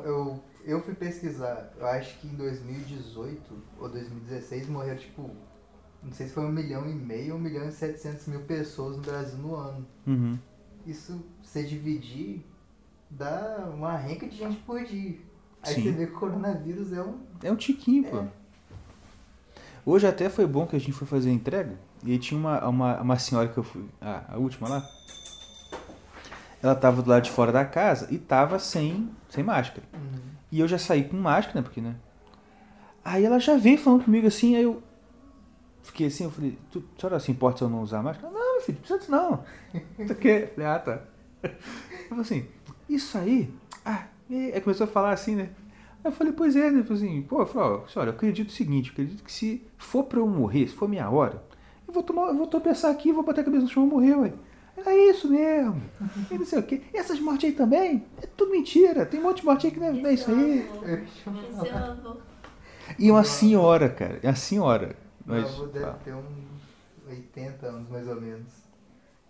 eu, 0.04 0.44
eu 0.66 0.82
fui 0.84 0.94
pesquisar, 0.94 1.72
eu 1.78 1.88
acho 1.88 2.20
que 2.20 2.28
em 2.28 2.36
2018 2.36 3.64
ou 3.80 3.90
2016 3.90 4.68
morreram, 4.68 4.98
tipo, 4.98 5.32
não 6.04 6.12
sei 6.12 6.28
se 6.28 6.34
foi 6.34 6.44
um 6.44 6.52
milhão 6.52 6.86
e 6.90 6.94
meio 6.94 7.34
ou 7.34 7.40
um 7.40 7.42
milhão 7.42 7.68
e 7.68 7.72
setecentos 7.72 8.28
mil 8.28 8.42
pessoas 8.42 8.98
no 8.98 9.04
Brasil 9.04 9.38
no 9.38 9.56
ano. 9.56 9.88
Uhum. 10.06 10.38
Isso, 10.86 11.24
se 11.44 11.64
dividir, 11.64 12.46
dá 13.10 13.70
uma 13.74 13.96
renca 13.96 14.28
de 14.28 14.36
gente 14.36 14.58
por 14.58 14.84
dia. 14.84 15.18
Aí 15.64 15.74
Sim. 15.74 15.84
você 15.84 15.92
vê 15.92 16.06
que 16.08 16.14
o 16.14 16.20
coronavírus 16.20 16.94
é 16.94 17.02
um. 17.02 17.16
É 17.44 17.52
um 17.52 17.56
tiquinho, 17.56 18.04
pô. 18.06 18.24
Hoje 19.86 20.06
até 20.06 20.30
foi 20.30 20.46
bom 20.46 20.68
que 20.68 20.76
a 20.76 20.80
gente 20.80 20.92
foi 20.92 21.08
fazer 21.08 21.30
a 21.30 21.34
entrega 21.34 21.78
e 22.04 22.12
aí 22.12 22.20
tinha 22.20 22.40
uma, 22.40 22.68
uma, 22.68 23.02
uma 23.02 23.20
senhora 23.20 23.48
que 23.48 23.58
eu 23.58 23.64
fui. 23.64 23.86
Ah, 24.02 24.24
a 24.30 24.38
última 24.38 24.68
lá. 24.68 24.90
Ela 26.62 26.76
tava 26.76 27.02
do 27.02 27.10
lado 27.10 27.24
de 27.24 27.32
fora 27.32 27.52
da 27.52 27.64
casa 27.64 28.08
e 28.12 28.18
tava 28.18 28.60
sem, 28.60 29.10
sem 29.30 29.44
máscara. 29.44 29.84
E 30.52 30.60
eu 30.60 30.68
já 30.68 30.78
saí 30.78 31.04
com 31.04 31.16
máscara, 31.16 31.60
né? 31.60 31.62
Porque, 31.62 31.80
né? 31.80 31.96
Aí 33.04 33.24
ela 33.24 33.40
já 33.40 33.56
veio 33.56 33.78
falando 33.78 34.04
comigo 34.04 34.28
assim, 34.28 34.56
aí 34.56 34.64
eu 34.64 34.84
fiquei 35.84 36.08
assim, 36.08 36.26
eu 36.26 36.32
falei, 36.32 36.58
tu, 36.72 36.84
a 36.98 37.00
senhora 37.00 37.20
se 37.20 37.32
importa 37.32 37.60
se 37.60 37.64
eu 37.64 37.70
não 37.70 37.82
usar 37.82 38.04
máscara? 38.04 38.32
Não, 38.34 38.56
meu 38.56 38.62
filho, 38.62 38.78
precisa 38.80 39.00
disso 39.00 39.12
não. 39.12 39.44
Eu 39.98 40.08
falei, 40.08 40.68
ah, 40.68 40.80
tá. 40.80 41.02
Eu 41.44 42.10
falei 42.10 42.22
assim, 42.22 42.48
isso 42.90 43.18
aí? 43.18 43.54
Ah, 43.86 44.08
e 44.30 44.52
aí 44.52 44.62
começou 44.62 44.86
a 44.86 44.88
falar 44.88 45.12
assim, 45.12 45.36
né? 45.36 45.50
Aí 46.04 46.12
eu 46.12 46.12
falei, 46.12 46.34
pois 46.34 46.56
é, 46.56 46.70
né? 46.72 46.86
Assim, 46.90 47.22
pô, 47.24 47.42
eu 47.42 47.46
falei, 47.46 47.80
ó, 47.84 47.88
senhora, 47.88 48.12
eu 48.12 48.16
acredito 48.16 48.50
o 48.50 48.54
seguinte, 48.54 48.88
eu 48.90 48.94
acredito 48.94 49.24
que 49.24 49.32
se 49.32 49.66
for 49.78 50.04
pra 50.04 50.20
eu 50.20 50.28
morrer, 50.28 50.68
se 50.68 50.76
for 50.76 50.88
minha 50.88 51.10
hora, 51.10 51.44
eu 51.88 51.94
vou 51.94 52.04
tomar, 52.04 52.28
eu 52.28 52.36
vou 52.36 52.48
tropeçar 52.48 52.92
aqui, 52.92 53.12
vou 53.12 53.24
bater 53.24 53.42
a 53.42 53.44
cabeça 53.44 53.64
no 53.64 53.70
chão 53.70 53.86
e 53.86 53.90
morrer, 53.90 54.16
ué. 54.16 54.34
É 54.86 55.10
isso 55.10 55.28
mesmo. 55.28 55.82
E 56.30 56.38
não 56.38 56.46
sei 56.46 56.60
o 56.60 56.64
quê. 56.64 56.84
E 56.94 56.98
essas 56.98 57.20
mortes 57.20 57.50
aí 57.50 57.56
também? 57.56 58.06
É 58.22 58.28
tudo 58.28 58.52
mentira. 58.52 59.08
Tem 59.08 59.20
um 59.20 59.24
monte 59.24 59.38
de 59.40 59.46
morte 59.46 59.66
aí 59.66 59.74
que 59.74 59.80
não 59.80 59.88
é, 59.88 59.92
não 59.92 60.10
é 60.10 60.14
isso 60.14 60.30
aí. 60.30 60.70
É. 60.86 61.04
E 63.00 63.10
uma 63.10 63.24
senhora, 63.24 63.90
cara. 63.90 64.20
É 64.22 64.28
uma 64.28 64.36
senhora. 64.36 64.96
Meu 65.26 65.42
Mas, 65.42 65.46
avô 65.52 65.66
deve 65.66 65.86
fala. 65.86 66.00
ter 66.04 66.14
uns 66.14 67.10
80 67.10 67.66
anos 67.66 67.90
mais 67.90 68.08
ou 68.08 68.22
menos. 68.22 68.67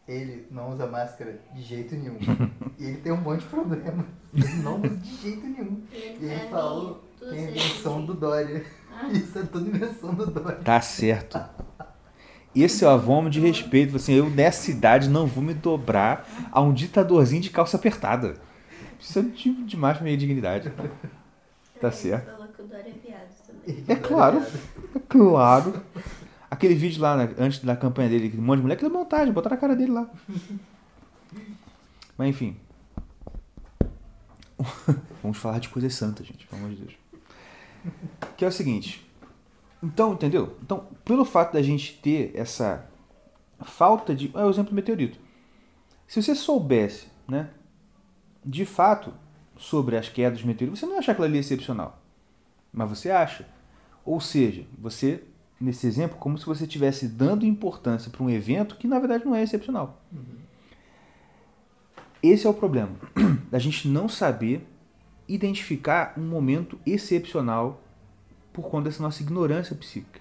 Ele 0.08 0.48
não 0.50 0.72
usa 0.72 0.88
máscara 0.88 1.40
de 1.54 1.62
jeito 1.62 1.96
nenhum. 1.96 2.18
e 2.80 2.86
ele 2.86 2.98
tem 2.98 3.12
um 3.12 3.18
monte 3.22 3.42
de 3.42 3.48
problema. 3.48 4.06
Ele 4.34 4.56
não 4.64 4.80
usa 4.82 4.96
de 4.96 5.16
jeito 5.22 5.46
nenhum. 5.46 5.82
E 5.92 5.98
ele 5.98 6.34
É, 6.34 6.40
falou 6.50 7.04
que 7.18 7.26
é 7.26 7.50
invenção 7.50 8.06
do 8.06 8.14
Dória. 8.14 8.64
Ah. 8.94 9.08
Isso 9.12 9.38
é 9.38 9.44
tudo 9.44 9.68
invenção 9.68 10.14
do 10.14 10.26
Dória. 10.28 10.60
Tá 10.60 10.80
certo. 10.80 11.40
Esse 12.56 12.84
é 12.86 12.88
o 12.88 12.92
avô 12.92 13.28
de 13.30 13.40
respeito. 13.40 13.98
Assim, 13.98 14.14
eu 14.14 14.30
nessa 14.30 14.72
idade 14.72 15.10
não 15.10 15.28
vou 15.28 15.44
me 15.44 15.54
dobrar 15.54 16.28
a 16.52 16.62
um 16.62 16.74
ditadorzinho 16.74 17.42
de 17.42 17.50
calça 17.50 17.76
apertada. 17.78 18.36
Isso 19.00 19.20
é 19.20 19.24
tipo 19.24 19.64
demais 19.64 19.98
pra 19.98 20.06
minha 20.06 20.18
dignidade. 20.18 20.72
Tá 21.80 21.88
Ele 21.88 21.96
certo. 21.96 22.32
falou 22.32 22.48
que 22.48 22.62
o 22.62 22.66
Dória 22.66 22.90
é 22.90 23.08
viado 23.08 23.30
também. 23.46 23.84
É 23.88 23.96
claro. 23.96 24.38
É 24.96 25.00
claro. 25.08 25.84
Aquele 26.50 26.76
vídeo 26.76 27.02
lá, 27.02 27.18
né, 27.18 27.36
antes 27.38 27.60
da 27.60 27.76
campanha 27.76 28.10
dele, 28.10 28.34
um 28.38 28.42
monte 28.42 28.58
de 28.58 28.62
mulher, 28.64 28.76
aquilo 28.76 28.90
é 28.90 28.94
montagem, 28.94 29.34
botaram 29.34 29.58
a 29.58 29.60
cara 29.60 29.76
dele 29.76 29.92
lá. 29.92 30.10
Mas 32.18 32.30
enfim. 32.30 32.58
Vamos 35.22 35.38
falar 35.38 35.60
de 35.60 35.70
coisas 35.70 35.94
santas, 35.94 36.26
gente, 36.26 36.48
pelo 36.48 36.62
amor 36.62 36.76
de 36.76 36.84
Deus. 36.84 36.98
Que 38.36 38.46
é 38.46 38.48
o 38.48 38.52
seguinte. 38.52 39.06
Então, 39.84 40.14
entendeu? 40.14 40.58
Então, 40.62 40.88
pelo 41.06 41.24
fato 41.24 41.54
da 41.54 41.62
gente 41.62 42.00
ter 42.02 42.32
essa 42.34 42.90
falta 43.62 44.16
de. 44.16 44.32
É 44.34 44.44
o 44.44 44.50
exemplo 44.50 44.72
do 44.72 44.76
meteorito. 44.76 45.20
Se 46.08 46.22
você 46.22 46.34
soubesse, 46.34 47.08
né, 47.28 47.50
de 48.44 48.66
fato, 48.66 49.14
sobre 49.58 49.98
as 49.98 50.10
quedas 50.10 50.40
dos 50.40 50.48
meteoritos, 50.48 50.80
você 50.80 50.86
não 50.86 50.94
ia 50.94 51.00
achar 51.00 51.12
aquilo 51.12 51.28
ali 51.28 51.38
excepcional. 51.38 52.02
Mas 52.72 52.90
você 52.90 53.12
acha. 53.12 53.48
Ou 54.06 54.22
seja, 54.22 54.66
você, 54.78 55.24
nesse 55.60 55.88
exemplo, 55.88 56.18
como 56.18 56.38
se 56.38 56.46
você 56.46 56.64
estivesse 56.64 57.08
dando 57.08 57.46
importância 57.46 58.12
para 58.12 58.24
um 58.24 58.30
evento 58.30 58.76
que 58.76 58.88
na 58.88 59.00
verdade 59.00 59.26
não 59.26 59.36
é 59.36 59.44
excepcional. 59.44 60.02
Esse 62.22 62.46
é 62.48 62.50
o 62.50 62.54
problema. 62.54 62.92
Da 63.50 63.60
gente 63.60 63.88
não 63.88 64.10
saber 64.10 64.68
identificar 65.26 66.14
um 66.18 66.28
momento 66.28 66.78
excepcional 66.86 67.82
por 68.52 68.70
conta 68.70 68.90
dessa 68.90 69.02
nossa 69.02 69.24
ignorância 69.24 69.74
psíquica. 69.74 70.20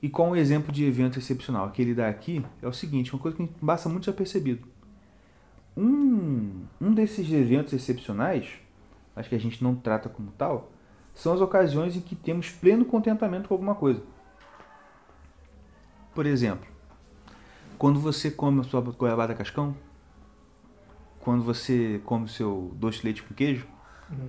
E 0.00 0.08
qual 0.08 0.30
um 0.30 0.36
exemplo 0.36 0.72
de 0.72 0.84
evento 0.84 1.18
excepcional 1.18 1.70
que 1.70 1.82
ele 1.82 1.94
dá 1.94 2.08
aqui 2.08 2.44
é 2.62 2.66
o 2.66 2.72
seguinte, 2.72 3.12
uma 3.12 3.20
coisa 3.20 3.36
que 3.36 3.46
passa 3.64 3.88
muito 3.88 4.04
desapercebido. 4.04 4.66
Um, 5.76 6.64
um 6.80 6.92
desses 6.92 7.30
eventos 7.30 7.72
excepcionais, 7.72 8.46
acho 9.14 9.28
que 9.28 9.34
a 9.34 9.40
gente 9.40 9.62
não 9.62 9.74
trata 9.74 10.08
como 10.08 10.32
tal, 10.32 10.71
são 11.14 11.34
as 11.34 11.40
ocasiões 11.40 11.96
em 11.96 12.00
que 12.00 12.14
temos 12.14 12.50
pleno 12.50 12.84
contentamento 12.84 13.48
com 13.48 13.54
alguma 13.54 13.74
coisa. 13.74 14.02
Por 16.14 16.26
exemplo, 16.26 16.66
quando 17.78 17.98
você 17.98 18.30
come 18.30 18.60
a 18.60 18.64
sua 18.64 18.80
goiabada 18.80 19.34
cascão, 19.34 19.74
quando 21.20 21.42
você 21.42 22.00
come 22.04 22.26
o 22.26 22.28
seu 22.28 22.70
doce 22.74 22.98
de 22.98 23.04
leite 23.04 23.22
com 23.22 23.34
queijo, 23.34 23.66
bom. 24.08 24.28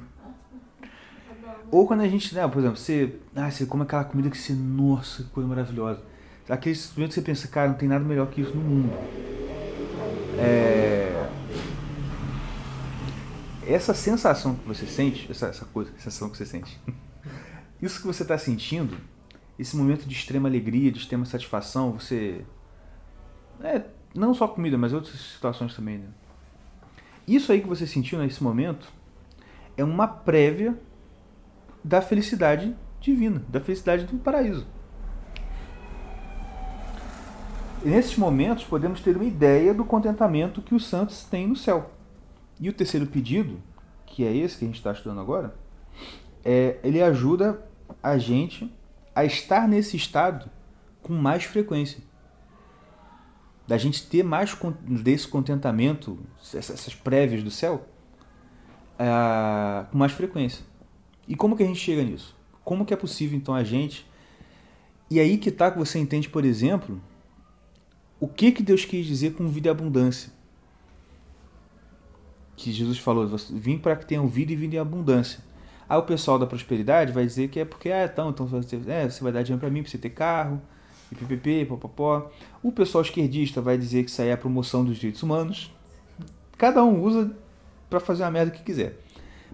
ou 1.72 1.88
quando 1.88 2.02
a 2.02 2.08
gente, 2.08 2.34
né, 2.34 2.48
por 2.48 2.60
exemplo, 2.60 2.78
você, 2.78 3.15
ah, 3.36 3.50
você 3.50 3.65
come 3.65 3.84
aquela 3.84 4.04
comida 4.04 4.30
que 4.30 4.38
você, 4.38 4.54
nossa, 4.54 5.24
que 5.24 5.30
coisa 5.30 5.50
maravilhosa. 5.50 6.02
Aquele 6.48 6.78
momento 6.96 7.10
que 7.10 7.15
você 7.15 7.22
pensa, 7.22 7.48
cara, 7.48 7.69
não 7.69 7.76
tem 7.76 7.88
nada 7.88 8.04
melhor 8.04 8.28
que 8.28 8.41
isso 8.41 8.56
no 8.56 8.62
mundo. 8.62 8.93
É... 10.38 10.83
Essa 13.67 13.93
sensação 13.93 14.56
que 14.56 14.67
você 14.67 14.86
sente, 14.86 15.32
essa, 15.32 15.47
essa 15.47 15.65
coisa, 15.65 15.91
sensação 15.97 16.30
que 16.30 16.38
você 16.38 16.45
sente, 16.45 16.80
isso 17.82 18.02
que 18.02 18.08
você 18.08 18.23
está 18.23 18.38
sentindo, 18.38 18.97
esse 19.58 19.76
momento 19.78 20.06
de 20.06 20.13
extrema 20.13 20.49
alegria, 20.49 20.91
de 20.91 20.99
extrema 20.99 21.26
satisfação, 21.26 21.93
você. 21.93 22.43
É, 23.62 23.84
não 24.13 24.34
só 24.34 24.47
comida, 24.47 24.78
mas 24.78 24.93
outras 24.93 25.15
situações 25.15 25.76
também, 25.76 25.99
né? 25.99 26.08
Isso 27.28 27.52
aí 27.52 27.62
que 27.62 27.67
você 27.67 27.88
sentiu 27.88 28.19
nesse 28.19 28.43
momento 28.43 28.88
é 29.78 29.84
uma 29.84 30.08
prévia 30.08 30.78
da 31.84 32.02
felicidade 32.02 32.76
divina, 32.99 33.43
da 33.47 33.62
felicidade 33.62 34.06
do 34.06 34.17
paraíso. 34.17 34.67
Nesses 37.84 38.15
momentos 38.17 38.63
podemos 38.63 39.02
ter 39.02 39.15
uma 39.15 39.26
ideia 39.26 39.73
do 39.73 39.84
contentamento 39.84 40.62
que 40.62 40.76
os 40.76 40.86
santos 40.86 41.23
têm 41.23 41.47
no 41.47 41.56
céu. 41.56 41.91
E 42.60 42.70
o 42.70 42.74
terceiro 42.74 43.06
pedido, 43.08 43.62
que 44.06 44.24
é 44.24 44.36
esse 44.36 44.58
que 44.58 44.66
a 44.66 44.68
gente 44.68 44.78
está 44.78 44.92
estudando 44.92 45.20
agora, 45.20 45.56
é, 46.44 46.80
ele 46.84 47.02
ajuda 47.02 47.66
a 48.02 48.18
gente 48.18 48.72
a 49.16 49.24
estar 49.24 49.68
nesse 49.68 49.96
estado 49.96 50.50
com 51.02 51.13
mais 51.13 51.44
frequência. 51.44 52.00
Da 53.68 53.78
gente 53.78 54.06
ter 54.08 54.24
mais 54.24 54.58
desse 55.04 55.28
contentamento, 55.28 56.20
essas 56.54 56.94
prévias 56.94 57.44
do 57.44 57.52
céu, 57.52 57.88
ah, 59.00 59.88
com 59.92 59.98
mais 59.98 60.12
frequência. 60.12 60.66
E 61.28 61.36
como 61.36 61.56
que 61.56 61.63
a 61.63 61.66
gente 61.66 61.80
chega 61.80 62.04
nisso? 62.04 62.36
Como 62.63 62.86
que 62.86 62.94
é 62.94 62.98
possível 62.98 63.38
então 63.38 63.56
a 63.56 63.63
gente? 63.63 64.06
E 65.10 65.20
aí 65.20 65.38
que 65.38 65.52
tá 65.52 65.72
que 65.72 65.78
você 65.78 66.00
entende, 66.00 66.28
por 66.28 66.44
exemplo, 66.44 67.02
o 68.20 68.28
que 68.28 68.52
que 68.52 68.63
Deus 68.63 68.84
quis 68.84 69.06
dizer 69.06 69.34
com 69.34 69.48
vida 69.48 69.70
e 69.70 69.72
abundância? 69.72 70.33
Que 72.56 72.72
Jesus 72.72 72.98
falou, 72.98 73.28
"Você- 73.28 73.54
vim 73.54 73.78
para 73.78 73.96
que 73.96 74.06
tenham 74.06 74.28
vida 74.28 74.52
e 74.52 74.56
vida 74.56 74.76
em 74.76 74.80
abundância. 74.80 75.39
Aí 75.88 75.98
o 75.98 76.04
pessoal 76.04 76.39
da 76.39 76.46
prosperidade 76.46 77.12
vai 77.12 77.26
dizer 77.26 77.50
que 77.50 77.60
é 77.60 77.66
porque, 77.66 77.92
ah, 77.92 78.06
então, 78.06 78.30
então 78.30 78.46
você, 78.46 78.80
é, 78.88 79.10
você 79.10 79.24
vai 79.24 79.32
dar 79.32 79.44
dinheiro 79.44 79.60
para 79.60 79.70
mim 79.70 79.82
para 79.82 79.92
você 79.92 79.98
ter 79.98 80.10
carro, 80.12 80.62
e 81.12 81.16
ppp, 81.16 81.66
popopó. 81.66 82.32
O 82.62 82.72
pessoal 82.72 83.04
esquerdista 83.04 83.62
vai 83.62 83.78
dizer 83.78 84.04
que 84.04 84.10
isso 84.10 84.22
aí 84.22 84.30
é 84.30 84.34
a 84.34 84.38
promoção 84.38 84.84
dos 84.84 84.96
direitos 84.98 85.22
humanos. 85.22 85.72
Cada 86.58 86.84
um 86.84 87.02
usa 87.02 87.36
para 87.89 88.00
fazer 88.00 88.24
a 88.24 88.32
merda 88.32 88.52
que 88.52 88.63
quiser. 88.63 89.00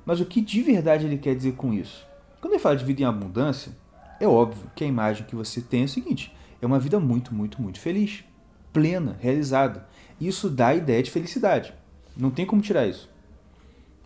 Mas 0.05 0.19
o 0.19 0.25
que 0.25 0.41
de 0.41 0.61
verdade 0.61 1.05
ele 1.05 1.17
quer 1.17 1.35
dizer 1.35 1.53
com 1.53 1.73
isso? 1.73 2.05
Quando 2.39 2.53
ele 2.53 2.61
fala 2.61 2.75
de 2.75 2.85
vida 2.85 3.01
em 3.01 3.05
abundância, 3.05 3.73
é 4.19 4.27
óbvio 4.27 4.71
que 4.75 4.83
a 4.83 4.87
imagem 4.87 5.25
que 5.25 5.35
você 5.35 5.61
tem 5.61 5.81
é 5.81 5.85
o 5.85 5.89
seguinte: 5.89 6.33
é 6.61 6.65
uma 6.65 6.79
vida 6.79 6.99
muito, 6.99 7.33
muito, 7.33 7.61
muito 7.61 7.79
feliz, 7.79 8.23
plena, 8.71 9.17
realizada. 9.19 9.87
Isso 10.19 10.49
dá 10.49 10.67
a 10.67 10.75
ideia 10.75 11.03
de 11.03 11.11
felicidade. 11.11 11.73
Não 12.15 12.31
tem 12.31 12.45
como 12.45 12.61
tirar 12.61 12.87
isso. 12.87 13.09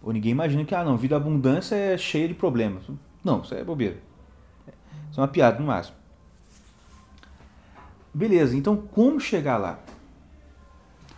Ou 0.02 0.12
ninguém 0.12 0.32
imagina 0.32 0.66
que, 0.66 0.76
ah, 0.76 0.84
não, 0.84 0.98
vida 0.98 1.16
abundância 1.16 1.76
é 1.76 1.98
cheia 1.98 2.28
de 2.28 2.34
problemas. 2.34 2.84
Não, 3.24 3.42
isso 3.42 3.56
é 3.56 3.64
bobeira. 3.64 3.98
Isso 5.10 5.20
é 5.20 5.22
uma 5.22 5.28
piada 5.28 5.60
no 5.60 5.68
máximo. 5.68 5.96
Beleza, 8.14 8.56
então 8.56 8.76
como 8.76 9.20
chegar 9.20 9.58
lá? 9.58 9.80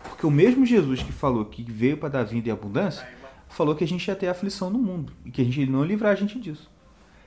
Porque 0.02 0.26
o 0.26 0.30
mesmo 0.30 0.64
Jesus 0.64 1.02
que 1.02 1.12
falou 1.12 1.44
que 1.44 1.62
veio 1.62 1.98
para 1.98 2.08
dar 2.08 2.22
vida 2.22 2.48
e 2.48 2.52
abundância, 2.52 3.06
falou 3.48 3.74
que 3.74 3.84
a 3.84 3.88
gente 3.88 4.06
ia 4.06 4.16
ter 4.16 4.28
aflição 4.28 4.70
no 4.70 4.78
mundo 4.78 5.12
e 5.24 5.30
que 5.30 5.42
a 5.42 5.44
gente 5.44 5.66
não 5.66 5.84
livrar 5.84 6.12
a 6.12 6.14
gente 6.14 6.38
disso. 6.38 6.70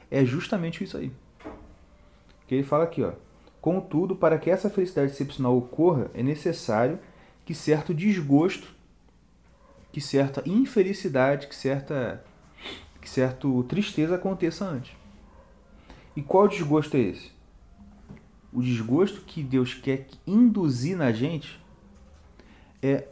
É 0.09 0.25
justamente 0.25 0.83
isso 0.83 0.97
aí. 0.97 1.11
Que 2.47 2.55
ele 2.55 2.63
fala 2.63 2.85
aqui, 2.85 3.03
ó. 3.03 3.13
Contudo, 3.61 4.15
para 4.15 4.37
que 4.37 4.49
essa 4.49 4.69
felicidade 4.69 5.11
excepcional 5.11 5.57
ocorra, 5.57 6.09
é 6.13 6.23
necessário 6.23 6.97
que 7.45 7.53
certo 7.53 7.93
desgosto, 7.93 8.73
que 9.91 10.01
certa 10.01 10.43
infelicidade, 10.47 11.47
que 11.47 11.55
certa 11.55 12.23
que 13.01 13.09
certo 13.09 13.63
tristeza 13.63 14.15
aconteça 14.15 14.65
antes. 14.65 14.91
E 16.15 16.21
qual 16.21 16.47
desgosto 16.47 16.97
é 16.97 16.99
esse? 16.99 17.31
O 18.51 18.61
desgosto 18.61 19.21
que 19.21 19.41
Deus 19.41 19.73
quer 19.73 20.07
induzir 20.27 20.97
na 20.97 21.11
gente 21.11 21.59
é 22.81 23.07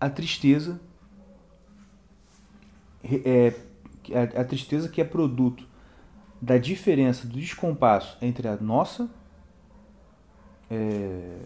a 0.00 0.08
tristeza 0.08 0.80
é 3.04 3.54
a, 4.14 4.40
a 4.40 4.44
tristeza 4.44 4.88
que 4.88 5.00
é 5.00 5.04
produto 5.04 5.66
da 6.40 6.58
diferença 6.58 7.26
do 7.26 7.38
descompasso 7.38 8.16
entre 8.20 8.48
a 8.48 8.56
nossa 8.56 9.08
é, 10.70 11.38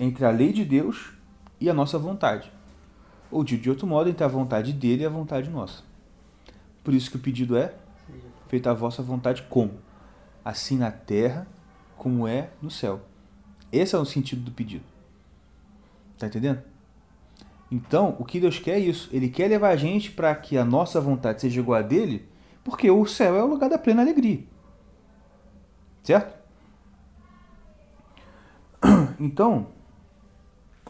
entre 0.00 0.24
a 0.24 0.30
lei 0.30 0.52
de 0.52 0.64
Deus 0.64 1.12
e 1.60 1.68
a 1.68 1.74
nossa 1.74 1.98
vontade. 1.98 2.50
Ou 3.34 3.42
de, 3.42 3.58
de 3.58 3.68
outro 3.68 3.84
modo, 3.84 4.08
entre 4.08 4.22
a 4.22 4.28
vontade 4.28 4.72
dele 4.72 5.02
e 5.02 5.06
a 5.06 5.10
vontade 5.10 5.50
nossa. 5.50 5.82
Por 6.84 6.94
isso 6.94 7.10
que 7.10 7.16
o 7.16 7.20
pedido 7.20 7.56
é 7.56 7.74
feita 8.46 8.70
a 8.70 8.74
vossa 8.74 9.02
vontade 9.02 9.42
como? 9.50 9.72
Assim 10.44 10.78
na 10.78 10.92
terra 10.92 11.44
como 11.96 12.28
é 12.28 12.50
no 12.62 12.70
céu. 12.70 13.00
Esse 13.72 13.96
é 13.96 13.98
o 13.98 14.04
sentido 14.04 14.42
do 14.42 14.52
pedido. 14.52 14.84
Tá 16.16 16.28
entendendo? 16.28 16.62
Então, 17.72 18.14
o 18.20 18.24
que 18.24 18.38
Deus 18.38 18.60
quer 18.60 18.76
é 18.76 18.78
isso. 18.78 19.08
Ele 19.12 19.28
quer 19.28 19.48
levar 19.48 19.70
a 19.70 19.76
gente 19.76 20.12
para 20.12 20.32
que 20.36 20.56
a 20.56 20.64
nossa 20.64 21.00
vontade 21.00 21.40
seja 21.40 21.58
igual 21.58 21.80
a 21.80 21.82
dele, 21.82 22.28
porque 22.62 22.88
o 22.88 23.04
céu 23.04 23.34
é 23.34 23.42
o 23.42 23.48
lugar 23.48 23.68
da 23.68 23.78
plena 23.78 24.02
alegria. 24.02 24.44
Certo? 26.04 26.38
Então, 29.18 29.68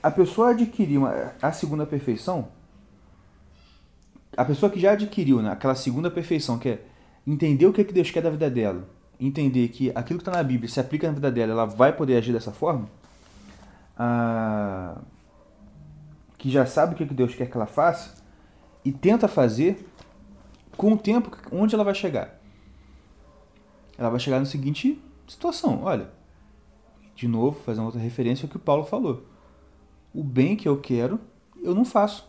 a 0.04 0.10
pessoa 0.10 0.50
adquirir 0.50 0.98
uma, 0.98 1.32
a 1.40 1.50
segunda 1.50 1.86
perfeição, 1.86 2.48
a 4.36 4.44
pessoa 4.44 4.70
que 4.70 4.78
já 4.78 4.92
adquiriu 4.92 5.40
né, 5.40 5.50
aquela 5.50 5.74
segunda 5.74 6.10
perfeição, 6.10 6.58
que 6.58 6.68
é 6.68 6.84
entender 7.26 7.64
o 7.64 7.72
que, 7.72 7.80
é 7.80 7.84
que 7.84 7.92
Deus 7.94 8.10
quer 8.10 8.22
da 8.22 8.28
vida 8.28 8.50
dela, 8.50 8.86
entender 9.18 9.68
que 9.68 9.90
aquilo 9.94 10.18
que 10.18 10.28
está 10.28 10.30
na 10.30 10.42
Bíblia 10.42 10.68
se 10.68 10.78
aplica 10.78 11.06
na 11.06 11.14
vida 11.14 11.30
dela, 11.30 11.52
ela 11.52 11.64
vai 11.64 11.90
poder 11.90 12.18
agir 12.18 12.34
dessa 12.34 12.52
forma, 12.52 12.86
ah, 13.98 14.98
que 16.36 16.50
já 16.50 16.66
sabe 16.66 16.92
o 16.92 16.96
que, 16.98 17.04
é 17.04 17.06
que 17.06 17.14
Deus 17.14 17.34
quer 17.34 17.46
que 17.46 17.56
ela 17.56 17.64
faça, 17.64 18.14
e 18.84 18.92
tenta 18.92 19.26
fazer, 19.26 19.88
com 20.76 20.92
o 20.92 20.98
tempo, 20.98 21.34
onde 21.50 21.74
ela 21.74 21.82
vai 21.82 21.94
chegar? 21.94 22.38
Ela 23.96 24.10
vai 24.10 24.20
chegar 24.20 24.38
na 24.38 24.44
seguinte 24.44 25.02
situação, 25.26 25.82
olha, 25.82 26.10
de 27.16 27.26
novo, 27.26 27.58
fazer 27.62 27.80
uma 27.80 27.86
outra 27.86 28.02
referência 28.02 28.44
ao 28.44 28.50
que 28.50 28.58
o 28.58 28.60
Paulo 28.60 28.84
falou. 28.84 29.32
O 30.14 30.22
bem 30.22 30.56
que 30.56 30.68
eu 30.68 30.80
quero, 30.80 31.20
eu 31.62 31.74
não 31.74 31.84
faço. 31.84 32.28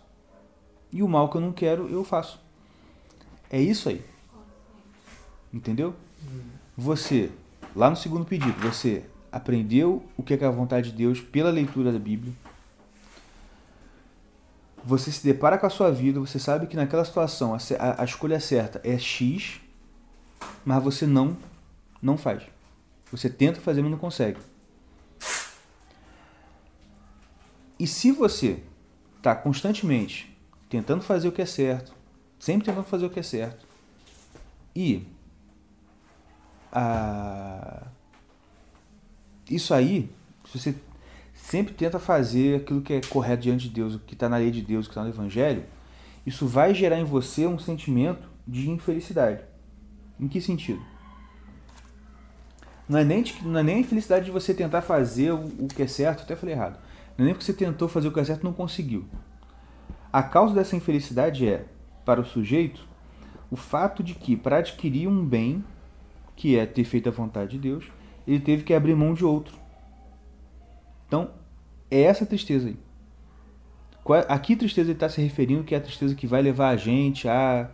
E 0.92 1.04
o 1.04 1.08
mal 1.08 1.30
que 1.30 1.38
eu 1.38 1.42
não 1.42 1.52
quero, 1.52 1.88
eu 1.88 2.04
faço. 2.04 2.40
É 3.50 3.62
isso 3.62 3.90
aí. 3.90 4.04
Entendeu? 5.54 5.96
Você, 6.76 7.32
lá 7.76 7.90
no 7.90 7.96
segundo 7.96 8.26
pedido, 8.26 8.60
você 8.60 9.06
aprendeu 9.32 10.04
o 10.18 10.24
que 10.24 10.34
é 10.34 10.46
a 10.46 10.50
vontade 10.50 10.92
de 10.92 10.98
Deus 10.98 11.22
pela 11.22 11.50
leitura 11.50 11.92
da 11.92 12.00
Bíblia. 12.00 12.34
Você 14.84 15.12
se 15.12 15.24
depara 15.24 15.58
com 15.58 15.66
a 15.66 15.70
sua 15.70 15.92
vida, 15.92 16.20
você 16.20 16.40
sabe 16.40 16.68
que 16.68 16.76
naquela 16.76 17.04
situação 17.04 17.54
a, 17.54 18.02
a 18.02 18.06
escolha 18.06 18.40
certa 18.40 18.80
é 18.84 18.98
X, 18.98 19.60
mas 20.64 20.84
você 20.84 21.06
não 21.06 21.36
não 22.02 22.18
faz. 22.18 22.44
Você 23.12 23.30
tenta 23.30 23.60
fazer, 23.60 23.82
mas 23.82 23.92
não 23.92 23.98
consegue. 23.98 24.40
E 27.80 27.86
se 27.86 28.12
você 28.12 28.64
está 29.18 29.36
constantemente 29.36 30.36
tentando 30.70 31.04
fazer 31.04 31.28
o 31.28 31.32
que 31.32 31.42
é 31.42 31.46
certo, 31.46 31.94
sempre 32.40 32.66
tentando 32.66 32.86
fazer 32.86 33.06
o 33.06 33.10
que 33.10 33.20
é 33.20 33.24
certo, 33.24 33.66
e 34.76 35.08
a, 36.72 37.88
isso 39.50 39.74
aí, 39.74 40.12
se 40.46 40.60
você 40.60 40.76
sempre 41.34 41.74
tenta 41.74 42.00
fazer 42.00 42.62
aquilo 42.62 42.82
que 42.82 42.94
é 42.94 43.02
correto 43.02 43.44
diante 43.44 43.68
de 43.68 43.76
Deus, 43.76 43.96
o 43.96 44.00
que 44.00 44.14
está 44.14 44.28
na 44.28 44.38
lei 44.38 44.52
de 44.52 44.62
Deus, 44.62 44.86
o 44.86 44.90
que 44.90 44.94
está 44.94 45.04
no 45.04 45.10
Evangelho, 45.10 45.64
isso 46.26 46.48
vai 46.48 46.74
gerar 46.74 47.00
em 47.00 47.04
você 47.04 47.46
um 47.46 47.60
sentimento 47.60 48.28
de 48.48 48.70
infelicidade. 48.70 49.44
Em 50.20 50.28
que 50.28 50.42
sentido? 50.42 50.82
Não 52.88 53.00
é 53.00 53.04
nem, 53.04 53.24
não 53.42 53.60
é 53.60 53.64
nem 53.64 53.76
a 53.78 53.80
infelicidade 53.80 54.26
de 54.26 54.32
você 54.32 54.54
tentar 54.54 54.82
fazer 54.82 55.32
o, 55.32 55.46
o 55.46 55.68
que 55.68 55.84
é 55.84 55.88
certo, 55.88 56.24
até 56.24 56.36
falei 56.36 56.56
errado. 56.56 56.80
É 57.18 57.24
nem 57.24 57.34
porque 57.34 57.46
você 57.46 57.54
tentou 57.54 57.88
fazer 57.88 58.08
o 58.08 58.12
que 58.12 58.20
é 58.20 58.24
certo 58.24 58.44
não 58.44 58.54
conseguiu. 58.54 59.06
A 60.12 60.24
causa 60.24 60.54
dessa 60.54 60.76
infelicidade 60.76 61.48
é, 61.48 61.66
para 62.04 62.22
o 62.22 62.26
sujeito, 62.26 62.88
o 63.50 63.56
fato 63.56 64.04
de 64.04 64.14
que, 64.14 64.36
para 64.36 64.58
adquirir 64.58 65.08
um 65.08 65.26
bem, 65.26 65.64
que 66.36 66.58
é 66.58 66.66
ter 66.66 66.84
feito 66.84 67.10
a 67.10 67.12
vontade 67.12 67.52
de 67.52 67.58
Deus, 67.58 67.86
ele 68.28 68.40
teve 68.40 68.64
que 68.64 68.74
abrir 68.74 68.96
mão 68.96 69.14
de 69.14 69.24
outro. 69.24 69.56
Então, 71.08 71.32
é 71.90 72.02
essa 72.02 72.26
tristeza 72.26 72.68
aí. 72.68 72.78
A 74.28 74.38
que 74.38 74.56
tristeza 74.56 74.90
ele 74.90 74.98
está 74.98 75.10
se 75.10 75.22
referindo 75.22 75.64
que 75.64 75.74
é 75.74 75.78
a 75.78 75.82
tristeza 75.82 76.14
que 76.14 76.28
vai 76.28 76.42
levar 76.42 76.70
a 76.70 76.78
gente 76.78 77.28
à, 77.28 77.72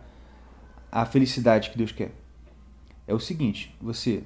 à 0.90 1.04
felicidade 1.04 1.70
que 1.70 1.76
Deus 1.76 1.92
quer? 1.92 2.12
É 3.06 3.12
o 3.12 3.18
seguinte, 3.18 3.76
você, 3.80 4.24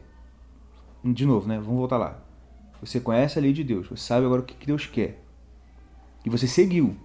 de 1.02 1.26
novo, 1.26 1.48
né? 1.48 1.56
Vamos 1.58 1.78
voltar 1.78 1.96
lá. 1.96 2.25
Você 2.80 3.00
conhece 3.00 3.38
a 3.38 3.42
lei 3.42 3.52
de 3.52 3.64
Deus, 3.64 3.88
você 3.88 3.96
sabe 3.96 4.26
agora 4.26 4.42
o 4.42 4.44
que 4.44 4.66
Deus 4.66 4.86
quer. 4.86 5.22
E 6.24 6.30
você 6.30 6.46
seguiu. 6.46 6.96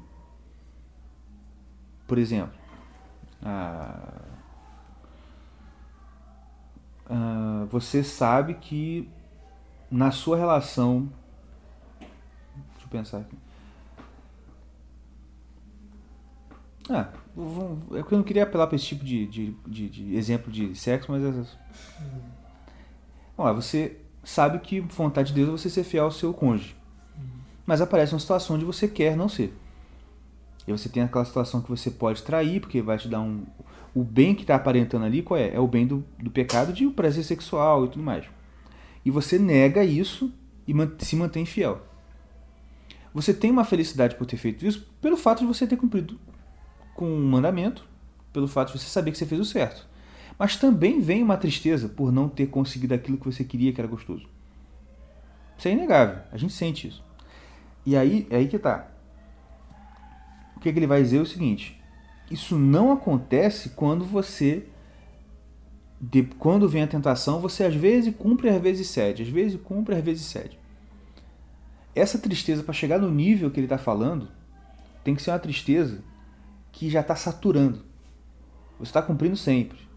Por 2.07 2.17
exemplo, 2.17 2.53
ah, 3.41 4.21
ah, 7.10 7.67
você 7.69 8.03
sabe 8.03 8.55
que 8.55 9.10
na 9.89 10.12
sua 10.12 10.38
relação. 10.38 11.10
Deixa 11.99 12.86
eu 12.86 12.89
pensar 12.89 13.17
aqui. 13.19 13.38
Ah, 16.89 17.10
é 17.93 17.99
eu 17.99 18.05
não 18.12 18.23
queria 18.23 18.43
apelar 18.43 18.67
para 18.67 18.75
esse 18.75 18.88
tipo 18.88 19.05
de, 19.05 19.25
de, 19.27 19.51
de, 19.65 19.89
de, 19.89 20.15
exemplo 20.15 20.51
de 20.51 20.75
sexo, 20.75 21.12
mas. 21.12 21.23
Uhum. 21.23 21.45
Bom, 23.38 23.53
você 23.53 24.00
sabe 24.23 24.60
que 24.60 24.79
vontade 24.79 25.29
de 25.29 25.36
Deus 25.36 25.49
é 25.49 25.51
você 25.51 25.69
ser 25.69 25.84
fiel 25.84 26.05
ao 26.05 26.12
seu 26.12 26.34
cônjuge. 26.34 26.75
Mas 27.65 27.81
aparece 27.81 28.13
uma 28.13 28.19
situação 28.19 28.55
onde 28.55 28.65
você 28.65 28.88
quer 28.88 29.15
não 29.15 29.29
ser. 29.29 29.53
E 30.67 30.71
você 30.71 30.89
tem 30.89 31.03
aquela 31.03 31.25
situação 31.25 31.62
que 31.62 31.69
você 31.69 31.89
pode 31.89 32.23
trair, 32.23 32.60
porque 32.60 32.81
vai 32.81 32.97
te 32.97 33.07
dar 33.07 33.21
um. 33.21 33.43
O 33.93 34.03
bem 34.03 34.34
que 34.34 34.41
está 34.41 34.55
aparentando 34.55 35.05
ali, 35.05 35.21
qual 35.21 35.39
é? 35.39 35.53
É 35.53 35.60
o 35.60 35.67
bem 35.67 35.86
do, 35.86 36.03
do 36.17 36.31
pecado 36.31 36.71
de 36.71 36.86
o 36.86 36.91
prazer 36.91 37.23
sexual 37.23 37.86
e 37.86 37.89
tudo 37.89 38.03
mais. 38.03 38.25
E 39.03 39.12
você 39.12 39.38
nega 39.38 39.84
isso 39.84 40.31
e 40.67 40.73
se 40.99 41.15
mantém 41.15 41.45
fiel. 41.45 41.81
Você 43.13 43.34
tem 43.34 43.51
uma 43.51 43.65
felicidade 43.65 44.15
por 44.15 44.25
ter 44.25 44.38
feito 44.38 44.65
isso 44.65 44.88
pelo 45.01 45.17
fato 45.17 45.39
de 45.39 45.45
você 45.45 45.67
ter 45.67 45.75
cumprido 45.75 46.17
com 46.93 47.05
um 47.05 47.27
mandamento, 47.27 47.86
pelo 48.31 48.47
fato 48.47 48.71
de 48.71 48.79
você 48.79 48.86
saber 48.86 49.12
que 49.12 49.17
você 49.17 49.25
fez 49.25 49.41
o 49.41 49.45
certo. 49.45 49.88
Mas 50.41 50.56
também 50.56 50.99
vem 50.99 51.21
uma 51.21 51.38
tristeza 51.38 51.88
por 51.88 52.12
não 52.12 52.27
ter 52.27 52.47
conseguido 52.47 52.95
aquilo 52.95 53.15
que 53.15 53.27
você 53.27 53.43
queria 53.43 53.71
que 53.71 53.80
era 53.80 53.88
gostoso. 53.88 54.27
Isso 55.56 55.67
é 55.67 55.71
inegável. 55.71 56.17
A 56.32 56.38
gente 56.38 56.51
sente 56.51 56.88
isso. 56.88 57.04
E 57.86 57.95
aí, 57.95 58.25
é 58.27 58.38
aí 58.38 58.47
que 58.47 58.58
tá. 58.58 58.88
O 60.58 60.60
que, 60.60 60.67
é 60.67 60.73
que 60.73 60.80
ele 60.80 60.88
vai 60.88 60.99
dizer 61.04 61.17
é 61.17 61.21
o 61.21 61.27
seguinte: 61.27 61.80
isso 62.32 62.58
não 62.58 62.91
acontece 62.91 63.69
quando 63.69 64.04
você 64.04 64.65
de, 66.01 66.23
quando 66.23 66.67
vem 66.67 66.82
a 66.82 66.88
tentação, 66.88 67.39
você 67.39 67.63
às 67.63 67.75
vezes 67.75 68.12
cumpre, 68.15 68.49
às 68.49 68.60
vezes 68.60 68.88
cede, 68.88 69.21
às 69.21 69.30
vezes 69.30 69.62
cumpre, 69.62 69.93
às 69.93 70.04
vezes 70.04 70.25
cede. 70.25 70.58
essa 71.93 72.17
tristeza, 72.17 72.63
para 72.63 72.73
chegar 72.73 72.97
no 72.97 73.12
nível 73.12 73.51
que 73.51 73.60
ele 73.60 73.67
está 73.67 73.77
falando, 73.77 74.27
tem 75.04 75.13
que 75.13 75.21
ser 75.21 75.30
uma 75.30 75.38
tristeza 75.38 76.04
que 76.71 76.89
já 76.89 77.01
está 77.01 77.15
saturando. 77.15 77.86
Você 78.80 78.89
está 78.89 79.04
cumprindo 79.04 79.38
sempre. 79.38 79.90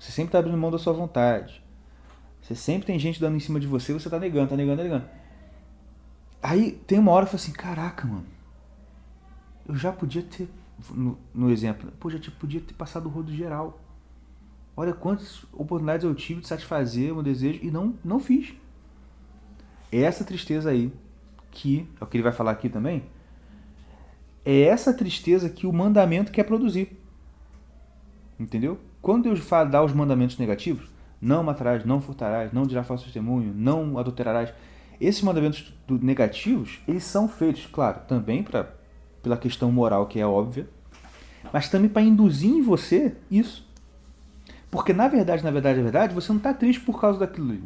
Você 0.00 0.12
sempre 0.12 0.28
está 0.28 0.38
abrindo 0.38 0.56
mão 0.56 0.70
da 0.70 0.78
sua 0.78 0.94
vontade. 0.94 1.62
Você 2.40 2.54
sempre 2.54 2.86
tem 2.86 2.98
gente 2.98 3.20
dando 3.20 3.36
em 3.36 3.40
cima 3.40 3.60
de 3.60 3.66
você, 3.66 3.92
você 3.92 4.08
está 4.08 4.18
negando, 4.18 4.44
está 4.44 4.56
negando, 4.56 4.78
tá 4.78 4.82
negando. 4.82 5.04
Aí 6.42 6.72
tem 6.86 6.98
uma 6.98 7.12
hora 7.12 7.26
que 7.26 7.32
fala 7.32 7.42
assim, 7.42 7.52
caraca, 7.52 8.06
mano. 8.06 8.24
Eu 9.68 9.76
já 9.76 9.92
podia 9.92 10.22
ter, 10.22 10.48
no, 10.90 11.18
no 11.34 11.50
exemplo, 11.50 11.92
pô, 12.00 12.08
já 12.08 12.18
podia 12.40 12.62
ter 12.62 12.72
passado 12.72 13.06
o 13.06 13.08
rodo 13.10 13.30
geral. 13.30 13.78
Olha 14.74 14.94
quantas 14.94 15.44
oportunidades 15.52 16.02
eu 16.02 16.14
tive 16.14 16.40
de 16.40 16.48
satisfazer 16.48 17.12
o 17.12 17.16
meu 17.16 17.22
desejo 17.22 17.60
e 17.62 17.70
não, 17.70 17.94
não 18.02 18.18
fiz. 18.18 18.54
É 19.92 20.00
essa 20.00 20.24
tristeza 20.24 20.70
aí, 20.70 20.90
que 21.50 21.86
é 22.00 22.04
o 22.04 22.06
que 22.06 22.16
ele 22.16 22.24
vai 22.24 22.32
falar 22.32 22.52
aqui 22.52 22.70
também, 22.70 23.04
é 24.46 24.62
essa 24.62 24.94
tristeza 24.94 25.50
que 25.50 25.66
o 25.66 25.72
mandamento 25.74 26.32
quer 26.32 26.44
produzir. 26.44 26.98
Entendeu? 28.38 28.80
Quando 29.02 29.24
Deus 29.24 29.40
dá 29.70 29.82
os 29.82 29.92
mandamentos 29.92 30.38
negativos, 30.38 30.88
não 31.20 31.42
matarás, 31.42 31.84
não 31.84 32.00
furtarás, 32.00 32.52
não 32.52 32.66
dirás 32.66 32.86
falso 32.86 33.04
testemunho, 33.04 33.52
não 33.54 33.98
adulterarás, 33.98 34.52
esses 35.00 35.22
mandamentos 35.22 35.72
negativos, 35.88 36.80
eles 36.86 37.04
são 37.04 37.26
feitos, 37.26 37.66
claro, 37.66 38.00
também 38.06 38.42
pra, 38.42 38.70
pela 39.22 39.36
questão 39.36 39.72
moral 39.72 40.06
que 40.06 40.20
é 40.20 40.26
óbvia, 40.26 40.68
mas 41.52 41.68
também 41.68 41.88
para 41.88 42.02
induzir 42.02 42.50
em 42.50 42.62
você 42.62 43.16
isso. 43.30 43.66
Porque 44.70 44.92
na 44.92 45.08
verdade, 45.08 45.42
na 45.42 45.50
verdade, 45.50 45.78
na 45.78 45.84
verdade, 45.84 46.14
você 46.14 46.30
não 46.30 46.38
está 46.38 46.52
triste 46.52 46.82
por 46.82 47.00
causa 47.00 47.18
daquilo 47.18 47.50
ali. 47.50 47.64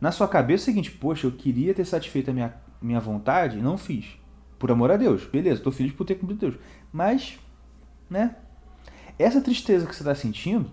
Na 0.00 0.12
sua 0.12 0.28
cabeça 0.28 0.62
é 0.62 0.64
o 0.64 0.66
seguinte, 0.66 0.90
poxa, 0.90 1.26
eu 1.26 1.32
queria 1.32 1.72
ter 1.72 1.84
satisfeito 1.84 2.30
a 2.30 2.34
minha, 2.34 2.54
minha 2.80 3.00
vontade 3.00 3.58
e 3.58 3.62
não 3.62 3.78
fiz. 3.78 4.18
Por 4.58 4.70
amor 4.70 4.90
a 4.90 4.96
Deus. 4.96 5.24
Beleza, 5.24 5.56
estou 5.56 5.72
feliz 5.72 5.92
por 5.92 6.04
ter 6.04 6.16
cumprido 6.16 6.40
Deus. 6.40 6.54
Mas, 6.92 7.38
né? 8.08 8.36
Essa 9.18 9.40
tristeza 9.40 9.86
que 9.86 9.94
você 9.94 10.02
está 10.02 10.14
sentindo, 10.14 10.70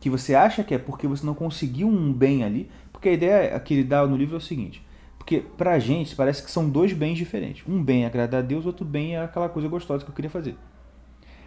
que 0.00 0.10
você 0.10 0.34
acha 0.34 0.62
que 0.62 0.74
é 0.74 0.78
porque 0.78 1.06
você 1.06 1.24
não 1.24 1.34
conseguiu 1.34 1.88
um 1.88 2.12
bem 2.12 2.44
ali, 2.44 2.70
porque 2.92 3.08
a 3.08 3.12
ideia 3.12 3.60
que 3.60 3.74
ele 3.74 3.84
dá 3.84 4.06
no 4.06 4.16
livro 4.16 4.34
é 4.34 4.38
o 4.38 4.40
seguinte, 4.40 4.84
porque 5.18 5.40
pra 5.40 5.78
gente 5.78 6.14
parece 6.14 6.42
que 6.42 6.50
são 6.50 6.68
dois 6.68 6.92
bens 6.92 7.16
diferentes. 7.16 7.64
Um 7.68 7.82
bem 7.82 8.04
é 8.04 8.06
agradar 8.06 8.42
a 8.42 8.44
Deus, 8.44 8.66
outro 8.66 8.84
bem 8.84 9.16
é 9.16 9.22
aquela 9.22 9.48
coisa 9.48 9.68
gostosa 9.68 10.04
que 10.04 10.10
eu 10.10 10.14
queria 10.14 10.30
fazer. 10.30 10.56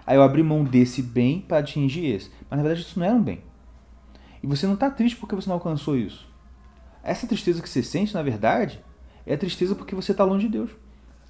Aí 0.06 0.16
eu 0.16 0.22
abri 0.22 0.44
mão 0.44 0.64
desse 0.64 1.02
bem 1.02 1.42
para 1.42 1.58
atingir 1.58 2.06
esse. 2.06 2.30
Mas 2.50 2.58
na 2.58 2.64
verdade 2.64 2.82
isso 2.82 3.00
não 3.00 3.06
era 3.06 3.16
um 3.16 3.24
bem. 3.24 3.42
E 4.44 4.48
você 4.48 4.68
não 4.68 4.76
está 4.76 4.90
triste 4.90 5.18
porque 5.18 5.36
você 5.36 5.50
não 5.50 5.56
alcançou 5.56 5.98
isso. 5.98 6.30
Essa 7.04 7.26
tristeza 7.28 7.62
que 7.62 7.70
você 7.70 7.82
sente, 7.82 8.14
na 8.14 8.22
verdade, 8.22 8.84
é 9.26 9.34
a 9.34 9.38
tristeza 9.38 9.74
porque 9.76 9.96
você 9.96 10.12
está 10.12 10.24
longe 10.24 10.46
de 10.46 10.52
Deus. 10.52 10.72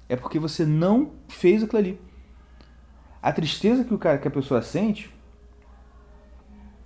É 0.08 0.16
porque 0.16 0.38
você 0.38 0.66
não 0.66 1.12
fez 1.28 1.62
aquilo 1.62 1.78
ali. 1.78 2.00
A 3.26 3.32
tristeza 3.32 3.82
que 3.82 3.92
o 3.92 3.98
cara, 3.98 4.18
que 4.18 4.28
a 4.28 4.30
pessoa 4.30 4.62
sente, 4.62 5.12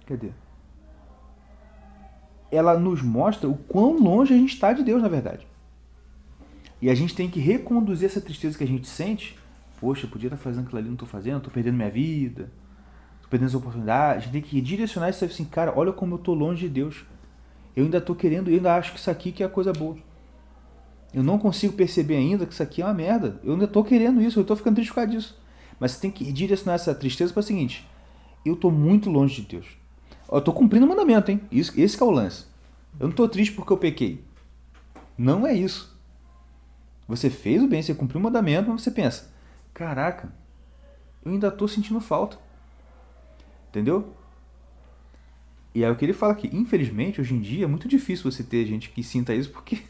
cadê? 0.06 0.30
Ela 2.50 2.78
nos 2.78 3.02
mostra 3.02 3.46
o 3.46 3.54
quão 3.54 3.98
longe 3.98 4.32
a 4.32 4.38
gente 4.38 4.54
está 4.54 4.72
de 4.72 4.82
Deus, 4.82 5.02
na 5.02 5.08
verdade. 5.08 5.46
E 6.80 6.88
a 6.88 6.94
gente 6.94 7.14
tem 7.14 7.28
que 7.28 7.38
reconduzir 7.38 8.06
essa 8.06 8.22
tristeza 8.22 8.56
que 8.56 8.64
a 8.64 8.66
gente 8.66 8.88
sente. 8.88 9.38
Poxa, 9.78 10.06
eu 10.06 10.10
podia 10.10 10.28
estar 10.28 10.38
fazendo 10.38 10.64
aquilo 10.64 10.78
ali, 10.78 10.86
não 10.86 10.94
estou 10.94 11.06
fazendo, 11.06 11.36
estou 11.36 11.52
perdendo 11.52 11.76
minha 11.76 11.90
vida, 11.90 12.50
estou 13.16 13.28
perdendo 13.28 13.48
as 13.48 13.54
oportunidades. 13.54 14.16
A 14.16 14.24
gente 14.24 14.32
tem 14.32 14.40
que 14.40 14.62
direcionar 14.62 15.10
isso 15.10 15.22
assim, 15.22 15.44
cara, 15.44 15.74
olha 15.76 15.92
como 15.92 16.14
eu 16.14 16.18
estou 16.18 16.34
longe 16.34 16.66
de 16.66 16.72
Deus. 16.72 17.04
Eu 17.76 17.84
ainda 17.84 17.98
estou 17.98 18.16
querendo, 18.16 18.48
eu 18.48 18.56
ainda 18.56 18.76
acho 18.76 18.94
que 18.94 18.98
isso 18.98 19.10
aqui 19.10 19.30
que 19.30 19.42
é 19.42 19.46
a 19.46 19.50
coisa 19.50 19.74
boa. 19.74 19.98
Eu 21.12 21.22
não 21.22 21.38
consigo 21.38 21.74
perceber 21.74 22.16
ainda 22.16 22.46
que 22.46 22.54
isso 22.54 22.62
aqui 22.62 22.80
é 22.80 22.86
uma 22.86 22.94
merda. 22.94 23.38
Eu 23.44 23.52
ainda 23.52 23.66
estou 23.66 23.84
querendo 23.84 24.22
isso, 24.22 24.38
eu 24.38 24.42
estou 24.42 24.56
ficando 24.56 24.76
triste 24.76 24.88
por 24.88 24.94
causa 24.94 25.10
disso. 25.10 25.40
Mas 25.80 25.92
você 25.92 26.00
tem 26.02 26.10
que 26.10 26.30
direcionar 26.30 26.74
essa 26.74 26.94
tristeza 26.94 27.32
para 27.32 27.40
o 27.40 27.42
seguinte: 27.42 27.88
eu 28.44 28.52
estou 28.54 28.70
muito 28.70 29.10
longe 29.10 29.40
de 29.40 29.48
Deus. 29.48 29.66
Eu 30.30 30.38
estou 30.38 30.54
cumprindo 30.54 30.86
o 30.86 30.88
mandamento, 30.88 31.30
hein? 31.30 31.40
Isso, 31.50 31.72
esse 31.80 32.00
é 32.00 32.04
o 32.04 32.10
lance. 32.10 32.44
Eu 32.98 33.04
não 33.04 33.10
estou 33.10 33.28
triste 33.28 33.54
porque 33.54 33.72
eu 33.72 33.78
pequei. 33.78 34.22
Não 35.16 35.46
é 35.46 35.54
isso. 35.54 35.98
Você 37.08 37.28
fez 37.28 37.60
o 37.62 37.66
bem, 37.66 37.82
você 37.82 37.94
cumpriu 37.94 38.20
o 38.20 38.22
mandamento, 38.22 38.70
mas 38.70 38.82
você 38.82 38.90
pensa: 38.90 39.32
caraca, 39.74 40.32
eu 41.24 41.32
ainda 41.32 41.48
estou 41.48 41.66
sentindo 41.66 42.00
falta. 42.00 42.38
Entendeu? 43.68 44.14
E 45.74 45.84
é 45.84 45.90
o 45.90 45.96
que 45.96 46.04
ele 46.04 46.12
fala 46.12 46.32
aqui. 46.32 46.48
Infelizmente, 46.52 47.20
hoje 47.20 47.34
em 47.34 47.40
dia 47.40 47.64
é 47.64 47.68
muito 47.68 47.88
difícil 47.88 48.30
você 48.30 48.42
ter 48.42 48.66
gente 48.66 48.90
que 48.90 49.02
sinta 49.02 49.34
isso 49.34 49.50
porque 49.50 49.82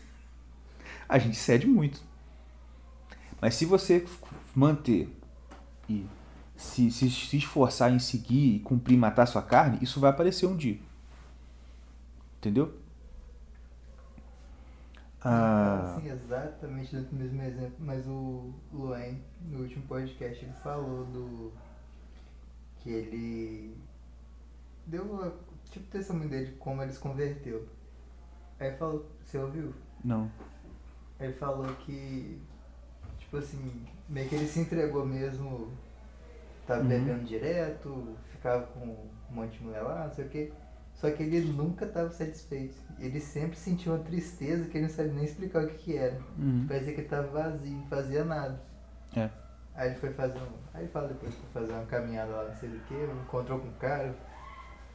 a 1.09 1.18
gente 1.18 1.37
cede 1.37 1.66
muito. 1.66 2.00
Mas 3.40 3.55
se 3.55 3.64
você 3.64 4.05
manter 4.55 5.09
e 5.90 6.07
se, 6.57 6.90
se, 6.90 7.11
se 7.11 7.37
esforçar 7.37 7.92
em 7.92 7.98
seguir 7.98 8.57
e 8.57 8.61
cumprir 8.61 8.96
matar 8.96 9.26
sua 9.26 9.42
carne, 9.42 9.79
isso 9.81 9.98
vai 9.98 10.11
aparecer 10.11 10.46
um 10.46 10.57
dia. 10.57 10.79
Entendeu? 12.38 12.79
Ah... 15.22 15.98
Sim, 15.98 16.11
exatamente 16.11 16.96
do 16.96 17.16
mesmo 17.16 17.42
exemplo, 17.42 17.76
mas 17.79 18.07
o 18.07 18.55
Luan, 18.72 19.16
no 19.42 19.61
último 19.61 19.85
podcast, 19.87 20.44
ele 20.44 20.55
falou 20.62 21.05
do. 21.07 21.53
que 22.79 22.88
ele 22.88 23.76
deu 24.87 25.05
uma, 25.05 25.35
tipo 25.70 25.87
testemunho 25.90 26.31
dele 26.31 26.46
de 26.46 26.53
como 26.53 26.83
ele 26.83 26.92
se 26.92 26.98
converteu. 26.98 27.68
Aí 28.59 28.74
falou, 28.76 29.07
você 29.22 29.38
ouviu? 29.38 29.74
Não. 30.05 30.31
Ele 31.18 31.33
falou 31.35 31.66
que, 31.76 32.38
tipo 33.18 33.37
assim, 33.37 33.87
meio 34.11 34.29
que 34.29 34.35
ele 34.35 34.46
se 34.46 34.61
entregou 34.61 35.07
mesmo, 35.07 35.70
tava 36.66 36.83
uhum. 36.83 36.88
bebendo 36.88 37.25
direto, 37.25 38.16
ficava 38.33 38.64
com 38.66 38.81
um 38.81 39.35
monte 39.35 39.59
de 39.59 39.64
mulher 39.64 39.83
lá, 39.83 40.07
não 40.07 40.14
sei 40.14 40.27
o 40.27 40.29
quê. 40.29 40.53
Só 40.96 41.11
que 41.11 41.23
ele 41.23 41.40
nunca 41.53 41.87
estava 41.87 42.11
satisfeito. 42.11 42.77
Ele 42.99 43.20
sempre 43.20 43.57
sentia 43.57 43.90
uma 43.90 44.05
tristeza 44.05 44.68
que 44.68 44.77
ele 44.77 44.87
não 44.87 44.92
sabia 44.92 45.12
nem 45.12 45.25
explicar 45.25 45.64
o 45.64 45.68
que, 45.68 45.79
que 45.79 45.96
era. 45.96 46.18
Uhum. 46.37 46.66
Parecia 46.68 46.92
que 46.92 47.01
ele 47.01 47.07
estava 47.07 47.27
vazio, 47.29 47.77
não 47.77 47.87
fazia 47.87 48.25
nada. 48.25 48.61
É. 49.16 49.31
Aí 49.75 49.88
ele 49.88 49.99
foi 49.99 50.12
fazer 50.12 50.38
um. 50.38 50.53
Aí 50.75 50.83
ele 50.83 50.90
fala 50.90 51.09
depois 51.09 51.33
que 51.33 51.40
foi 51.40 51.62
fazer 51.62 51.73
uma 51.73 51.87
caminhada 51.87 52.31
lá, 52.31 52.44
não 52.44 52.57
sei 52.57 52.68
o 52.68 52.81
que, 52.81 52.94
encontrou 52.94 53.61
com 53.61 53.68
o 53.68 53.73
cara, 53.73 54.14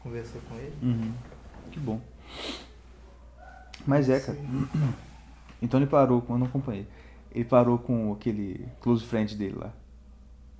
conversou 0.04 0.40
com 0.48 0.56
ele. 0.58 0.76
Uhum. 0.84 1.14
Que 1.72 1.80
bom. 1.80 2.00
Mas 3.88 4.10
é, 4.10 4.20
cara. 4.20 4.38
Então 5.62 5.80
ele 5.80 5.90
parou 5.90 6.22
com. 6.22 6.38
Eu 6.38 6.46
acompanhei. 6.46 6.86
Ele 7.36 7.44
parou 7.44 7.78
com 7.78 8.14
aquele 8.14 8.66
close 8.80 9.04
friend 9.04 9.36
dele 9.36 9.58
lá. 9.58 9.74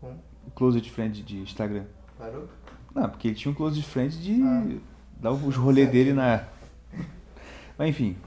Com? 0.02 0.14
O 0.46 0.52
close 0.54 0.82
friend 0.82 1.24
de 1.24 1.38
Instagram. 1.38 1.86
Parou? 2.18 2.50
Não, 2.94 3.10
porque 3.10 3.30
ele 3.30 3.36
tinha 3.36 3.50
um 3.50 3.56
close 3.56 3.82
friend 3.82 4.22
de. 4.22 4.44
Ah. 4.44 4.78
dar 5.22 5.32
os 5.32 5.56
rolês 5.56 5.90
dele 5.90 6.12
na. 6.12 6.44
Mas 7.80 7.90
enfim. 7.90 8.18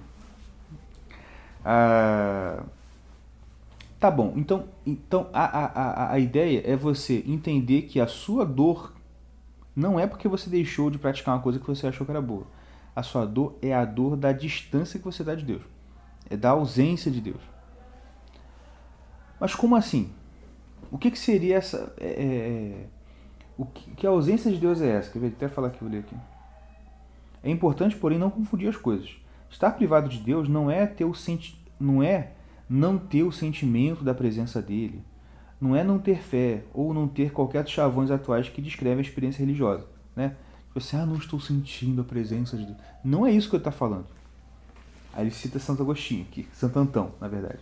Ah, 1.62 2.62
tá 4.00 4.10
bom. 4.10 4.32
Então, 4.34 4.64
então 4.86 5.28
a, 5.30 5.44
a, 5.44 5.66
a, 5.66 6.12
a 6.14 6.18
ideia 6.18 6.62
é 6.64 6.74
você 6.74 7.22
entender 7.26 7.82
que 7.82 8.00
a 8.00 8.06
sua 8.06 8.46
dor 8.46 8.94
não 9.76 10.00
é 10.00 10.06
porque 10.06 10.26
você 10.26 10.48
deixou 10.48 10.88
de 10.88 10.96
praticar 10.96 11.34
uma 11.34 11.42
coisa 11.42 11.58
que 11.58 11.66
você 11.66 11.86
achou 11.86 12.06
que 12.06 12.10
era 12.10 12.22
boa. 12.22 12.46
A 12.96 13.02
sua 13.02 13.26
dor 13.26 13.58
é 13.60 13.74
a 13.74 13.84
dor 13.84 14.16
da 14.16 14.32
distância 14.32 14.98
que 14.98 15.04
você 15.04 15.22
dá 15.22 15.34
de 15.34 15.44
Deus. 15.44 15.62
É 16.30 16.36
da 16.36 16.48
ausência 16.48 17.10
de 17.10 17.20
Deus. 17.20 17.57
Mas 19.40 19.54
como 19.54 19.76
assim? 19.76 20.10
O 20.90 20.98
que, 20.98 21.10
que 21.10 21.18
seria 21.18 21.56
essa. 21.56 21.92
É, 21.98 22.06
é, 22.06 22.26
é 22.26 22.86
o 23.56 23.66
que, 23.66 23.90
que, 23.92 24.06
a 24.06 24.10
ausência 24.10 24.50
de 24.50 24.58
Deus 24.58 24.80
é 24.80 24.88
essa? 24.90 25.10
Quer 25.10 25.18
ver? 25.18 25.26
Até 25.28 25.48
falar 25.48 25.68
aqui, 25.68 25.78
vou 25.80 25.90
ler 25.90 25.98
aqui. 25.98 26.16
É 27.42 27.50
importante, 27.50 27.96
porém, 27.96 28.18
não 28.18 28.30
confundir 28.30 28.68
as 28.68 28.76
coisas. 28.76 29.16
Estar 29.50 29.72
privado 29.72 30.08
de 30.08 30.18
Deus 30.18 30.48
não 30.48 30.70
é 30.70 30.86
ter 30.86 31.04
o 31.04 31.14
senti 31.14 31.58
não 31.80 32.02
é 32.02 32.32
não 32.68 32.98
ter 32.98 33.22
o 33.22 33.32
sentimento 33.32 34.04
da 34.04 34.12
presença 34.12 34.60
dele, 34.60 35.02
não 35.60 35.74
é 35.74 35.82
não 35.82 35.98
ter 35.98 36.18
fé 36.18 36.64
ou 36.74 36.92
não 36.92 37.08
ter 37.08 37.32
qualquer 37.32 37.62
dos 37.62 37.72
chavões 37.72 38.10
atuais 38.10 38.48
que 38.48 38.60
descrevem 38.60 38.98
a 38.98 39.08
experiência 39.08 39.40
religiosa, 39.40 39.86
né? 40.14 40.36
Você, 40.68 40.68
tipo 40.68 40.78
assim, 40.78 40.96
ah, 40.98 41.06
não 41.06 41.16
estou 41.16 41.40
sentindo 41.40 42.02
a 42.02 42.04
presença 42.04 42.56
de 42.56 42.66
Deus. 42.66 42.76
Não 43.02 43.26
é 43.26 43.32
isso 43.32 43.48
que 43.48 43.56
ele 43.56 43.60
está 43.60 43.72
falando. 43.72 44.06
Aí 45.14 45.24
ele 45.24 45.30
cita 45.30 45.58
Santo 45.58 45.82
Agostinho, 45.82 46.26
aqui, 46.30 46.46
Santo 46.52 46.78
Antão, 46.78 47.12
na 47.20 47.26
verdade. 47.26 47.60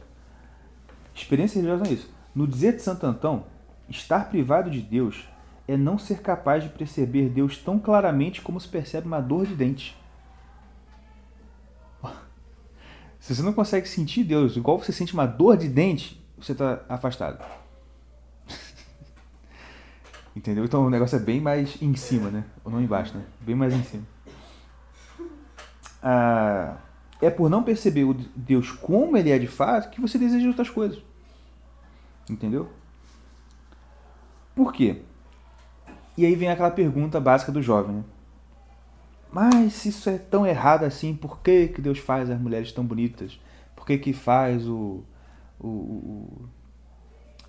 Experiência 1.16 1.60
religiosa 1.60 1.90
é 1.90 1.94
isso. 1.94 2.10
No 2.34 2.46
dizer 2.46 2.76
de 2.76 2.82
Santo 2.82 3.06
Antão, 3.06 3.46
estar 3.88 4.28
privado 4.28 4.70
de 4.70 4.82
Deus 4.82 5.26
é 5.66 5.76
não 5.76 5.98
ser 5.98 6.20
capaz 6.20 6.62
de 6.62 6.68
perceber 6.68 7.30
Deus 7.30 7.56
tão 7.56 7.78
claramente 7.78 8.42
como 8.42 8.60
se 8.60 8.68
percebe 8.68 9.06
uma 9.06 9.20
dor 9.20 9.46
de 9.46 9.54
dente. 9.54 9.96
Se 13.18 13.34
você 13.34 13.42
não 13.42 13.54
consegue 13.54 13.88
sentir 13.88 14.24
Deus 14.24 14.56
igual 14.56 14.78
você 14.78 14.92
sente 14.92 15.14
uma 15.14 15.26
dor 15.26 15.56
de 15.56 15.68
dente, 15.68 16.22
você 16.36 16.52
está 16.52 16.84
afastado. 16.88 17.42
Entendeu? 20.36 20.66
Então 20.66 20.84
o 20.86 20.90
negócio 20.90 21.16
é 21.16 21.20
bem 21.20 21.40
mais 21.40 21.80
em 21.80 21.96
cima, 21.96 22.30
né? 22.30 22.44
Ou 22.62 22.70
não 22.70 22.80
embaixo, 22.80 23.16
né? 23.16 23.24
Bem 23.40 23.54
mais 23.54 23.72
em 23.72 23.82
cima. 23.82 24.04
Ah, 26.02 26.76
é 27.20 27.30
por 27.30 27.48
não 27.48 27.62
perceber 27.62 28.04
o 28.04 28.14
Deus 28.14 28.70
como 28.70 29.16
ele 29.16 29.30
é 29.30 29.38
de 29.38 29.46
fato 29.46 29.90
que 29.90 30.00
você 30.00 30.18
deseja 30.18 30.48
outras 30.48 30.70
coisas. 30.70 31.02
Entendeu? 32.28 32.68
Por 34.54 34.72
quê? 34.72 35.02
E 36.16 36.24
aí 36.24 36.34
vem 36.34 36.48
aquela 36.48 36.70
pergunta 36.70 37.20
básica 37.20 37.52
do 37.52 37.62
jovem, 37.62 37.96
né? 37.96 38.04
Mas 39.30 39.74
se 39.74 39.90
isso 39.90 40.08
é 40.08 40.16
tão 40.16 40.46
errado 40.46 40.84
assim, 40.84 41.14
por 41.14 41.40
que, 41.40 41.68
que 41.68 41.80
Deus 41.80 41.98
faz 41.98 42.30
as 42.30 42.40
mulheres 42.40 42.72
tão 42.72 42.84
bonitas? 42.84 43.38
Por 43.74 43.84
que, 43.86 43.98
que 43.98 44.12
faz 44.12 44.66
o, 44.66 45.04
o, 45.60 45.68
o 45.68 46.48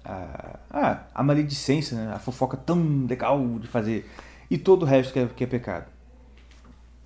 a, 0.03 0.60
a, 0.69 1.03
a 1.15 1.23
maledicência, 1.23 1.97
né? 1.97 2.13
a 2.13 2.19
fofoca 2.19 2.58
tão 2.58 3.06
legal 3.06 3.41
de 3.60 3.67
fazer 3.67 4.10
e 4.49 4.58
todo 4.58 4.84
o 4.84 4.86
resto 4.86 5.13
que 5.13 5.19
é, 5.19 5.27
que 5.27 5.43
é 5.43 5.47
pecado? 5.47 5.86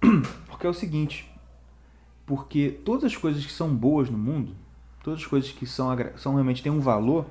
Porque 0.48 0.66
é 0.66 0.70
o 0.70 0.74
seguinte, 0.74 1.31
porque 2.26 2.70
todas 2.86 3.06
as 3.06 3.18
coisas 3.18 3.46
que 3.46 3.52
são 3.52 3.76
boas 3.76 4.10
no 4.10 4.18
mundo, 4.18 4.56
todas 5.04 5.22
as 5.22 5.26
coisas 5.26 5.52
que 5.52 5.66
são, 5.66 5.90
são 6.18 6.34
realmente 6.34 6.64
têm 6.64 6.72
um 6.72 6.80
valor, 6.80 7.26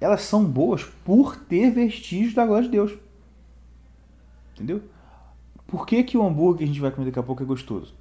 elas 0.00 0.22
são 0.22 0.44
boas 0.44 0.84
por 1.04 1.36
ter 1.36 1.70
vestígios 1.70 2.34
da 2.34 2.44
glória 2.44 2.64
de 2.64 2.70
Deus. 2.70 2.92
Entendeu? 4.54 4.82
Por 5.66 5.86
que, 5.86 6.02
que 6.02 6.16
o 6.16 6.24
hambúrguer 6.24 6.58
que 6.58 6.64
a 6.64 6.66
gente 6.66 6.80
vai 6.80 6.90
comer 6.90 7.06
daqui 7.06 7.18
a 7.18 7.22
pouco 7.22 7.42
é 7.42 7.46
gostoso? 7.46 7.94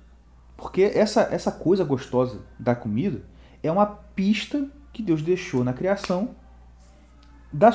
Porque 0.56 0.84
essa, 0.84 1.22
essa 1.32 1.52
coisa 1.52 1.84
gostosa 1.84 2.42
da 2.58 2.76
comida 2.76 3.24
é 3.62 3.72
uma 3.72 3.86
pista 3.86 4.70
que 4.94 5.02
Deus 5.02 5.22
deixou 5.22 5.64
na 5.64 5.74
criação 5.74 6.36
da, 7.52 7.72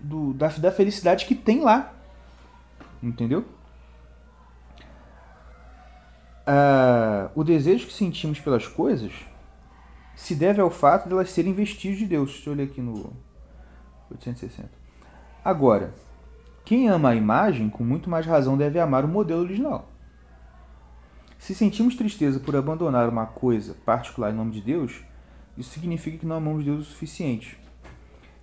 do, 0.00 0.32
da, 0.32 0.48
da 0.48 0.72
felicidade 0.72 1.26
que 1.26 1.34
tem 1.34 1.60
lá. 1.60 1.94
Entendeu? 3.02 3.44
Ah, 6.52 7.30
o 7.36 7.44
desejo 7.44 7.86
que 7.86 7.92
sentimos 7.92 8.40
pelas 8.40 8.66
coisas 8.66 9.12
se 10.16 10.34
deve 10.34 10.60
ao 10.60 10.68
fato 10.68 11.06
de 11.06 11.14
elas 11.14 11.30
serem 11.30 11.52
vestígios 11.52 12.00
de 12.00 12.06
Deus. 12.06 12.32
Deixa 12.32 12.50
eu 12.50 12.54
olhar 12.54 12.64
aqui 12.64 12.80
no 12.80 13.12
860. 14.10 14.68
Agora, 15.44 15.94
quem 16.64 16.88
ama 16.88 17.10
a 17.10 17.14
imagem, 17.14 17.70
com 17.70 17.84
muito 17.84 18.10
mais 18.10 18.26
razão 18.26 18.56
deve 18.56 18.80
amar 18.80 19.04
o 19.04 19.08
modelo 19.08 19.42
original. 19.42 19.92
Se 21.38 21.54
sentimos 21.54 21.94
tristeza 21.94 22.40
por 22.40 22.56
abandonar 22.56 23.08
uma 23.08 23.26
coisa 23.26 23.76
particular 23.86 24.32
em 24.32 24.36
nome 24.36 24.50
de 24.50 24.60
Deus, 24.60 25.04
isso 25.56 25.70
significa 25.70 26.18
que 26.18 26.26
não 26.26 26.34
amamos 26.34 26.64
Deus 26.64 26.80
o 26.80 26.90
suficiente. 26.90 27.60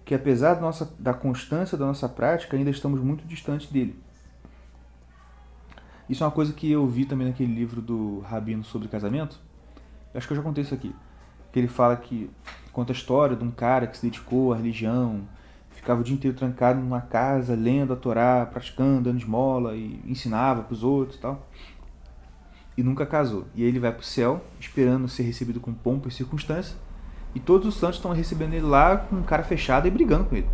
Que 0.06 0.16
apesar 0.16 0.54
da, 0.54 0.62
nossa, 0.62 0.96
da 0.98 1.14
constância 1.14 1.78
da 1.78 1.86
nossa 1.86 2.08
prática, 2.08 2.56
ainda 2.56 2.70
estamos 2.70 3.02
muito 3.02 3.28
distantes 3.28 3.70
dele. 3.70 4.02
Isso 6.10 6.24
é 6.24 6.26
uma 6.26 6.32
coisa 6.32 6.54
que 6.54 6.72
eu 6.72 6.88
vi 6.88 7.06
também 7.06 7.28
naquele 7.28 7.54
livro 7.54 7.82
do 7.82 8.20
Rabino 8.22 8.64
sobre 8.64 8.88
casamento. 8.88 9.40
Eu 10.14 10.18
acho 10.18 10.28
que 10.28 10.34
eu 10.34 10.38
já 10.38 10.44
contei 10.44 10.64
isso 10.64 10.74
aqui. 10.74 10.96
Que 11.52 11.60
ele 11.60 11.68
fala 11.68 11.96
que 11.98 12.30
conta 12.72 12.94
a 12.94 12.96
história 12.96 13.36
de 13.36 13.44
um 13.44 13.52
cara 13.52 13.88
que 13.88 13.98
se 13.98 14.04
dedicou 14.04 14.54
à 14.54 14.56
religião, 14.56 15.28
ficava 15.72 16.02
o 16.02 16.04
dia 16.04 16.16
inteiro 16.16 16.36
trancado 16.36 16.80
numa 16.80 17.02
casa, 17.02 17.56
lendo 17.56 17.94
a 17.94 17.96
Torá, 17.96 18.46
praticando, 18.46 19.04
dando 19.04 19.20
esmola 19.20 19.76
e 19.76 20.02
ensinava 20.06 20.64
para 20.64 20.74
os 20.74 20.84
outros 20.84 21.18
e 21.18 21.22
tal. 21.22 21.48
E 22.78 22.84
nunca 22.84 23.06
casou. 23.06 23.46
E 23.56 23.64
aí 23.64 23.68
ele 23.68 23.80
vai 23.80 23.92
para 23.92 24.02
o 24.02 24.06
céu, 24.06 24.44
esperando 24.60 25.08
ser 25.08 25.24
recebido 25.24 25.60
com 25.60 25.74
pompa 25.74 26.08
e 26.08 26.12
circunstância. 26.12 26.78
E 27.36 27.40
todos 27.40 27.68
os 27.68 27.76
santos 27.76 27.98
estão 27.98 28.12
recebendo 28.14 28.54
ele 28.54 28.66
lá 28.66 28.98
com 28.98 29.22
cara 29.24 29.44
fechada 29.44 29.88
e 29.88 29.92
brigando 29.92 30.26
com 30.26 30.36
ele. 30.36 30.50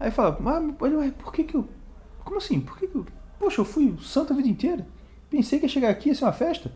Aí 0.00 0.10
fala, 0.10 0.38
mas 0.40 1.12
por 1.14 1.32
que 1.32 1.44
que 1.44 1.56
eu. 1.56 1.68
Como 2.24 2.38
assim? 2.38 2.60
Por 2.60 2.78
que 2.78 2.86
que 2.86 2.94
eu. 2.94 3.06
Poxa, 3.38 3.60
eu 3.60 3.64
fui 3.64 3.96
santo 4.00 4.32
a 4.32 4.36
vida 4.36 4.48
inteira. 4.48 4.86
Pensei 5.30 5.58
que 5.58 5.66
ia 5.66 5.68
chegar 5.68 5.90
aqui 5.90 6.08
ia 6.08 6.14
ser 6.14 6.24
uma 6.24 6.32
festa. 6.32 6.72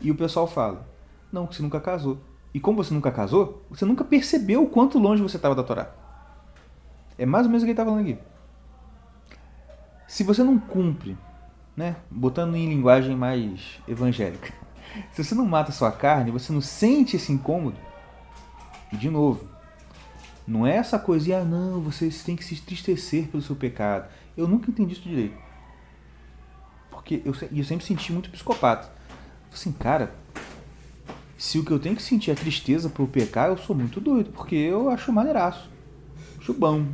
E 0.00 0.10
o 0.10 0.14
pessoal 0.14 0.46
fala, 0.46 0.86
não, 1.32 1.46
que 1.46 1.56
você 1.56 1.62
nunca 1.62 1.80
casou. 1.80 2.18
E 2.52 2.58
como 2.58 2.82
você 2.82 2.92
nunca 2.92 3.12
casou, 3.12 3.62
você 3.70 3.84
nunca 3.84 4.04
percebeu 4.04 4.62
o 4.62 4.68
quanto 4.68 4.98
longe 4.98 5.22
você 5.22 5.36
estava 5.36 5.54
da 5.54 5.62
Torá. 5.62 5.94
É 7.16 7.24
mais 7.24 7.46
ou 7.46 7.50
menos 7.50 7.62
o 7.62 7.66
que 7.66 7.70
ele 7.70 7.72
está 7.72 7.84
falando 7.84 8.00
aqui. 8.00 8.18
Se 10.08 10.24
você 10.24 10.42
não 10.42 10.58
cumpre, 10.58 11.16
né, 11.76 11.96
botando 12.10 12.56
em 12.56 12.68
linguagem 12.68 13.14
mais 13.14 13.78
evangélica, 13.86 14.52
se 15.12 15.22
você 15.22 15.34
não 15.34 15.46
mata 15.46 15.70
a 15.70 15.72
sua 15.72 15.92
carne, 15.92 16.32
você 16.32 16.52
não 16.52 16.60
sente 16.60 17.14
esse 17.14 17.30
incômodo, 17.30 17.76
e 18.92 18.96
de 18.96 19.08
novo, 19.08 19.48
não 20.46 20.66
é 20.66 20.76
essa 20.76 20.98
coisinha, 20.98 21.38
ah, 21.38 21.44
não, 21.44 21.80
você 21.80 22.10
tem 22.26 22.34
que 22.34 22.44
se 22.44 22.54
entristecer 22.54 23.28
pelo 23.28 23.42
seu 23.42 23.54
pecado. 23.54 24.08
Eu 24.36 24.48
nunca 24.48 24.68
entendi 24.68 24.94
isso 24.94 25.02
direito. 25.02 25.38
Porque 27.00 27.22
eu, 27.24 27.34
eu 27.50 27.64
sempre 27.64 27.84
senti 27.84 28.12
muito 28.12 28.28
psicopata. 28.30 28.92
Assim, 29.50 29.72
cara, 29.72 30.14
se 31.36 31.58
o 31.58 31.64
que 31.64 31.70
eu 31.70 31.78
tenho 31.78 31.96
que 31.96 32.02
sentir 32.02 32.30
é 32.30 32.34
tristeza 32.34 32.90
por 32.90 33.08
pecar, 33.08 33.48
eu 33.48 33.56
sou 33.56 33.74
muito 33.74 34.00
doido, 34.00 34.30
porque 34.30 34.54
eu 34.54 34.90
acho 34.90 35.10
maneiraço. 35.10 35.70
Acho 36.38 36.52
bom. 36.52 36.84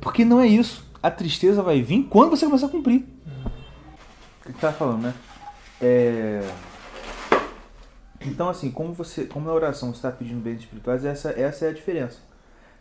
Porque 0.00 0.24
não 0.24 0.40
é 0.40 0.48
isso. 0.48 0.84
A 1.00 1.08
tristeza 1.08 1.62
vai 1.62 1.80
vir 1.80 2.02
quando 2.10 2.30
você 2.30 2.46
começar 2.46 2.66
a 2.66 2.70
cumprir. 2.70 3.06
O 4.40 4.52
que 4.52 4.60
tá 4.60 4.72
falando, 4.72 5.02
né? 5.02 5.14
É... 5.80 6.52
Então, 8.22 8.48
assim, 8.48 8.72
como 8.72 8.92
você, 8.92 9.24
como 9.24 9.46
na 9.46 9.52
oração 9.52 9.90
você 9.90 9.98
está 9.98 10.10
pedindo 10.10 10.40
bens 10.40 10.58
espirituais, 10.58 11.04
essa, 11.04 11.30
essa 11.30 11.66
é 11.66 11.68
a 11.68 11.72
diferença. 11.72 12.18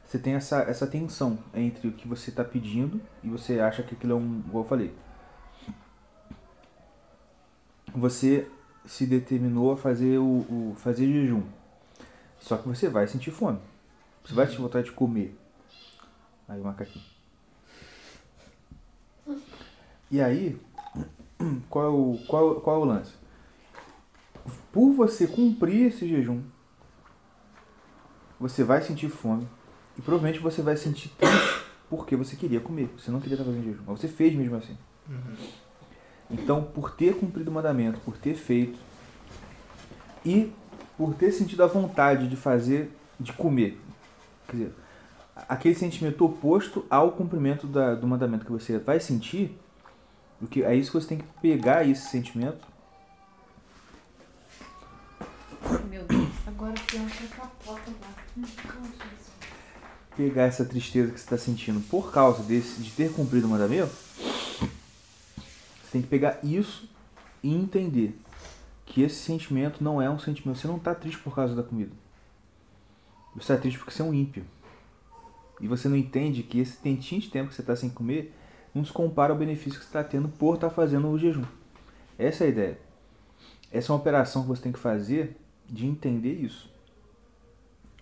Você 0.06 0.20
tem 0.20 0.36
essa, 0.36 0.62
essa 0.62 0.86
tensão 0.86 1.40
entre 1.54 1.88
o 1.88 1.92
que 1.92 2.08
você 2.08 2.30
está 2.30 2.44
pedindo 2.44 3.02
e 3.24 3.30
você 3.30 3.60
acha 3.60 3.82
que 3.82 3.96
aquilo 3.96 4.14
é 4.14 4.16
um. 4.16 4.40
Igual 4.48 4.64
eu 4.64 4.70
falei. 4.70 4.96
Você 7.94 8.48
se 8.86 9.08
determinou 9.08 9.72
a 9.72 9.78
fazer 9.78 10.20
o, 10.20 10.24
o 10.24 10.76
fazer 10.78 11.08
jejum. 11.08 11.44
Só 12.40 12.58
que 12.58 12.68
você 12.68 12.88
vai 12.88 13.08
sentir 13.08 13.32
fome. 13.32 13.60
Você 14.24 14.36
vai 14.36 14.46
te 14.46 14.58
vontade 14.58 14.86
de 14.86 14.92
comer. 14.92 15.36
Aí 16.48 16.62
o 16.62 16.64
macaquinho. 16.64 17.06
E 20.12 20.22
aí, 20.22 20.62
qual 21.68 21.86
é 21.86 21.90
o, 21.90 22.20
qual, 22.28 22.62
qual 22.62 22.76
é 22.76 22.80
o 22.80 22.86
lance? 22.86 23.14
Por 24.72 24.94
você 24.94 25.26
cumprir 25.26 25.88
esse 25.88 26.08
jejum, 26.08 26.44
você 28.40 28.64
vai 28.64 28.84
sentir 28.84 29.10
fome 29.10 29.48
e 29.98 30.02
provavelmente 30.02 30.40
você 30.40 30.62
vai 30.62 30.76
sentir 30.76 31.10
triste 31.10 31.66
porque 31.90 32.16
você 32.16 32.36
queria 32.36 32.60
comer. 32.60 32.90
Você 32.98 33.12
não 33.12 33.20
queria 33.20 33.36
estar 33.36 33.46
fazendo 33.46 33.64
jejum, 33.64 33.84
mas 33.86 34.00
você 34.00 34.08
fez 34.08 34.34
mesmo 34.36 34.56
assim. 34.56 34.78
Uhum. 35.10 35.36
Então, 36.30 36.64
por 36.64 36.92
ter 36.92 37.16
cumprido 37.16 37.52
o 37.52 37.54
mandamento, 37.54 38.00
por 38.00 38.18
ter 38.18 38.36
feito 38.36 38.80
e 40.26 40.52
por 40.98 41.14
ter 41.14 41.32
sentido 41.32 41.64
a 41.64 41.68
vontade 41.68 42.28
de 42.28 42.36
fazer, 42.36 42.92
de 43.20 43.32
comer, 43.34 43.80
quer 44.48 44.54
dizer, 44.54 44.74
aquele 45.48 45.76
sentimento 45.76 46.26
oposto 46.26 46.86
ao 46.90 47.12
cumprimento 47.12 47.68
da, 47.68 47.94
do 47.94 48.08
mandamento 48.08 48.46
que 48.46 48.52
você 48.52 48.80
vai 48.80 49.00
sentir, 49.00 49.56
o 50.42 50.48
que, 50.48 50.64
é 50.64 50.76
isso 50.76 50.92
que 50.92 51.00
você 51.00 51.10
tem 51.10 51.18
que 51.20 51.26
pegar 51.42 51.88
esse 51.88 52.10
sentimento. 52.10 52.66
Meu 55.90 56.04
Deus, 56.06 56.30
agora 56.48 56.72
o 56.72 56.82
pior 56.82 57.06
é 57.06 57.36
capota 57.36 57.92
lá. 58.02 58.46
Pegar 60.16 60.44
essa 60.44 60.64
tristeza 60.64 61.12
que 61.12 61.20
você 61.20 61.26
está 61.26 61.38
sentindo 61.38 61.82
por 61.90 62.12
causa 62.12 62.42
desse, 62.44 62.82
de 62.82 62.92
ter 62.92 63.12
cumprido 63.12 63.48
o 63.48 63.50
mandamento, 63.50 63.94
você 65.84 65.92
tem 65.92 66.02
que 66.02 66.08
pegar 66.08 66.40
isso 66.44 66.90
e 67.44 67.54
entender 67.54 68.18
que 68.86 69.02
esse 69.02 69.16
sentimento 69.16 69.84
não 69.84 70.02
é 70.02 70.10
um 70.10 70.18
sentimento. 70.18 70.58
Você 70.58 70.68
não 70.68 70.78
está 70.78 70.96
triste 70.96 71.20
por 71.20 71.36
causa 71.36 71.54
da 71.54 71.64
comida. 71.64 71.92
Você 73.34 73.52
está 73.52 73.58
triste 73.58 73.78
porque 73.78 73.92
você 73.92 74.02
é 74.02 74.06
um 74.06 74.14
ímpio 74.14 74.46
e 75.60 75.68
você 75.68 75.88
não 75.88 75.98
entende 75.98 76.44
que 76.44 76.60
esse 76.60 76.78
tentinho 76.78 77.22
de 77.22 77.30
tempo 77.30 77.50
que 77.50 77.56
você 77.56 77.62
está 77.62 77.76
sem 77.76 77.90
comer 77.90 78.34
não 78.74 78.84
se 78.84 78.92
compara 78.92 79.34
ao 79.34 79.40
benefício 79.40 79.80
que 79.80 79.86
você 79.86 79.90
está 79.90 80.04
tendo 80.04 80.30
por 80.30 80.56
estar 80.56 80.70
tá 80.70 80.76
fazendo 80.76 81.10
o 81.10 81.18
jejum. 81.18 81.46
Essa 82.18 82.44
é 82.44 82.48
a 82.48 82.50
ideia. 82.50 82.80
Essa 83.72 83.92
é 83.92 83.94
uma 83.94 84.00
operação 84.00 84.44
que 84.44 84.48
você 84.50 84.62
tem 84.62 84.72
que 84.72 84.80
fazer 84.80 85.36
de 85.70 85.86
entender 85.86 86.34
isso. 86.34 86.70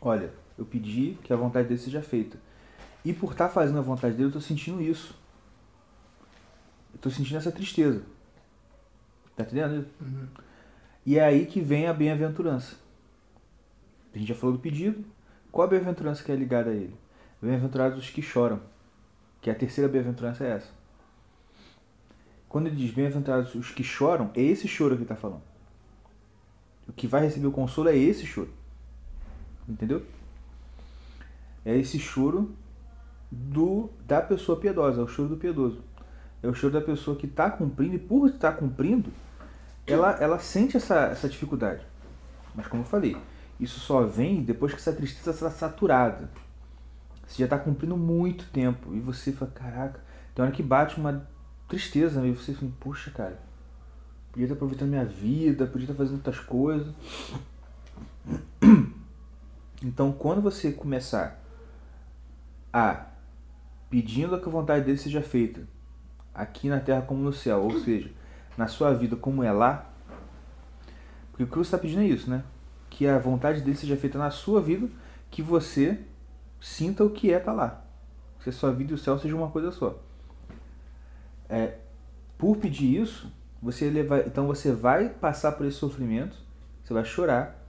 Olha, 0.02 0.34
eu 0.58 0.66
pedi 0.66 1.18
que 1.24 1.34
a 1.34 1.36
vontade 1.36 1.68
dele 1.68 1.80
seja 1.80 2.02
feita. 2.02 2.38
E 3.04 3.12
por 3.14 3.32
estar 3.32 3.48
tá 3.48 3.54
fazendo 3.54 3.80
a 3.80 3.82
vontade 3.82 4.14
dele, 4.14 4.26
eu 4.26 4.30
estou 4.30 4.42
sentindo 4.42 4.82
isso. 4.82 5.16
Eu 6.94 6.98
estou 6.98 7.12
sentindo 7.12 7.38
essa 7.38 7.52
tristeza. 7.52 8.04
Tá 9.36 9.44
entendendo? 9.44 9.86
Uhum. 10.00 10.28
E 11.06 11.18
é 11.18 11.24
aí 11.24 11.46
que 11.46 11.60
vem 11.60 11.88
a 11.88 11.94
bem-aventurança. 11.94 12.76
A 14.14 14.18
gente 14.18 14.28
já 14.28 14.36
falou 14.36 14.56
do 14.56 14.62
pedido. 14.62 15.04
Qual 15.52 15.68
a 15.68 15.70
bem-aventurança 15.70 16.24
que 16.24 16.32
é 16.32 16.36
ligada 16.36 16.70
a 16.70 16.74
ele? 16.74 16.96
Bem-aventurados 17.42 17.98
os 17.98 18.10
que 18.10 18.22
choram. 18.22 18.62
Que 19.42 19.50
a 19.50 19.56
terceira 19.56 19.90
bem-aventurança 19.92 20.46
é 20.46 20.52
essa. 20.52 20.70
Quando 22.48 22.68
ele 22.68 22.76
diz 22.76 22.94
bem-aventurados 22.94 23.56
os 23.56 23.72
que 23.72 23.84
choram, 23.84 24.32
é 24.36 24.42
esse 24.42 24.68
choro 24.68 24.92
que 24.92 25.02
ele 25.02 25.04
está 25.04 25.16
falando. 25.16 25.42
O 26.88 26.94
que 26.94 27.08
vai 27.08 27.22
receber 27.22 27.48
o 27.48 27.52
consolo 27.52 27.90
é 27.90 27.98
esse 27.98 28.26
choro. 28.26 28.54
Entendeu? 29.68 30.06
É 31.66 31.78
esse 31.78 31.98
choro 31.98 32.56
do 33.32 33.90
da 34.06 34.22
pessoa 34.22 34.60
piedosa, 34.60 35.02
é 35.02 35.04
o 35.04 35.08
choro 35.08 35.30
do 35.30 35.38
piedoso. 35.38 35.82
É 36.42 36.48
o 36.48 36.54
choro 36.54 36.74
da 36.74 36.82
pessoa 36.82 37.18
que 37.18 37.26
está 37.26 37.50
cumprindo 37.50 37.96
e 37.96 38.00
por 38.00 38.28
estar 38.28 38.54
cumprindo, 38.54 39.12
ela, 39.88 40.12
ela 40.20 40.40
sente 40.40 40.78
essa, 40.78 41.06
essa 41.06 41.30
dificuldade. 41.30 41.82
Mas 42.54 42.68
como 42.68 42.84
eu 42.84 42.88
falei, 42.88 43.18
isso 43.60 43.80
só 43.80 44.04
vem 44.04 44.44
depois 44.44 44.74
que 44.74 44.80
essa 44.80 44.94
tristeza 44.94 45.32
está 45.32 45.50
saturada. 45.50 46.30
Você 47.26 47.38
já 47.40 47.46
está 47.46 47.58
cumprindo 47.58 47.96
muito 47.96 48.46
tempo. 48.52 48.94
E 48.94 49.00
você 49.00 49.32
fala, 49.32 49.52
caraca, 49.52 50.02
tem 50.36 50.44
hora 50.44 50.54
que 50.54 50.62
bate 50.62 51.00
uma 51.00 51.28
tristeza. 51.68 52.26
E 52.28 52.32
você 52.32 52.54
fala, 52.54 52.72
puxa, 52.80 53.10
cara, 53.12 53.40
podia 54.32 54.46
estar 54.46 54.56
aproveitando 54.56 54.90
minha 54.90 55.06
vida, 55.06 55.66
podia 55.66 55.86
estar 55.86 55.96
fazendo 55.96 56.18
outras 56.18 56.40
coisas. 56.40 56.94
Então, 59.86 60.14
quando 60.14 60.42
você 60.42 60.72
começar 60.72 61.43
a 62.74 63.06
pedindo 63.90 64.40
que 64.42 64.50
a 64.50 64.52
vontade 64.52 64.84
dele 64.84 64.98
seja 64.98 65.22
feita, 65.22 65.68
aqui 66.34 66.68
na 66.68 66.80
terra 66.80 67.04
como 67.04 67.22
no 67.22 67.32
céu, 67.32 67.62
ou 67.62 67.80
seja, 67.80 68.10
na 68.58 68.66
sua 68.66 68.92
vida 68.92 69.16
como 69.16 69.44
é 69.44 69.52
lá, 69.52 69.94
porque 71.32 71.44
o 71.44 71.48
você 71.48 71.62
está 71.62 71.78
pedindo 71.78 72.02
é 72.02 72.06
isso, 72.06 72.30
né? 72.30 72.44
Que 72.90 73.08
a 73.08 73.20
vontade 73.20 73.62
dele 73.62 73.78
seja 73.78 73.96
feita 73.96 74.18
na 74.18 74.32
sua 74.32 74.62
vida, 74.62 74.90
que 75.30 75.42
você 75.42 76.00
sinta 76.60 77.04
o 77.04 77.10
que 77.10 77.32
é 77.32 77.38
estar 77.38 77.52
tá 77.52 77.58
lá. 77.58 77.86
Que 78.40 78.50
a 78.50 78.54
sua 78.54 78.72
vida 78.72 78.92
e 78.92 78.96
o 78.96 78.98
céu 78.98 79.18
sejam 79.18 79.40
uma 79.40 79.50
coisa 79.50 79.72
só. 79.72 80.00
É, 81.50 81.78
por 82.38 82.58
pedir 82.58 83.02
isso, 83.02 83.32
você 83.62 83.92
então 84.28 84.48
você 84.48 84.72
vai 84.72 85.10
passar 85.10 85.54
por 85.54 85.66
esse 85.66 85.78
sofrimento, 85.78 86.38
você 86.84 86.94
vai 86.94 87.06
chorar, 87.06 87.64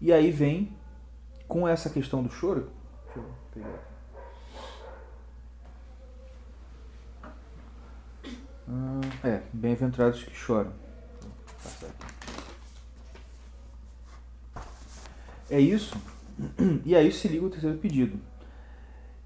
e 0.00 0.12
aí 0.12 0.30
vem 0.30 0.76
com 1.46 1.66
essa 1.66 1.90
questão 1.90 2.22
do 2.22 2.30
choro. 2.30 2.70
Deixa 3.06 3.18
eu 3.18 3.34
pegar 3.52 3.89
Ah, 8.72 9.26
é, 9.26 9.42
bem-aventurados 9.52 10.22
que 10.22 10.32
choram. 10.32 10.72
É 15.50 15.58
isso. 15.58 15.96
E 16.86 16.94
aí 16.94 17.10
se 17.10 17.26
liga 17.26 17.44
o 17.44 17.50
terceiro 17.50 17.78
pedido. 17.78 18.20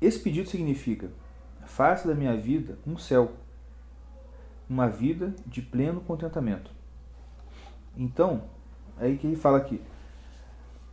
Esse 0.00 0.18
pedido 0.18 0.48
significa: 0.48 1.10
faça 1.66 2.08
da 2.08 2.14
minha 2.14 2.34
vida 2.34 2.78
um 2.86 2.96
céu, 2.96 3.32
uma 4.68 4.88
vida 4.88 5.34
de 5.46 5.60
pleno 5.60 6.00
contentamento. 6.00 6.70
Então, 7.94 8.44
é 8.98 9.04
aí 9.04 9.18
que 9.18 9.26
ele 9.26 9.36
fala 9.36 9.58
aqui. 9.58 9.80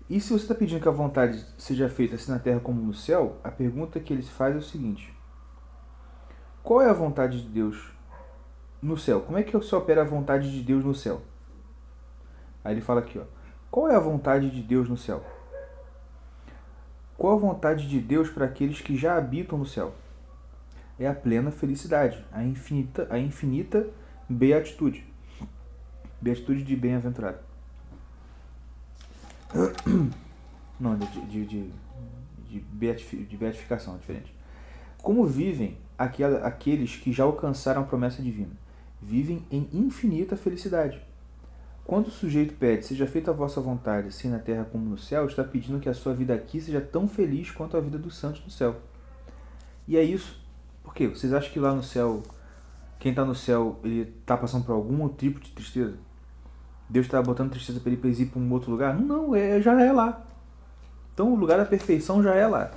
E 0.09 0.19
se 0.19 0.33
você 0.33 0.43
está 0.43 0.53
pedindo 0.53 0.81
que 0.81 0.89
a 0.89 0.91
vontade 0.91 1.43
seja 1.57 1.87
feita 1.87 2.15
assim 2.15 2.33
na 2.33 2.39
terra 2.39 2.59
como 2.59 2.81
no 2.81 2.93
céu, 2.93 3.39
a 3.45 3.49
pergunta 3.49 3.97
que 3.97 4.11
ele 4.11 4.23
faz 4.23 4.53
é 4.53 4.59
o 4.59 4.61
seguinte: 4.61 5.13
Qual 6.61 6.81
é 6.81 6.89
a 6.89 6.93
vontade 6.93 7.41
de 7.41 7.47
Deus 7.47 7.90
no 8.81 8.97
céu? 8.97 9.21
Como 9.21 9.37
é 9.37 9.43
que 9.43 9.53
você 9.53 9.75
opera 9.75 10.01
a 10.01 10.05
vontade 10.05 10.51
de 10.51 10.61
Deus 10.61 10.83
no 10.83 10.95
céu? 10.95 11.21
Aí 12.63 12.73
ele 12.73 12.81
fala 12.81 13.01
aqui, 13.01 13.19
ó. 13.19 13.23
Qual 13.69 13.89
é 13.89 13.95
a 13.95 13.99
vontade 13.99 14.49
de 14.49 14.61
Deus 14.61 14.89
no 14.89 14.97
céu? 14.97 15.23
Qual 17.17 17.33
a 17.33 17.39
vontade 17.39 17.87
de 17.87 17.99
Deus 17.99 18.29
para 18.29 18.45
aqueles 18.45 18.81
que 18.81 18.97
já 18.97 19.15
habitam 19.15 19.57
no 19.57 19.65
céu? 19.65 19.93
É 20.99 21.07
a 21.07 21.13
plena 21.13 21.51
felicidade, 21.51 22.25
a 22.31 22.43
infinita, 22.43 23.07
a 23.09 23.17
infinita 23.17 23.87
beatitude. 24.27 25.05
Beatitude 26.19 26.63
de 26.63 26.75
bem-aventurado. 26.75 27.37
Não, 30.79 30.97
de, 30.97 31.05
de, 31.27 31.45
de, 31.45 31.71
de, 32.49 33.37
beatificação, 33.37 33.95
é 33.95 33.97
diferente. 33.99 34.33
Como 35.01 35.25
vivem 35.25 35.77
aqueles 35.97 36.95
que 36.95 37.11
já 37.11 37.23
alcançaram 37.23 37.81
a 37.81 37.85
promessa 37.85 38.21
divina? 38.21 38.51
Vivem 39.01 39.43
em 39.49 39.67
infinita 39.73 40.37
felicidade. 40.37 41.01
Quando 41.83 42.07
o 42.07 42.11
sujeito 42.11 42.53
pede, 42.53 42.85
seja 42.85 43.07
feita 43.07 43.31
a 43.31 43.33
vossa 43.33 43.59
vontade, 43.59 44.09
assim 44.09 44.29
na 44.29 44.39
terra 44.39 44.65
como 44.71 44.85
no 44.85 44.97
céu, 44.97 45.25
está 45.25 45.43
pedindo 45.43 45.79
que 45.79 45.89
a 45.89 45.93
sua 45.93 46.13
vida 46.13 46.33
aqui 46.33 46.61
seja 46.61 46.79
tão 46.79 47.07
feliz 47.07 47.51
quanto 47.51 47.75
a 47.75 47.81
vida 47.81 47.97
dos 47.97 48.15
santos 48.15 48.43
no 48.45 48.51
céu. 48.51 48.75
E 49.87 49.97
é 49.97 50.03
isso. 50.03 50.39
Por 50.83 50.93
quê? 50.93 51.07
Vocês 51.07 51.33
acham 51.33 51.51
que 51.51 51.59
lá 51.59 51.73
no 51.73 51.83
céu, 51.83 52.21
quem 52.99 53.11
está 53.11 53.25
no 53.25 53.35
céu, 53.35 53.79
ele 53.83 54.13
está 54.21 54.37
passando 54.37 54.63
por 54.63 54.73
algum 54.73 55.09
tipo 55.09 55.39
de 55.39 55.51
tristeza? 55.51 55.97
Deus 56.87 57.05
está 57.07 57.21
botando 57.21 57.51
tristeza 57.51 57.79
para 57.79 57.91
ele, 57.91 58.21
ir 58.21 58.25
para 58.27 58.39
um 58.39 58.51
outro 58.51 58.69
lugar? 58.69 58.99
Não, 58.99 59.35
é, 59.35 59.61
já 59.61 59.81
é 59.81 59.91
lá. 59.91 60.25
Então 61.13 61.33
o 61.33 61.35
lugar 61.35 61.57
da 61.57 61.65
perfeição 61.65 62.21
já 62.21 62.35
é 62.35 62.45
lá. 62.45 62.71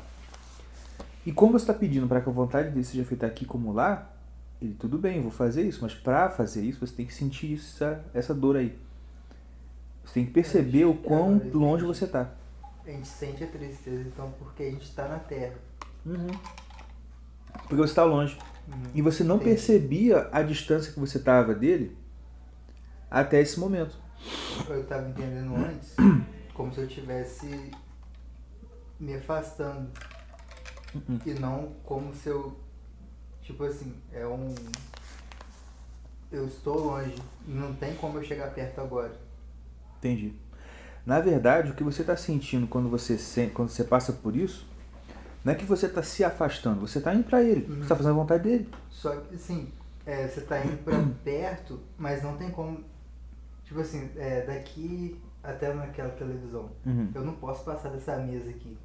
E 1.27 1.33
como 1.33 1.53
você 1.53 1.65
está 1.65 1.75
pedindo 1.75 2.07
para 2.07 2.21
que 2.21 2.29
a 2.29 2.33
vontade 2.33 2.71
dele 2.71 2.85
seja 2.85 3.05
feita 3.05 3.27
aqui 3.27 3.45
como 3.45 3.73
lá, 3.73 4.14
ele, 4.61 4.75
tudo 4.75 4.99
bem, 4.99 5.21
vou 5.21 5.31
fazer 5.31 5.63
isso, 5.63 5.81
mas 5.83 5.95
para 5.95 6.31
fazer 6.31 6.63
isso 6.65 6.87
você 6.87 6.95
tem 6.95 7.07
que 7.07 7.15
sentir 7.15 7.55
essa, 7.55 8.05
essa 8.13 8.35
dor 8.35 8.57
aí. 8.57 8.79
Você 10.05 10.15
tem 10.15 10.27
que 10.27 10.33
perceber 10.33 10.85
o 10.85 10.95
quão 10.95 11.41
longe 11.53 11.85
você 11.85 12.05
está. 12.05 12.33
A 12.85 12.91
gente 12.91 13.09
sente 13.09 13.43
a 13.45 13.47
tristeza, 13.47 14.03
então, 14.03 14.33
porque 14.39 14.63
a 14.63 14.71
gente 14.71 14.85
está 14.85 15.09
na 15.09 15.19
Terra. 15.19 15.55
Uhum. 16.05 16.27
Porque 17.53 17.77
você 17.77 17.93
está 17.93 18.05
longe. 18.05 18.37
Uhum. 18.69 18.91
E 18.95 19.03
você 19.03 19.25
não 19.25 19.37
Entendi. 19.37 19.51
percebia 19.51 20.29
a 20.31 20.43
distância 20.43 20.93
que 20.93 21.01
você 21.01 21.19
estava 21.19 21.55
dele 21.55 21.97
até 23.11 23.41
esse 23.41 23.59
momento 23.59 24.05
eu 24.69 24.83
estava 24.83 25.09
entendendo 25.09 25.55
antes 25.57 25.95
como 26.55 26.73
se 26.73 26.81
eu 26.81 26.87
estivesse 26.87 27.71
me 28.99 29.15
afastando. 29.15 29.91
Uhum. 30.95 31.19
E 31.27 31.35
não 31.35 31.73
como 31.85 32.15
se 32.15 32.29
eu. 32.29 32.57
Tipo 33.45 33.65
assim, 33.65 33.95
é 34.13 34.27
um. 34.27 34.53
Eu 36.33 36.47
estou 36.47 36.79
longe. 36.79 37.15
Não 37.47 37.73
tem 37.75 37.95
como 37.95 38.19
eu 38.19 38.25
chegar 38.25 38.53
perto 38.53 38.81
agora. 38.81 39.17
Entendi. 39.99 40.35
Na 41.07 41.21
verdade, 41.21 41.71
o 41.71 41.75
que 41.75 41.85
você 41.85 42.01
está 42.01 42.17
sentindo 42.17 42.67
quando 42.67 42.89
você, 42.89 43.17
quando 43.55 43.69
você 43.69 43.85
passa 43.85 44.13
por 44.13 44.35
isso, 44.35 44.67
não 45.45 45.53
é 45.53 45.57
que 45.57 45.65
você 45.65 45.87
está 45.87 46.03
se 46.03 46.25
afastando, 46.25 46.81
você 46.81 46.99
está 46.99 47.15
indo 47.15 47.25
para 47.25 47.43
ele, 47.43 47.67
uhum. 47.67 47.77
você 47.77 47.83
está 47.83 47.95
fazendo 47.95 48.13
a 48.13 48.15
vontade 48.15 48.43
dele. 48.43 48.69
Só 48.91 49.15
que, 49.15 49.35
assim, 49.35 49.71
é, 50.07 50.27
você 50.27 50.41
está 50.41 50.65
indo 50.65 50.83
para 50.83 50.99
perto, 51.23 51.79
mas 51.99 52.23
não 52.23 52.37
tem 52.39 52.51
como 52.51 52.83
Tipo 53.65 53.81
assim, 53.81 54.11
é, 54.17 54.43
daqui 54.43 55.21
até 55.43 55.73
naquela 55.73 56.11
televisão, 56.11 56.71
uhum. 56.87 57.11
eu 57.15 57.25
não 57.25 57.35
posso 57.35 57.65
passar 57.65 57.91
dessa 57.91 58.17
mesa 58.19 58.51
aqui. 58.51 58.77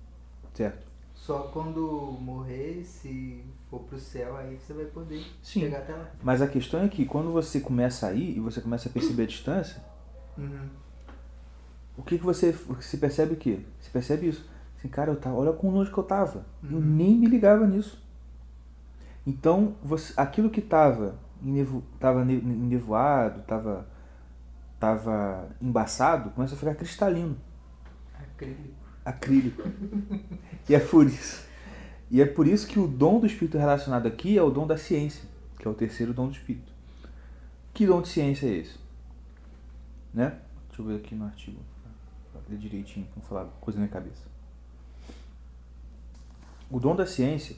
Certo. 0.53 0.88
Só 1.14 1.43
quando 1.53 2.18
morrer, 2.20 2.84
se 2.84 3.43
for 3.70 3.80
pro 3.82 4.00
céu, 4.00 4.36
aí 4.36 4.58
você 4.58 4.74
vai 4.74 4.86
poder 4.86 5.24
Sim. 5.42 5.62
chegar 5.62 5.80
até 5.80 5.94
lá. 5.94 6.10
Mas 6.24 6.42
a 6.42 6.48
questão 6.48 6.82
é 6.82 6.88
que 6.88 7.06
quando 7.06 7.32
você 7.32 7.60
começa 7.60 8.08
a 8.08 8.14
ir 8.14 8.38
e 8.38 8.40
você 8.40 8.62
começa 8.62 8.90
a 8.90 8.92
perceber 8.92 9.24
a 9.24 9.28
distância, 9.28 9.82
uhum. 10.38 10.70
o 11.98 12.04
que, 12.04 12.18
que 12.18 12.24
você. 12.24 12.52
Você 12.52 12.98
percebe 12.98 13.34
o 13.34 13.38
quê? 13.38 13.60
Você 13.80 13.90
percebe 13.92 14.28
isso. 14.28 14.50
Assim, 14.78 14.88
cara, 14.88 15.12
eu 15.12 15.16
tava, 15.16 15.36
olha 15.36 15.54
com 15.54 15.70
longe 15.70 15.92
que 15.92 15.98
eu 15.98 16.04
tava. 16.04 16.46
Uhum. 16.64 16.72
Eu 16.72 16.80
nem 16.80 17.16
me 17.16 17.28
ligava 17.28 17.68
nisso. 17.68 18.02
Então, 19.28 19.76
você, 19.84 20.14
aquilo 20.16 20.50
que 20.50 20.62
tava, 20.62 21.20
nevo, 21.42 21.84
tava 22.00 22.24
nevoado, 22.26 23.42
tava 23.42 23.86
estava 24.80 25.50
embaçado, 25.62 26.30
começa 26.32 26.56
a 26.56 26.58
ficar 26.58 26.74
cristalino. 26.74 27.38
Acrílico. 28.18 28.74
Acrílico. 29.04 29.64
e 30.70 30.74
é 30.74 30.80
por 30.80 31.06
isso. 31.06 31.49
E 32.12 32.22
é 32.22 32.26
por 32.26 32.47
isso 32.47 32.68
que 32.68 32.80
o 32.80 32.88
dom 32.88 33.20
do 33.20 33.28
Espírito 33.28 33.57
relacionado 33.57 34.07
aqui 34.07 34.38
é 34.38 34.41
o 34.41 34.49
dom 34.49 34.66
da 34.66 34.78
ciência, 34.78 35.24
que 35.60 35.68
é 35.68 35.72
o 35.72 35.74
terceiro 35.74 36.14
dom 36.14 36.28
do 36.28 36.34
Espírito. 36.34 36.72
Que 37.74 37.86
dom 37.86 38.01
de 38.01 38.07
ciência 38.07 38.47
é 38.47 38.57
esse? 38.57 38.78
Né? 40.14 40.39
Deixa 40.68 40.82
eu 40.82 40.86
ver 40.86 40.95
aqui 40.95 41.14
no 41.14 41.26
artigo. 41.26 41.60
Ler 42.49 42.57
direitinho, 42.57 43.07
não 43.16 43.22
falar 43.22 43.45
coisa 43.62 43.78
na 43.78 43.86
minha 43.86 43.93
cabeça. 43.93 44.24
O 46.72 46.80
dom 46.80 46.95
da 46.95 47.05
ciência 47.05 47.55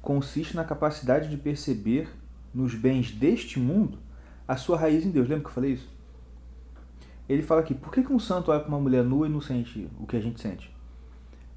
consiste 0.00 0.56
na 0.56 0.64
capacidade 0.64 1.28
de 1.28 1.36
perceber 1.36 2.08
nos 2.52 2.74
bens 2.74 3.12
deste 3.12 3.60
mundo 3.60 3.98
a 4.46 4.56
sua 4.56 4.76
raiz 4.76 5.06
em 5.06 5.10
Deus. 5.10 5.28
Lembra 5.28 5.44
que 5.44 5.50
eu 5.50 5.54
falei 5.54 5.72
isso? 5.74 5.88
Ele 7.28 7.42
fala 7.42 7.60
aqui, 7.60 7.72
por 7.72 7.92
que 7.92 8.00
um 8.12 8.18
santo 8.18 8.50
olha 8.50 8.60
para 8.60 8.68
uma 8.68 8.80
mulher 8.80 9.04
nua 9.04 9.26
e 9.26 9.30
não 9.30 9.40
sente 9.40 9.88
o 9.98 10.06
que 10.06 10.16
a 10.16 10.20
gente 10.20 10.40
sente? 10.40 10.74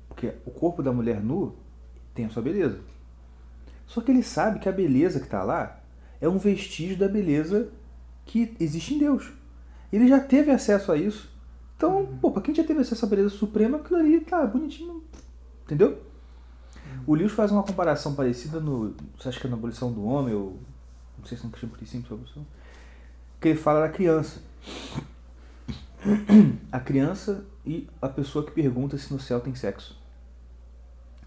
Porque 0.07 0.33
o 0.45 0.51
corpo 0.51 0.83
da 0.83 0.91
mulher 0.91 1.21
nua 1.21 1.53
tem 2.15 2.25
a 2.25 2.29
sua 2.29 2.41
beleza. 2.41 2.79
Só 3.85 4.01
que 4.01 4.09
ele 4.09 4.23
sabe 4.23 4.59
que 4.59 4.67
a 4.67 4.71
beleza 4.71 5.19
que 5.19 5.25
está 5.25 5.43
lá 5.43 5.79
é 6.19 6.27
um 6.27 6.39
vestígio 6.39 6.97
da 6.97 7.07
beleza 7.07 7.69
que 8.25 8.55
existe 8.59 8.95
em 8.95 8.97
Deus. 8.97 9.31
Ele 9.93 10.07
já 10.07 10.19
teve 10.19 10.49
acesso 10.49 10.91
a 10.91 10.97
isso. 10.97 11.29
Então, 11.77 11.97
uhum. 11.99 12.17
pô, 12.17 12.31
para 12.31 12.41
quem 12.41 12.55
já 12.55 12.63
teve 12.63 12.79
acesso 12.79 13.05
à 13.05 13.07
beleza 13.07 13.29
suprema, 13.29 13.77
aquilo 13.77 13.99
ali 13.99 14.19
tá 14.21 14.43
bonitinho. 14.47 15.03
Entendeu? 15.63 15.89
Uhum. 15.89 17.03
O 17.05 17.13
Lewis 17.13 17.33
faz 17.33 17.51
uma 17.51 17.61
comparação 17.61 18.15
parecida 18.15 18.59
no. 18.59 18.95
Você 19.19 19.29
acha 19.29 19.39
que 19.39 19.45
é 19.45 19.49
na 19.49 19.55
abolição 19.55 19.91
do 19.91 20.03
homem, 20.05 20.33
ou. 20.33 20.57
Não 21.19 21.25
sei 21.25 21.37
se 21.37 21.43
é 21.43 21.45
no 21.45 21.51
Cristiano 21.51 21.75
Princípio 21.75 22.07
sobre 22.07 22.25
isso. 22.25 22.47
Que 23.39 23.49
ele 23.49 23.59
fala 23.59 23.81
da 23.81 23.89
criança 23.89 24.39
a 26.71 26.79
criança 26.79 27.43
e 27.65 27.87
a 28.01 28.07
pessoa 28.07 28.45
que 28.45 28.51
pergunta 28.51 28.97
se 28.97 29.11
no 29.11 29.19
céu 29.19 29.39
tem 29.39 29.55
sexo. 29.55 29.99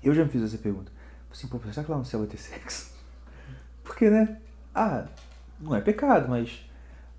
Eu 0.03 0.15
já 0.15 0.25
me 0.25 0.31
fiz 0.31 0.43
essa 0.43 0.59
pergunta. 0.59 0.91
Assim, 1.31 1.47
pô, 1.47 1.59
será 1.73 1.85
que 1.85 1.91
lá 1.91 1.99
no 1.99 2.05
céu 2.05 2.21
vai 2.21 2.29
ter 2.29 2.39
sexo? 2.39 2.93
Porque, 3.85 4.09
né? 4.11 4.39
Ah, 4.75 5.07
não 5.61 5.75
é 5.75 5.81
pecado, 5.81 6.29
mas. 6.29 6.65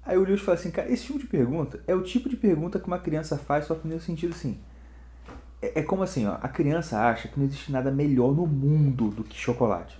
Aí 0.05 0.17
o 0.17 0.23
Lewis 0.23 0.41
fala 0.41 0.57
assim, 0.57 0.71
cara, 0.71 0.91
esse 0.91 1.03
tipo 1.05 1.19
de 1.19 1.27
pergunta 1.27 1.81
é 1.85 1.93
o 1.93 2.01
tipo 2.01 2.29
de 2.29 2.35
pergunta 2.35 2.79
que 2.79 2.87
uma 2.87 2.97
criança 2.99 3.37
faz, 3.37 3.65
só 3.65 3.75
que 3.75 3.87
no 3.87 3.99
sentido 3.99 4.33
assim. 4.33 4.57
É, 5.61 5.81
é 5.81 5.83
como 5.83 6.01
assim, 6.03 6.25
ó, 6.25 6.37
a 6.41 6.47
criança 6.47 6.99
acha 6.99 7.27
que 7.27 7.37
não 7.39 7.45
existe 7.45 7.71
nada 7.71 7.91
melhor 7.91 8.33
no 8.33 8.47
mundo 8.47 9.09
do 9.09 9.23
que 9.23 9.35
chocolate. 9.37 9.99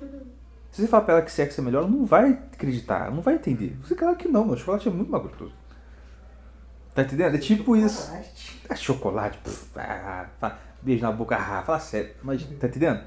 Se 0.72 0.82
você 0.82 0.88
falar 0.88 1.02
pra 1.04 1.14
ela 1.14 1.22
que 1.22 1.32
sexo 1.32 1.60
é 1.60 1.64
melhor, 1.64 1.82
ela 1.82 1.90
não 1.90 2.04
vai 2.04 2.30
acreditar, 2.30 3.06
ela 3.06 3.14
não 3.14 3.22
vai 3.22 3.34
entender. 3.34 3.76
Você 3.82 3.94
claro 3.94 4.16
que 4.16 4.28
não, 4.28 4.44
mano, 4.44 4.56
chocolate 4.58 4.88
é 4.88 4.90
muito 4.90 5.10
mais 5.10 5.22
gostoso. 5.24 5.52
Tá 6.94 7.02
entendendo? 7.02 7.34
É 7.34 7.38
tipo 7.38 7.76
isso. 7.76 8.02
Chocolate. 8.06 8.60
Ah, 8.68 8.74
chocolate, 8.76 9.38
pff, 9.38 9.78
ah, 9.78 10.28
fala- 10.38 10.58
beijo 10.82 11.02
na 11.02 11.12
boca, 11.12 11.36
ah, 11.36 11.62
fala 11.62 11.80
sério. 11.80 12.10
Mas, 12.22 12.42
tá 12.44 12.66
entendendo? 12.66 13.02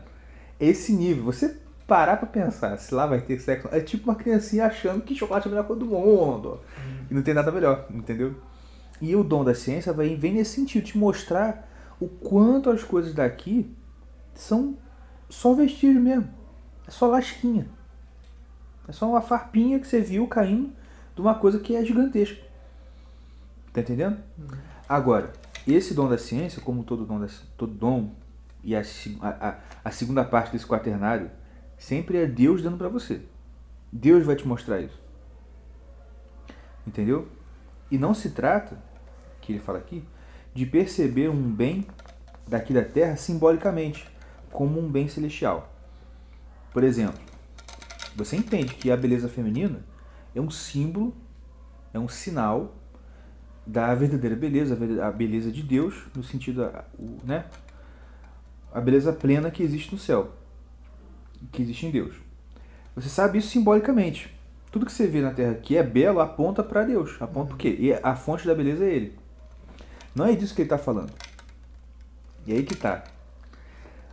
Esse 0.59 0.93
nível, 0.93 1.23
você 1.23 1.57
parar 1.87 2.17
pra 2.17 2.27
pensar 2.27 2.77
se 2.77 2.93
lá 2.93 3.05
vai 3.05 3.19
ter 3.19 3.39
sexo, 3.39 3.67
é 3.71 3.81
tipo 3.81 4.09
uma 4.09 4.15
criancinha 4.15 4.65
achando 4.65 5.01
que 5.01 5.13
chocolate 5.13 5.47
é 5.47 5.49
a 5.49 5.51
melhor 5.51 5.67
coisa 5.67 5.79
do 5.81 5.85
mundo. 5.85 6.59
E 7.09 7.13
não 7.13 7.21
tem 7.21 7.33
nada 7.33 7.51
melhor, 7.51 7.85
entendeu? 7.89 8.35
E 9.01 9.15
o 9.15 9.23
dom 9.23 9.43
da 9.43 9.53
ciência 9.53 9.91
vai, 9.91 10.15
vem 10.15 10.33
nesse 10.33 10.55
sentido, 10.55 10.85
te 10.85 10.97
mostrar 10.97 11.67
o 11.99 12.07
quanto 12.07 12.69
as 12.69 12.83
coisas 12.83 13.13
daqui 13.13 13.75
são 14.33 14.77
só 15.29 15.53
vestígio 15.53 15.99
mesmo. 15.99 16.29
É 16.87 16.91
só 16.91 17.07
lasquinha. 17.07 17.67
É 18.87 18.91
só 18.91 19.09
uma 19.09 19.21
farpinha 19.21 19.79
que 19.79 19.87
você 19.87 19.99
viu 19.99 20.27
caindo 20.27 20.71
de 21.15 21.21
uma 21.21 21.35
coisa 21.35 21.59
que 21.59 21.75
é 21.75 21.83
gigantesca. 21.83 22.41
Tá 23.73 23.81
entendendo? 23.81 24.17
Agora, 24.87 25.31
esse 25.67 25.93
dom 25.93 26.09
da 26.09 26.17
ciência, 26.17 26.61
como 26.61 26.83
todo 26.83 27.05
dom, 27.05 27.19
da, 27.19 27.27
todo 27.57 27.73
dom 27.73 28.15
e 28.63 28.75
a, 28.75 28.81
a, 29.21 29.59
a- 29.85 29.91
segunda 29.91 30.23
parte 30.23 30.51
desse 30.51 30.65
quaternário, 30.65 31.29
sempre 31.77 32.17
é 32.17 32.25
Deus 32.25 32.61
dando 32.61 32.77
pra 32.77 32.89
você. 32.89 33.21
Deus 33.91 34.25
vai 34.25 34.35
te 34.35 34.47
mostrar 34.47 34.79
isso. 34.79 34.99
Entendeu? 36.85 37.27
E 37.89 37.97
não 37.97 38.13
se 38.13 38.31
trata, 38.31 38.81
que 39.41 39.51
ele 39.51 39.59
fala 39.59 39.77
aqui, 39.79 40.03
de 40.53 40.65
perceber 40.65 41.29
um 41.29 41.41
bem 41.53 41.85
daqui 42.47 42.73
da 42.73 42.83
terra 42.83 43.15
simbolicamente, 43.15 44.07
como 44.51 44.79
um 44.79 44.89
bem 44.89 45.07
celestial. 45.07 45.71
Por 46.73 46.83
exemplo, 46.83 47.19
você 48.15 48.35
entende 48.35 48.75
que 48.75 48.91
a 48.91 48.97
beleza 48.97 49.29
feminina 49.29 49.83
é 50.35 50.41
um 50.41 50.49
símbolo, 50.49 51.13
é 51.93 51.99
um 51.99 52.07
sinal 52.07 52.75
da 53.65 53.93
verdadeira 53.95 54.35
beleza, 54.35 54.77
a 55.05 55.11
beleza 55.11 55.51
de 55.51 55.61
Deus, 55.61 55.95
no 56.15 56.23
sentido, 56.23 56.69
né? 57.23 57.45
A 58.73 58.79
beleza 58.81 59.13
plena 59.13 59.51
que 59.51 59.61
existe 59.61 59.93
no 59.93 59.99
céu, 59.99 60.31
que 61.51 61.61
existe 61.61 61.85
em 61.85 61.91
Deus. 61.91 62.15
Você 62.95 63.09
sabe 63.09 63.37
isso 63.37 63.49
simbolicamente. 63.49 64.35
Tudo 64.71 64.85
que 64.85 64.91
você 64.91 65.07
vê 65.07 65.21
na 65.21 65.31
Terra 65.31 65.55
que 65.55 65.75
é 65.75 65.83
belo 65.83 66.19
aponta 66.19 66.63
para 66.63 66.83
Deus. 66.83 67.21
Aponta 67.21 67.53
o 67.53 67.57
quê? 67.57 67.75
E 67.77 67.93
a 67.93 68.15
fonte 68.15 68.47
da 68.47 68.55
beleza 68.55 68.85
é 68.85 68.93
Ele. 68.93 69.17
Não 70.15 70.25
é 70.25 70.35
disso 70.35 70.53
que 70.53 70.61
ele 70.61 70.67
está 70.67 70.77
falando. 70.77 71.11
E 72.45 72.53
aí 72.53 72.63
que 72.63 72.75
tá. 72.75 73.03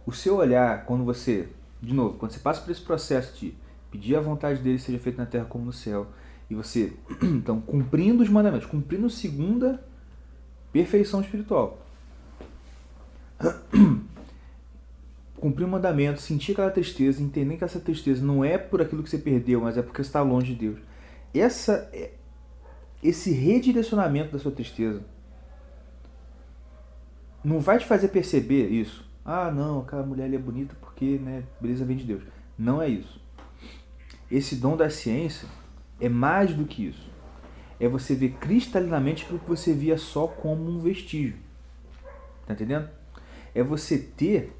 O 0.06 0.12
seu 0.12 0.36
olhar, 0.36 0.84
quando 0.84 1.04
você, 1.04 1.48
de 1.82 1.92
novo, 1.92 2.16
quando 2.18 2.32
você 2.32 2.38
passa 2.38 2.60
por 2.60 2.70
esse 2.70 2.80
processo 2.80 3.36
de 3.38 3.54
pedir 3.90 4.16
a 4.16 4.20
vontade 4.20 4.60
dele 4.60 4.78
seja 4.78 4.98
feita 4.98 5.22
na 5.22 5.26
terra 5.26 5.44
como 5.44 5.64
no 5.64 5.72
céu, 5.72 6.06
e 6.50 6.54
você, 6.54 6.92
então, 7.22 7.60
cumprindo 7.60 8.22
os 8.22 8.28
mandamentos, 8.28 8.66
cumprindo 8.66 9.10
segunda 9.10 9.84
perfeição 10.72 11.20
espiritual. 11.20 11.78
Cumprir 15.36 15.64
o 15.64 15.68
mandamento, 15.68 16.20
sentir 16.20 16.50
aquela 16.50 16.70
tristeza, 16.70 17.22
entender 17.22 17.56
que 17.56 17.62
essa 17.62 17.78
tristeza 17.78 18.24
não 18.24 18.44
é 18.44 18.58
por 18.58 18.82
aquilo 18.82 19.04
que 19.04 19.10
você 19.10 19.18
perdeu, 19.18 19.60
mas 19.60 19.78
é 19.78 19.82
porque 19.82 20.02
você 20.02 20.08
está 20.08 20.20
longe 20.20 20.52
de 20.52 20.66
Deus. 20.66 20.80
Essa, 21.32 21.88
é- 21.92 22.10
esse 23.00 23.30
redirecionamento 23.30 24.32
da 24.32 24.38
sua 24.40 24.50
tristeza 24.50 25.00
não 27.44 27.60
vai 27.60 27.78
te 27.78 27.86
fazer 27.86 28.08
perceber 28.08 28.68
isso. 28.68 29.08
Ah, 29.24 29.50
não, 29.52 29.82
aquela 29.82 30.02
mulher 30.02 30.24
ali 30.24 30.34
é 30.34 30.40
bonita 30.40 30.74
porque, 30.80 31.18
né, 31.18 31.44
beleza 31.60 31.84
vem 31.84 31.96
de 31.96 32.04
Deus. 32.04 32.24
Não 32.58 32.82
é 32.82 32.88
isso. 32.88 33.20
Esse 34.28 34.56
dom 34.56 34.76
da 34.76 34.90
ciência 34.90 35.48
é 36.00 36.08
mais 36.08 36.54
do 36.54 36.64
que 36.64 36.86
isso. 36.86 37.10
É 37.80 37.88
você 37.88 38.14
ver 38.14 38.30
cristalinamente 38.40 39.24
aquilo 39.24 39.38
que 39.38 39.48
você 39.48 39.72
via 39.72 39.96
só 39.96 40.26
como 40.26 40.68
um 40.68 40.80
vestígio. 40.80 41.36
Tá 42.46 42.54
entendendo? 42.54 42.88
É 43.54 43.62
você 43.62 43.98
ter 43.98 44.56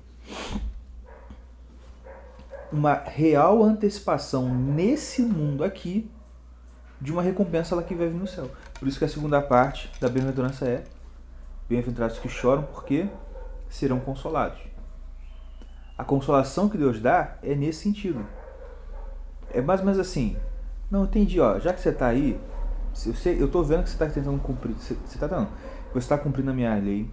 uma 2.71 2.95
real 2.95 3.63
antecipação 3.63 4.55
nesse 4.55 5.23
mundo 5.23 5.65
aqui 5.65 6.11
de 7.01 7.13
uma 7.13 7.23
recompensa 7.23 7.75
lá 7.75 7.83
que 7.83 7.95
vai 7.95 8.09
vir 8.09 8.19
no 8.19 8.27
céu. 8.27 8.51
Por 8.79 8.87
isso 8.87 8.99
que 8.99 9.05
a 9.05 9.09
segunda 9.09 9.41
parte 9.41 9.91
da 10.01 10.09
bem-aventurança 10.09 10.67
é 10.67 10.85
Bem-aventurados 11.69 12.19
que 12.19 12.31
choram, 12.31 12.63
porque 12.63 13.07
serão 13.69 14.01
consolados. 14.01 14.59
A 15.99 16.03
consolação 16.03 16.67
que 16.67 16.79
Deus 16.79 16.99
dá 16.99 17.37
é 17.43 17.55
nesse 17.55 17.83
sentido. 17.83 18.25
É 19.53 19.61
mais 19.61 19.81
ou 19.81 19.87
menos 19.87 20.01
assim. 20.01 20.39
Não, 20.91 21.05
entendi, 21.05 21.41
ó. 21.41 21.59
Já 21.59 21.73
que 21.73 21.81
você 21.81 21.91
está 21.91 22.09
aí, 22.09 22.39
eu, 23.07 23.15
sei, 23.15 23.41
eu 23.41 23.49
tô 23.49 23.63
vendo 23.63 23.83
que 23.83 23.91
você 23.91 23.95
está 23.95 24.07
tentando 24.07 24.39
cumprir. 24.41 24.75
Você, 24.75 24.95
você 24.95 25.19
tá 25.19 25.27
dando. 25.27 25.49
Você 25.91 25.99
está 25.99 26.19
cumprindo 26.19 26.51
a 26.51 26.55
minha 26.55 26.75
lei. 26.77 27.11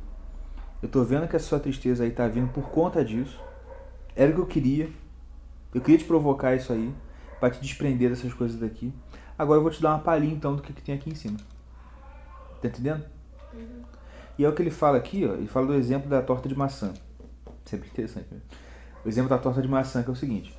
Eu 0.81 0.89
tô 0.89 1.03
vendo 1.03 1.27
que 1.27 1.35
a 1.35 1.39
sua 1.39 1.59
tristeza 1.59 2.03
aí 2.03 2.11
tá 2.11 2.27
vindo 2.27 2.51
por 2.51 2.69
conta 2.69 3.03
disso. 3.03 3.41
Era 4.15 4.31
o 4.31 4.35
que 4.35 4.41
eu 4.41 4.45
queria. 4.45 4.89
Eu 5.73 5.81
queria 5.81 5.97
te 5.97 6.05
provocar 6.05 6.55
isso 6.55 6.71
aí. 6.71 6.93
para 7.39 7.49
te 7.49 7.61
desprender 7.61 8.09
dessas 8.09 8.33
coisas 8.33 8.59
daqui. 8.59 8.93
Agora 9.37 9.59
eu 9.59 9.63
vou 9.63 9.71
te 9.71 9.81
dar 9.81 9.89
uma 9.89 9.99
palhinha 9.99 10.33
então 10.33 10.55
do 10.55 10.61
que, 10.61 10.71
que 10.71 10.81
tem 10.81 10.95
aqui 10.95 11.09
em 11.09 11.15
cima. 11.15 11.37
Tá 12.61 12.69
entendendo? 12.69 13.03
E 14.37 14.43
é 14.45 14.49
o 14.49 14.53
que 14.53 14.61
ele 14.61 14.71
fala 14.71 14.97
aqui, 14.97 15.25
ó. 15.25 15.33
Ele 15.33 15.47
fala 15.47 15.67
do 15.67 15.73
exemplo 15.73 16.09
da 16.09 16.21
torta 16.21 16.47
de 16.47 16.55
maçã. 16.55 16.93
Sempre 17.65 17.89
interessante. 17.89 18.27
Né? 18.31 18.39
O 19.03 19.09
exemplo 19.09 19.29
da 19.29 19.37
torta 19.37 19.61
de 19.61 19.67
maçã 19.67 20.01
que 20.01 20.09
é 20.09 20.13
o 20.13 20.15
seguinte. 20.15 20.57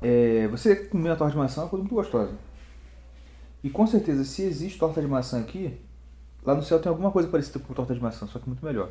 É, 0.00 0.46
você 0.48 0.76
comer 0.76 1.10
uma 1.10 1.16
torta 1.16 1.32
de 1.32 1.38
maçã 1.38 1.60
é 1.60 1.64
uma 1.64 1.70
coisa 1.70 1.82
muito 1.82 1.94
gostosa. 1.94 2.32
E 3.62 3.68
com 3.68 3.86
certeza, 3.86 4.24
se 4.24 4.42
existe 4.42 4.78
torta 4.78 5.00
de 5.00 5.06
maçã 5.06 5.40
aqui, 5.40 5.78
lá 6.44 6.54
no 6.54 6.62
céu 6.62 6.80
tem 6.80 6.88
alguma 6.88 7.10
coisa 7.10 7.28
parecida 7.28 7.58
com 7.58 7.74
torta 7.74 7.94
de 7.94 8.00
maçã, 8.00 8.26
só 8.26 8.38
que 8.38 8.46
muito 8.46 8.64
melhor. 8.64 8.90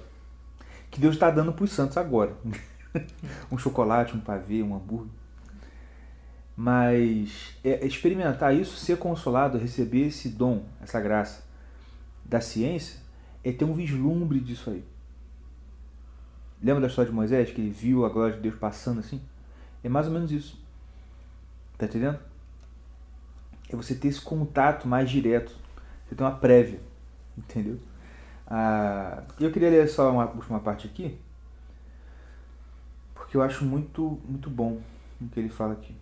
Que 0.91 0.99
Deus 0.99 1.16
está 1.16 1.30
dando 1.30 1.53
para 1.53 1.64
os 1.64 1.72
santos 1.72 1.97
agora. 1.97 2.34
um 3.51 3.58
chocolate, 3.58 4.16
um 4.16 4.20
pavê, 4.20 4.62
um 4.62 4.76
hambúrguer. 4.76 5.12
Mas 6.55 7.55
é, 7.64 7.86
experimentar 7.86 8.55
isso, 8.55 8.76
ser 8.78 8.97
consolado, 8.97 9.58
receber 9.58 10.08
esse 10.08 10.30
dom, 10.30 10.66
essa 10.82 10.99
graça 10.99 11.43
da 12.26 12.41
ciência, 12.41 12.99
é 13.43 13.51
ter 13.51 13.64
um 13.64 13.74
vislumbre 13.74 14.39
disso 14.39 14.70
aí. 14.70 14.84
Lembra 16.62 16.82
da 16.82 16.88
história 16.88 17.10
de 17.10 17.16
Moisés, 17.16 17.51
que 17.51 17.62
ele 17.62 17.70
viu 17.70 18.03
a 18.03 18.10
glória 18.10 18.36
de 18.36 18.41
Deus 18.41 18.55
passando 18.55 18.99
assim? 18.99 19.22
É 19.84 19.88
mais 19.88 20.08
ou 20.08 20.14
menos 20.14 20.32
isso. 20.32 20.60
Tá 21.78 21.86
entendendo? 21.86 22.19
É 23.69 23.75
você 23.75 23.93
ter 23.93 24.07
esse 24.07 24.21
contato 24.21 24.88
mais 24.88 25.09
direto. 25.09 25.51
Você 26.05 26.15
tem 26.15 26.25
uma 26.25 26.36
prévia. 26.36 26.80
Entendeu? 27.38 27.80
Ah, 28.47 29.23
eu 29.39 29.51
queria 29.51 29.69
ler 29.69 29.88
só 29.88 30.11
uma 30.11 30.25
última 30.25 30.59
parte 30.59 30.88
aqui. 30.88 31.17
Porque 33.13 33.36
eu 33.36 33.41
acho 33.41 33.65
muito, 33.65 34.19
muito 34.25 34.49
bom 34.49 34.80
o 35.21 35.28
que 35.28 35.39
ele 35.39 35.49
fala 35.49 35.73
aqui. 35.73 35.95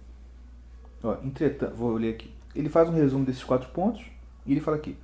Ó, 1.03 1.17
entretanto, 1.23 1.76
vou 1.76 1.95
ler 1.95 2.13
aqui. 2.13 2.34
Ele 2.53 2.69
faz 2.69 2.88
um 2.88 2.93
resumo 2.93 3.26
desses 3.26 3.43
quatro 3.43 3.69
pontos 3.69 4.05
e 4.45 4.51
ele 4.51 4.61
fala 4.61 4.78
aqui. 4.78 4.97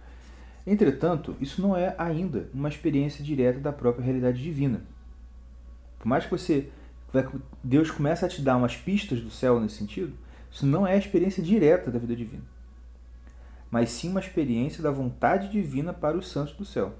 Entretanto, 0.65 1.36
isso 1.41 1.61
não 1.61 1.76
é 1.76 1.95
ainda 1.97 2.47
uma 2.53 2.69
experiência 2.69 3.24
direta 3.24 3.59
da 3.59 3.74
própria 3.74 4.05
realidade 4.05 4.41
divina. 4.41 4.82
Por 5.99 6.07
mais 6.07 6.26
que 6.26 6.32
você 6.32 6.69
Deus 7.63 7.91
comece 7.91 8.24
a 8.24 8.30
te 8.30 8.41
dar 8.41 8.55
umas 8.55 8.76
pistas 8.76 9.19
do 9.22 9.30
céu 9.30 9.59
nesse 9.59 9.76
sentido, 9.76 10.13
isso 10.52 10.66
não 10.66 10.86
é 10.86 10.93
a 10.93 10.97
experiência 10.97 11.41
direta 11.41 11.89
da 11.89 11.97
vida 11.97 12.16
divina, 12.16 12.43
mas 13.70 13.89
sim 13.89 14.10
uma 14.10 14.20
experiência 14.20 14.84
da 14.84 14.91
vontade 14.91 15.49
divina 15.49 15.93
para 15.93 16.18
os 16.18 16.28
santos 16.28 16.54
do 16.54 16.66
céu. 16.66 16.93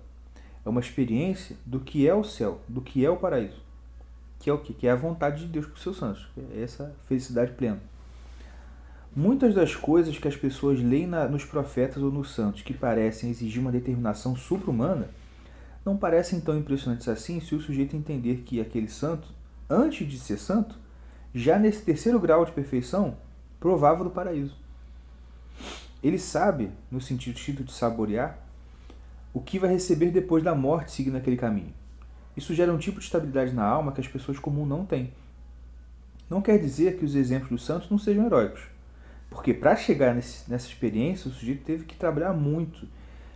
É 0.66 0.70
uma 0.70 0.80
experiência 0.80 1.58
do 1.66 1.80
que 1.80 2.08
é 2.08 2.14
o 2.14 2.24
céu, 2.24 2.62
do 2.68 2.82
que 2.82 3.06
é 3.06 3.10
o 3.10 3.18
paraíso, 3.18 3.62
que 4.40 4.50
é 4.50 4.54
o 4.54 4.60
que? 4.60 4.74
Que 4.74 4.88
é 4.88 4.92
a 4.92 4.96
vontade 4.96 5.42
de 5.42 5.48
Deus 5.52 5.66
para 5.66 5.76
os 5.76 5.82
seus 5.82 5.98
santos, 5.98 6.28
é 6.38 6.62
essa 6.62 6.96
felicidade 7.08 7.52
plena. 7.52 7.82
Muitas 9.14 9.54
das 9.54 9.76
coisas 9.76 10.18
que 10.18 10.28
as 10.28 10.38
pessoas 10.38 10.80
leem 10.80 11.06
na, 11.06 11.28
nos 11.28 11.44
profetas 11.44 12.02
ou 12.02 12.10
nos 12.10 12.34
santos 12.34 12.62
que 12.62 12.74
parecem 12.74 13.30
exigir 13.30 13.62
uma 13.62 13.72
determinação 13.72 14.38
supra-humana 14.38 15.10
não 15.86 15.98
parecem 15.98 16.40
tão 16.40 16.58
impressionantes 16.58 17.10
assim 17.10 17.42
se 17.42 17.54
o 17.54 17.60
sujeito 17.60 17.94
entender 17.94 18.44
que 18.46 18.62
aquele 18.62 18.88
santo, 18.88 19.28
antes 19.70 20.08
de 20.08 20.18
ser 20.18 20.38
santo, 20.38 20.80
já 21.36 21.60
nesse 21.60 21.82
terceiro 21.82 22.22
grau 22.22 22.46
de 22.46 22.54
perfeição, 22.54 23.18
provava 23.62 24.04
do 24.04 24.10
paraíso. 24.10 24.58
Ele 26.04 26.18
sabe, 26.18 26.72
no 26.90 27.00
sentido 27.00 27.64
de 27.64 27.72
saborear, 27.72 28.40
o 29.32 29.40
que 29.40 29.60
vai 29.60 29.70
receber 29.70 30.10
depois 30.10 30.44
da 30.44 30.56
morte 30.56 30.92
seguindo 30.92 31.16
aquele 31.16 31.38
caminho. 31.38 31.74
Isso 32.36 32.56
gera 32.56 32.74
um 32.74 32.78
tipo 32.80 32.98
de 33.00 33.06
estabilidade 33.06 33.54
na 33.54 33.64
alma 33.64 33.92
que 33.92 34.02
as 34.02 34.08
pessoas 34.08 34.40
comuns 34.40 34.68
não 34.68 34.84
têm. 34.84 35.14
Não 36.28 36.42
quer 36.42 36.58
dizer 36.58 36.98
que 36.98 37.06
os 37.06 37.14
exemplos 37.14 37.52
dos 37.52 37.64
santos 37.64 37.90
não 37.90 38.00
sejam 38.00 38.26
heróicos. 38.26 38.64
Porque 39.30 39.54
para 39.54 39.76
chegar 39.76 40.16
nesse- 40.16 40.50
nessa 40.50 40.68
experiência, 40.68 41.30
o 41.30 41.34
sujeito 41.34 41.64
teve 41.64 41.86
que 41.86 41.96
trabalhar 41.96 42.34
muito. 42.34 42.88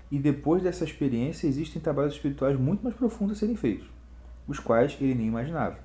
E 0.10 0.18
depois 0.18 0.64
dessa 0.64 0.84
experiência, 0.84 1.48
existem 1.48 1.82
trabalhos 1.82 2.16
espirituais 2.16 2.60
muito 2.60 2.84
mais 2.84 2.96
profundos 2.96 3.38
a 3.38 3.40
serem 3.40 3.56
feitos, 3.56 3.88
os 4.48 4.60
quais 4.60 4.98
ele 5.00 5.14
nem 5.14 5.28
imaginava. 5.28 5.85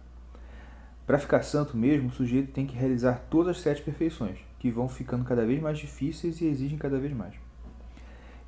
Para 1.10 1.18
ficar 1.18 1.42
santo 1.42 1.76
mesmo, 1.76 2.08
o 2.08 2.12
sujeito 2.12 2.52
tem 2.52 2.64
que 2.64 2.76
realizar 2.76 3.26
todas 3.28 3.56
as 3.56 3.62
sete 3.62 3.82
perfeições, 3.82 4.38
que 4.60 4.70
vão 4.70 4.88
ficando 4.88 5.24
cada 5.24 5.44
vez 5.44 5.60
mais 5.60 5.76
difíceis 5.76 6.40
e 6.40 6.46
exigem 6.46 6.78
cada 6.78 7.00
vez 7.00 7.12
mais. 7.12 7.34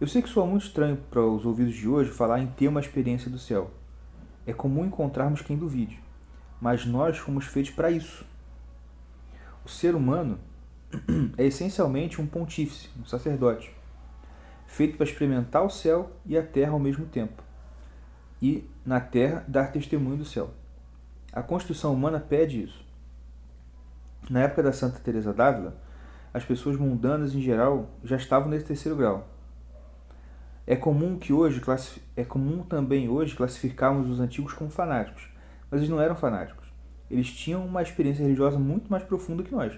Eu 0.00 0.06
sei 0.06 0.22
que 0.22 0.28
soa 0.28 0.46
muito 0.46 0.66
estranho 0.66 0.96
para 1.10 1.26
os 1.26 1.44
ouvidos 1.44 1.74
de 1.74 1.88
hoje 1.88 2.12
falar 2.12 2.38
em 2.38 2.46
ter 2.46 2.68
uma 2.68 2.78
experiência 2.78 3.28
do 3.28 3.36
céu. 3.36 3.72
É 4.46 4.52
comum 4.52 4.84
encontrarmos 4.84 5.42
quem 5.42 5.56
duvide, 5.58 6.00
mas 6.60 6.86
nós 6.86 7.18
fomos 7.18 7.46
feitos 7.46 7.72
para 7.72 7.90
isso. 7.90 8.24
O 9.64 9.68
ser 9.68 9.96
humano 9.96 10.38
é 11.36 11.44
essencialmente 11.44 12.20
um 12.20 12.28
pontífice, 12.28 12.90
um 12.96 13.04
sacerdote, 13.04 13.74
feito 14.68 14.96
para 14.96 15.06
experimentar 15.06 15.64
o 15.64 15.68
céu 15.68 16.12
e 16.24 16.38
a 16.38 16.44
terra 16.44 16.70
ao 16.70 16.78
mesmo 16.78 17.06
tempo, 17.06 17.42
e 18.40 18.70
na 18.86 19.00
terra 19.00 19.44
dar 19.48 19.72
testemunho 19.72 20.18
do 20.18 20.24
céu. 20.24 20.54
A 21.33 21.43
constituição 21.43 21.95
humana 21.95 22.20
pede 22.20 22.62
isso. 22.62 22.85
Na 24.28 24.41
época 24.41 24.62
da 24.62 24.72
Santa 24.72 24.99
Teresa 24.99 25.33
d'Ávila, 25.33 25.74
as 26.35 26.45
pessoas 26.45 26.76
mundanas 26.76 27.35
em 27.35 27.41
geral 27.41 27.89
já 28.05 28.16
estavam 28.16 28.51
nesse 28.51 28.66
terceiro 28.66 28.99
grau. 28.99 29.26
É 30.66 30.76
comum 30.76 31.18
que 31.18 31.33
hoje 31.33 31.62
é 32.14 32.22
comum 32.22 32.62
também 32.62 33.09
hoje 33.09 33.35
classificarmos 33.35 34.11
os 34.11 34.20
antigos 34.20 34.53
como 34.53 34.70
fanáticos, 34.70 35.28
mas 35.70 35.80
eles 35.80 35.91
não 35.91 36.01
eram 36.01 36.14
fanáticos. 36.14 36.68
Eles 37.11 37.33
tinham 37.33 37.64
uma 37.64 37.80
experiência 37.80 38.22
religiosa 38.22 38.59
muito 38.59 38.91
mais 38.91 39.03
profunda 39.03 39.43
que 39.43 39.53
nós. 39.53 39.72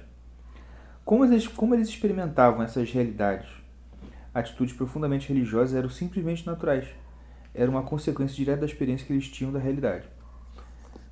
Como 1.05 1.25
eles, 1.25 1.47
como 1.47 1.75
eles 1.75 1.89
experimentavam 1.89 2.63
essas 2.63 2.91
realidades? 2.91 3.49
Atitudes 4.35 4.75
profundamente 4.75 5.29
religiosas 5.29 5.77
eram 5.77 5.89
simplesmente 5.89 6.45
naturais. 6.45 6.89
Era 7.55 7.71
uma 7.71 7.85
consequência 7.85 8.37
direta 8.37 8.61
da 8.61 8.67
experiência 8.67 9.07
que 9.07 9.13
eles 9.13 9.29
tinham 9.29 9.53
da 9.53 9.61
realidade. 9.61 10.14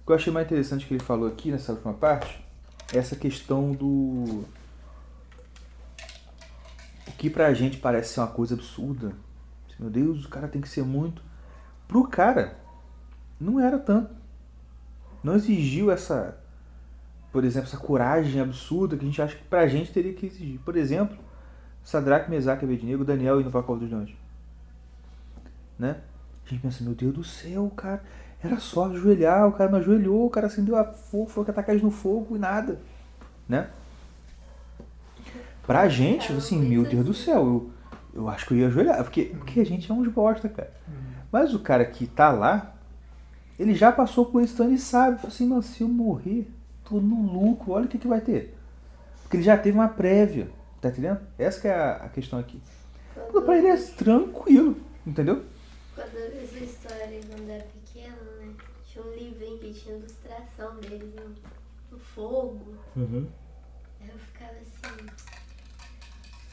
O 0.02 0.06
que 0.06 0.12
eu 0.12 0.16
achei 0.16 0.32
mais 0.32 0.46
interessante 0.46 0.84
que 0.84 0.94
ele 0.94 1.02
falou 1.02 1.28
aqui 1.28 1.52
nessa 1.52 1.72
última 1.72 1.94
parte 1.94 2.44
é 2.92 2.98
essa 2.98 3.14
questão 3.14 3.70
do. 3.70 4.44
O 7.06 7.12
que 7.16 7.30
pra 7.30 7.54
gente 7.54 7.78
parece 7.78 8.14
ser 8.14 8.20
uma 8.20 8.26
coisa 8.26 8.54
absurda. 8.54 9.12
Meu 9.78 9.88
Deus, 9.88 10.24
o 10.24 10.28
cara 10.28 10.48
tem 10.48 10.60
que 10.60 10.68
ser 10.68 10.82
muito. 10.82 11.22
Pro 11.86 12.06
cara, 12.06 12.56
não 13.40 13.60
era 13.60 13.78
tanto. 13.78 14.14
Não 15.22 15.36
exigiu 15.36 15.90
essa, 15.90 16.36
por 17.30 17.44
exemplo, 17.44 17.68
essa 17.68 17.76
coragem 17.76 18.40
absurda 18.40 18.96
que 18.96 19.04
a 19.04 19.06
gente 19.06 19.22
acha 19.22 19.36
que 19.36 19.44
pra 19.44 19.66
gente 19.68 19.92
teria 19.92 20.12
que 20.12 20.26
exigir. 20.26 20.58
Por 20.60 20.76
exemplo, 20.76 21.16
Sadraque, 21.84 22.30
Mesaque, 22.30 22.64
Abednego, 22.64 23.04
Daniel 23.04 23.40
indo 23.40 23.50
pra 23.50 23.62
cova 23.62 23.80
dos 23.80 23.90
leões. 23.90 24.14
Né? 25.78 26.00
A 26.44 26.48
gente 26.48 26.60
pensa, 26.60 26.82
meu 26.82 26.94
Deus 26.94 27.14
do 27.14 27.24
céu, 27.24 27.70
cara, 27.76 28.02
era 28.42 28.58
só 28.58 28.86
ajoelhar, 28.86 29.48
o 29.48 29.52
cara 29.52 29.70
não 29.70 29.78
ajoelhou, 29.78 30.26
o 30.26 30.30
cara 30.30 30.46
acendeu 30.46 30.76
a 30.76 30.84
fogo, 30.84 31.30
foi 31.30 31.44
atacar 31.44 31.70
eles 31.70 31.82
no 31.82 31.90
fogo 31.90 32.36
e 32.36 32.38
nada. 32.38 32.80
Né? 33.48 33.68
Pra 35.66 35.88
gente, 35.88 36.32
assim, 36.32 36.58
meu 36.60 36.84
Deus 36.84 37.06
do 37.06 37.14
céu, 37.14 37.46
eu, 37.46 37.70
eu 38.14 38.28
acho 38.28 38.46
que 38.46 38.54
eu 38.54 38.58
ia 38.58 38.66
ajoelhar, 38.66 39.02
porque, 39.02 39.26
porque 39.26 39.60
a 39.60 39.64
gente 39.64 39.90
é 39.90 39.94
uns 39.94 40.08
bosta, 40.08 40.48
cara. 40.48 40.72
Mas 41.30 41.54
o 41.54 41.60
cara 41.60 41.84
que 41.84 42.06
tá 42.06 42.30
lá, 42.30 42.74
ele 43.58 43.74
já 43.74 43.92
passou 43.92 44.26
por 44.26 44.42
isso, 44.42 44.54
então 44.54 44.66
ele 44.66 44.78
sabe. 44.78 45.16
Fala 45.16 45.28
assim, 45.28 45.46
mano, 45.46 45.62
se 45.62 45.82
eu 45.82 45.88
morrer, 45.88 46.50
tô 46.84 47.00
no 47.00 47.32
lucro, 47.32 47.72
olha 47.72 47.86
o 47.86 47.88
que, 47.88 47.98
que 47.98 48.08
vai 48.08 48.20
ter. 48.20 48.54
Porque 49.22 49.36
ele 49.36 49.44
já 49.44 49.56
teve 49.56 49.78
uma 49.78 49.88
prévia, 49.88 50.50
tá 50.80 50.88
entendendo? 50.88 51.20
Essa 51.38 51.60
que 51.60 51.68
é 51.68 51.74
a, 51.74 51.92
a 51.92 52.08
questão 52.08 52.38
aqui. 52.38 52.60
Pra 53.32 53.56
ele 53.56 53.68
é 53.68 53.76
tranquilo, 53.76 54.76
entendeu? 55.06 55.44
Quando 55.94 56.14
eu 56.14 56.30
vi 56.30 56.38
essa 56.44 56.64
história 56.64 57.20
quando 57.28 57.48
eu 57.48 57.54
era 57.54 57.64
pequena, 57.64 58.16
né? 58.40 58.52
Tinha 58.86 59.04
um 59.04 59.12
livrinho 59.12 59.58
que 59.58 59.71
tinha 59.82 59.96
ilustração 59.96 60.76
deles 60.80 61.14
no, 61.14 61.34
no 61.90 61.98
fogo. 61.98 62.76
Uhum. 62.96 63.26
Aí 64.00 64.08
eu 64.08 64.18
ficava 64.18 64.52
assim. 64.52 65.06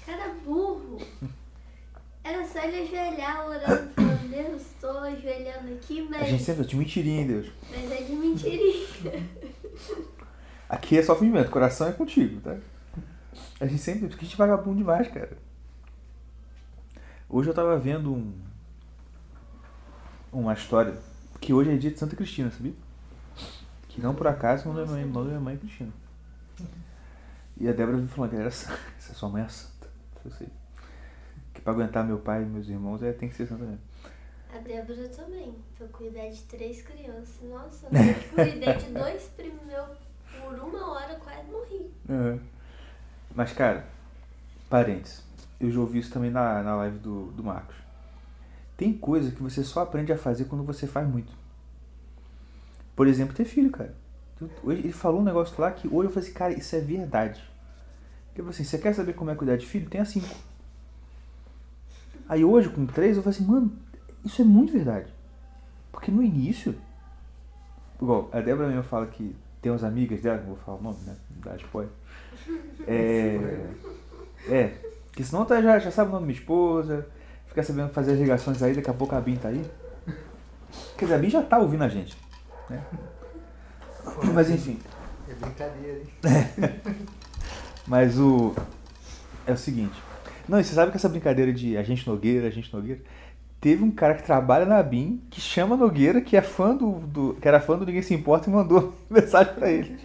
Cara 0.06 0.34
burro! 0.44 0.98
Era 2.24 2.46
só 2.46 2.60
ele 2.64 2.84
ajoelhar 2.84 3.48
orando, 3.48 3.94
falando, 3.94 4.30
Deus, 4.30 4.62
estou 4.62 5.00
ajoelhando 5.00 5.74
aqui, 5.74 6.00
A 6.00 6.24
gente 6.24 6.32
mas, 6.32 6.42
sempre 6.42 6.66
de 6.66 6.76
mentirinha 6.76 7.22
em 7.22 7.28
Deus. 7.28 7.52
mas 7.70 7.92
é 7.92 8.04
de 8.04 8.12
mentirinha. 8.14 9.30
Aqui 10.68 10.98
é 10.98 11.04
só 11.04 11.16
fingimento, 11.16 11.48
o 11.50 11.52
coração 11.52 11.88
é 11.88 11.92
contigo, 11.92 12.42
tá? 12.42 12.58
A 13.60 13.66
gente 13.66 13.82
sempre. 13.82 14.08
Porque 14.08 14.26
a 14.26 14.28
gente 14.28 14.36
é 14.36 14.38
vagabundo 14.38 14.78
demais, 14.78 15.08
cara. 15.08 15.38
Hoje 17.28 17.50
eu 17.50 17.54
tava 17.54 17.78
vendo 17.78 18.14
um. 18.14 18.34
Uma 20.32 20.54
história. 20.54 20.98
Que 21.40 21.54
hoje 21.54 21.72
é 21.72 21.78
dia 21.78 21.90
de 21.90 21.98
Santa 21.98 22.16
Cristina, 22.16 22.52
sabia? 22.52 22.74
Que 23.90 24.00
não 24.02 24.16
por 24.16 24.28
acaso 24.28 24.72
da 24.72 24.86
minha 24.86 25.06
mãe, 25.06 25.12
da 25.12 25.22
minha 25.22 25.40
mãe 25.40 25.58
Cristina. 25.58 25.92
E 27.58 27.68
a 27.68 27.74
Débora 27.74 27.98
me 27.98 28.08
falou 28.08 28.30
que 28.30 28.36
ela 28.36 28.44
era 28.46 28.52
santa. 28.52 28.80
Essa 28.98 29.14
sua 29.14 29.30
mãe 29.30 29.44
é 29.44 29.50
santa. 29.50 29.88
Eu 30.24 30.32
sei. 30.32 30.48
Que 31.54 31.60
pra 31.60 31.74
aguentar 31.74 32.06
meu 32.06 32.20
pai 32.20 32.44
e 32.44 32.46
meus 32.46 32.70
irmãos 32.70 33.04
é, 33.04 33.12
tem 33.12 33.28
que 33.28 33.36
ser 33.36 33.48
santa 33.48 33.66
mesmo. 33.66 33.82
A 34.54 34.58
Débora 34.60 35.10
também, 35.10 35.56
pra 35.78 35.88
cuidar 35.88 36.30
de 36.30 36.42
três 36.44 36.82
crianças. 36.82 37.42
Nossa, 37.44 37.88
eu 37.88 38.36
cuidei 38.36 38.74
de 38.78 38.94
dois 38.98 39.24
primos 39.36 39.66
meus 39.66 39.98
por 40.42 40.54
uma 40.60 40.92
hora, 40.94 41.16
quase 41.16 41.52
morri. 41.52 41.92
Uhum. 42.08 42.40
Mas, 43.36 43.54
cara, 43.54 43.86
parênteses. 44.70 45.24
Eu 45.60 45.70
já 45.70 45.80
ouvi 45.80 46.00
isso 46.00 46.12
também 46.12 46.32
na, 46.32 46.64
na 46.64 46.76
live 46.78 47.00
do, 47.00 47.32
do 47.32 47.44
Marcos. 47.44 47.76
Tem 48.78 48.94
coisa 48.94 49.30
que 49.32 49.44
você 49.44 49.64
só 49.64 49.82
aprende 49.82 50.14
a 50.14 50.18
fazer 50.18 50.46
quando 50.46 50.64
você 50.64 50.88
faz 50.88 51.08
muito. 51.08 51.32
Por 53.00 53.08
exemplo, 53.08 53.34
ter 53.34 53.46
filho, 53.46 53.72
cara. 53.72 53.96
Ele 54.68 54.92
falou 54.92 55.22
um 55.22 55.24
negócio 55.24 55.56
lá 55.58 55.72
que 55.72 55.88
hoje 55.88 56.10
eu 56.10 56.14
falei 56.14 56.28
assim, 56.28 56.38
cara, 56.38 56.54
isso 56.54 56.76
é 56.76 56.82
verdade. 56.82 57.42
Falou 58.36 58.50
assim, 58.50 58.66
você 58.66 58.78
quer 58.78 58.94
saber 58.94 59.14
como 59.14 59.32
é 59.32 59.36
cuidar 59.36 59.56
de 59.56 59.66
filho? 59.66 59.90
Tenha 59.90 60.04
cinco. 60.04 60.28
Aí 62.28 62.44
hoje, 62.44 62.68
com 62.68 62.86
três, 62.86 63.16
eu 63.16 63.24
falei 63.24 63.40
assim, 63.40 63.50
mano, 63.50 63.72
isso 64.26 64.42
é 64.42 64.44
muito 64.44 64.74
verdade. 64.74 65.08
Porque 65.94 66.12
no 66.12 66.22
início, 66.22 66.76
igual, 68.02 68.28
a 68.34 68.42
Débora 68.42 68.68
mesmo 68.68 68.84
fala 68.84 69.08
que 69.08 69.34
tem 69.62 69.72
umas 69.72 69.86
amigas 69.86 70.20
dela, 70.20 70.40
não 70.40 70.48
vou 70.48 70.58
falar 70.58 70.80
o 70.80 70.84
nome, 70.84 70.98
né? 71.06 71.16
Não 71.34 71.40
dá 71.40 71.56
spoiler. 71.56 71.94
É. 72.86 73.66
É. 74.50 74.74
Que 75.14 75.24
senão 75.24 75.46
tá, 75.46 75.62
já, 75.62 75.80
já 75.80 75.90
sabe 75.90 76.10
o 76.10 76.12
nome 76.12 76.24
da 76.24 76.28
minha 76.28 76.38
esposa, 76.38 77.08
fica 77.48 77.64
sabendo 77.64 77.94
fazer 77.94 78.12
as 78.12 78.20
ligações 78.20 78.62
aí, 78.62 78.74
daqui 78.74 78.90
a 78.90 78.94
pouco 78.94 79.16
a 79.16 79.22
Bin 79.22 79.38
tá 79.38 79.48
aí. 79.48 79.66
Quer 80.98 81.06
dizer, 81.06 81.16
a 81.16 81.18
Bin 81.18 81.30
já 81.30 81.42
tá 81.42 81.60
ouvindo 81.60 81.86
a 81.86 81.88
gente. 81.88 82.18
Né? 82.70 82.84
Mas 84.34 84.50
enfim. 84.50 84.80
É 85.30 85.34
brincadeira, 85.34 86.00
hein? 86.00 86.10
Mas 87.88 88.20
o. 88.20 88.56
É 89.46 89.52
o 89.52 89.58
seguinte. 89.58 90.00
Não, 90.48 90.60
e 90.60 90.64
você 90.64 90.74
sabe 90.74 90.92
que 90.92 90.98
essa 90.98 91.10
brincadeira 91.10 91.54
de 91.54 91.78
agente 91.78 92.08
Nogueira, 92.08 92.48
agente 92.48 92.74
Nogueira. 92.74 93.02
Teve 93.62 93.84
um 93.84 93.92
cara 93.92 94.16
que 94.16 94.24
trabalha 94.24 94.66
na 94.66 94.82
BIM 94.82 95.22
que 95.30 95.42
chama 95.42 95.76
Nogueira, 95.76 96.22
que 96.22 96.38
é 96.38 96.42
fã 96.42 96.76
do, 96.76 96.92
do. 97.00 97.34
que 97.36 97.48
era 97.48 97.60
fã 97.60 97.78
do 97.78 97.86
Ninguém 97.86 98.02
Se 98.02 98.14
Importa 98.14 98.50
e 98.50 98.54
mandou 98.54 98.96
mensagem 99.10 99.54
pra 99.54 99.70
ele. 99.70 100.00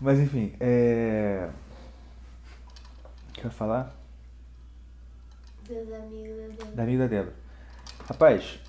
Mas 0.00 0.18
enfim, 0.18 0.52
é. 0.58 1.48
O 3.28 3.32
que 3.32 3.40
eu 3.40 3.44
ia 3.44 3.50
falar? 3.50 3.94
Dos 5.66 5.92
amigos 5.92 6.36
da 6.36 6.46
Débora. 6.48 6.76
Da 6.76 6.82
amiga 6.82 6.98
da 6.98 7.06
Débora. 7.06 7.34
Rapaz, 8.08 8.60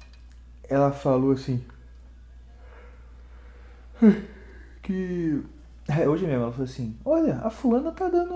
ela 0.70 0.92
falou 0.92 1.32
assim. 1.32 1.64
Que. 4.82 5.42
É, 5.88 6.08
hoje 6.08 6.26
mesmo, 6.26 6.44
ela 6.44 6.52
falou 6.52 6.66
assim: 6.66 6.96
Olha, 7.06 7.38
a 7.44 7.50
fulana 7.50 7.92
tá 7.92 8.10
dando. 8.10 8.36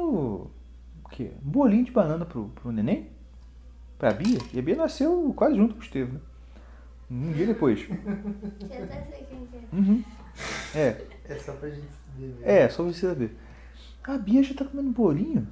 O 1.03 1.09
quê? 1.09 1.32
Um 1.45 1.49
bolinho 1.49 1.86
de 1.86 1.91
banana 1.91 2.26
pro, 2.26 2.49
pro 2.49 2.72
neném? 2.72 3.09
Pra 3.97 4.12
Bia? 4.14 4.39
E 4.53 4.59
a 4.59 4.62
Bia 4.62 4.76
nasceu 4.76 5.34
quase 5.36 5.55
junto 5.55 5.74
com 5.76 5.80
o 5.82 5.84
Estevam, 5.84 6.16
né? 6.16 6.20
Um 7.09 7.32
dia 7.34 7.45
depois. 7.45 7.88
Eu 7.89 8.84
até 8.86 9.01
sei 9.12 9.26
quem 9.30 9.45
que 9.47 9.57
é. 9.57 9.76
Uhum. 9.76 10.03
É, 10.74 11.01
É 11.30 11.36
só 11.36 11.51
pra 11.53 11.70
gente 11.70 11.86
ver. 12.18 12.36
é, 12.41 12.70
só 12.70 12.84
você 12.84 13.05
saber. 13.07 13.36
A 14.03 14.18
Bia 14.18 14.41
já 14.41 14.55
tá 14.55 14.66
comendo 14.66 14.89
bolinho? 14.91 15.47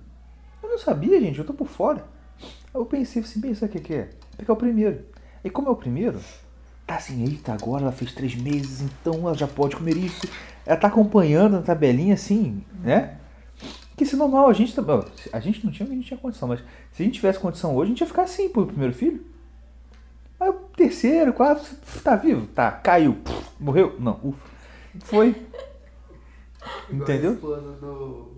Eu 0.63 0.69
não 0.69 0.77
sabia, 0.79 1.19
gente, 1.19 1.37
eu 1.37 1.45
tô 1.45 1.53
por 1.53 1.67
fora. 1.67 2.05
Aí 2.41 2.47
eu 2.75 2.85
pensei 2.85 3.21
assim, 3.21 3.39
bem, 3.41 3.53
sabe 3.53 3.71
o 3.71 3.75
que 3.75 3.81
que 3.87 3.93
é? 3.93 4.09
Pegar 4.37 4.53
o 4.53 4.57
primeiro. 4.57 5.03
E 5.43 5.49
como 5.49 5.67
é 5.67 5.71
o 5.71 5.75
primeiro, 5.75 6.19
tá 6.89 6.95
assim, 6.95 7.23
eita, 7.23 7.53
agora 7.53 7.83
ela 7.83 7.91
fez 7.91 8.11
três 8.11 8.33
meses, 8.33 8.81
então 8.81 9.19
ela 9.27 9.35
já 9.35 9.47
pode 9.47 9.75
comer 9.75 9.95
isso. 9.95 10.27
Ela 10.65 10.75
tá 10.75 10.87
acompanhando 10.87 11.53
na 11.53 11.61
tabelinha 11.61 12.15
assim, 12.15 12.63
né? 12.81 13.19
Que 13.95 14.03
isso 14.03 14.15
é 14.15 14.17
normal, 14.17 14.49
a 14.49 14.53
gente 14.53 14.73
também. 14.73 15.03
A 15.31 15.39
gente 15.39 15.63
não 15.63 15.71
tinha, 15.71 15.87
a 15.87 15.91
gente 15.91 16.07
tinha 16.07 16.19
condição, 16.19 16.47
mas 16.47 16.61
se 16.91 17.03
a 17.03 17.05
gente 17.05 17.13
tivesse 17.13 17.37
condição 17.37 17.75
hoje, 17.75 17.83
a 17.83 17.89
gente 17.89 17.99
ia 17.99 18.07
ficar 18.07 18.23
assim 18.23 18.49
pro 18.49 18.65
primeiro 18.65 18.91
filho. 18.91 19.23
Aí 20.39 20.49
o 20.49 20.53
terceiro, 20.53 21.31
quarto, 21.31 21.75
tá 22.03 22.15
vivo? 22.15 22.47
Tá, 22.47 22.71
caiu, 22.71 23.13
puf, 23.23 23.51
morreu? 23.59 23.95
Não, 23.99 24.19
ufa. 24.23 24.49
Foi. 25.03 25.29
Igual 26.89 27.03
Entendeu? 27.03 27.35
plano 27.35 27.73
do, 27.73 28.31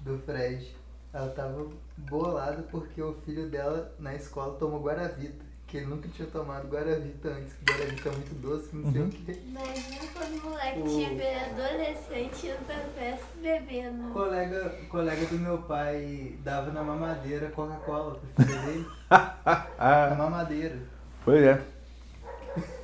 do 0.00 0.18
Fred. 0.20 0.74
Ela 1.12 1.28
tava 1.30 1.66
bolada 1.96 2.62
porque 2.70 3.02
o 3.02 3.12
filho 3.12 3.50
dela 3.50 3.94
na 3.98 4.14
escola 4.14 4.54
tomou 4.54 4.82
Guaravita. 4.82 5.47
Que 5.68 5.76
ele 5.76 5.86
nunca 5.86 6.08
tinha 6.08 6.26
tomado 6.28 6.66
Guaravita 6.68 7.28
antes, 7.28 7.52
que 7.52 7.70
Guaravita 7.72 8.08
é 8.08 8.12
muito 8.12 8.34
doce, 8.40 8.68
que 8.70 8.76
não 8.76 8.90
sei 8.90 9.02
o 9.02 9.08
quê. 9.10 9.38
Imagina 9.46 10.00
quando 10.14 10.38
o 10.38 10.48
moleque 10.50 10.80
O- 10.80 10.84
tiver 11.08 11.44
adolescente 11.50 12.46
indo 12.46 12.64
pra 12.66 12.76
festa 12.96 13.26
O 13.36 13.42
bebendo. 13.42 14.10
colega, 14.14 14.74
o 14.82 14.86
colega 14.88 15.26
do 15.26 15.38
meu 15.38 15.58
pai 15.58 16.36
dava 16.42 16.72
na 16.72 16.82
mamadeira 16.82 17.50
Coca-Cola 17.50 18.18
pro 18.34 18.44
filho 18.46 18.62
dele. 18.66 18.86
Ah, 19.10 20.06
Na 20.10 20.16
mamadeira. 20.16 20.76
pois 21.22 21.42
é. 21.42 21.62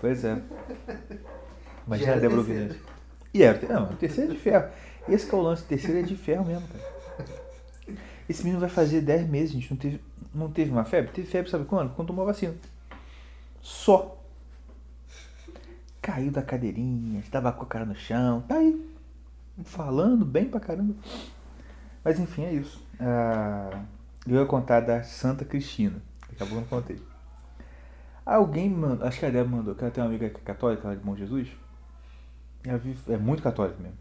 Pois 0.01 0.23
é. 0.25 0.35
Já 0.37 0.43
Imagina 1.87 2.09
a 2.09 2.13
era 2.17 2.21
Débora 2.21 2.43
isso. 2.67 2.79
E 3.33 3.43
era, 3.43 3.67
não, 3.75 3.85
o 3.93 3.97
terceiro 3.97 4.31
é 4.31 4.35
de 4.35 4.41
ferro. 4.41 4.69
Esse 5.09 5.27
que 5.27 5.35
é 5.35 5.39
o 5.39 5.41
lance, 5.41 5.63
o 5.63 5.67
terceiro 5.67 5.99
é 6.01 6.03
de 6.03 6.17
ferro 6.17 6.45
mesmo, 6.45 6.69
cara. 6.69 6.85
Esse 8.29 8.43
menino 8.43 8.61
vai 8.61 8.69
fazer 8.69 9.01
10 9.01 9.27
meses, 9.29 9.53
gente. 9.53 9.71
Não 9.71 9.77
teve, 9.79 10.01
não 10.35 10.51
teve 10.51 10.71
uma 10.71 10.85
febre? 10.85 11.13
Teve 11.13 11.27
febre, 11.27 11.51
sabe 11.51 11.65
quando? 11.65 11.95
Quando 11.95 12.09
tomou 12.09 12.23
a 12.25 12.27
vacina. 12.27 12.55
Só. 13.65 14.23
Caiu 16.03 16.31
da 16.31 16.43
cadeirinha, 16.43 17.19
estava 17.21 17.51
com 17.51 17.63
a 17.63 17.67
cara 17.67 17.87
no 17.87 17.95
chão, 17.95 18.43
tá 18.43 18.57
aí. 18.57 18.95
Falando 19.65 20.23
bem 20.23 20.45
pra 20.51 20.61
caramba. 20.61 20.95
Mas 22.05 22.21
enfim, 22.21 22.45
é 22.45 22.53
isso. 22.53 22.85
Ah, 23.01 23.85
eu 24.27 24.37
ia 24.37 24.45
contar 24.45 24.81
da 24.81 25.03
Santa 25.03 25.47
Cristina. 25.47 26.03
A 26.39 26.45
eu 26.45 26.51
não 26.51 26.65
contei. 26.65 27.01
Alguém 28.27 28.69
mandou, 28.69 29.07
acho 29.07 29.19
que 29.19 29.25
a 29.25 29.31
Débora 29.31 29.57
mandou, 29.57 29.75
que 29.75 29.83
ela 29.83 29.91
tem 29.91 30.03
uma 30.05 30.11
amiga 30.11 30.27
é 30.27 30.31
católica, 30.31 30.89
lá 30.89 30.95
de 30.95 31.01
Bom 31.01 31.17
Jesus. 31.17 31.49
Ela 32.65 32.77
vive- 32.77 33.13
é 33.15 33.17
muito 33.17 33.43
católica 33.43 33.79
mesmo. 33.83 33.97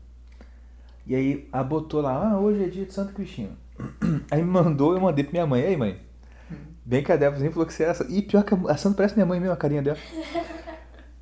E 1.08 1.16
aí 1.16 1.48
ela 1.54 1.64
botou 1.64 2.02
lá, 2.02 2.32
ah, 2.32 2.38
hoje 2.40 2.66
é 2.66 2.68
dia 2.68 2.86
de 2.86 2.94
Santa 2.94 3.14
Cristina. 3.14 3.52
Aí 4.30 4.42
me 4.42 4.50
mandou, 4.50 4.94
eu 4.94 5.02
mandei 5.02 5.24
pra 5.24 5.32
minha 5.32 5.48
mãe. 5.48 5.64
Aí, 5.64 5.76
mãe? 5.78 6.00
Bem 6.86 7.02
Débora 7.04 7.52
falou 7.52 7.66
que 7.66 7.74
você 7.74 7.84
era 7.84 7.92
essa. 7.94 8.06
E 8.12 8.22
pior 8.22 8.44
que 8.44 8.54
a, 8.54 8.72
a 8.72 8.78
Santa 8.78 8.98
parece 8.98 9.16
minha 9.16 9.26
mãe 9.26 9.40
mesmo, 9.40 9.54
a 9.54 9.58
carinha 9.58 9.82
dela. 9.82 9.98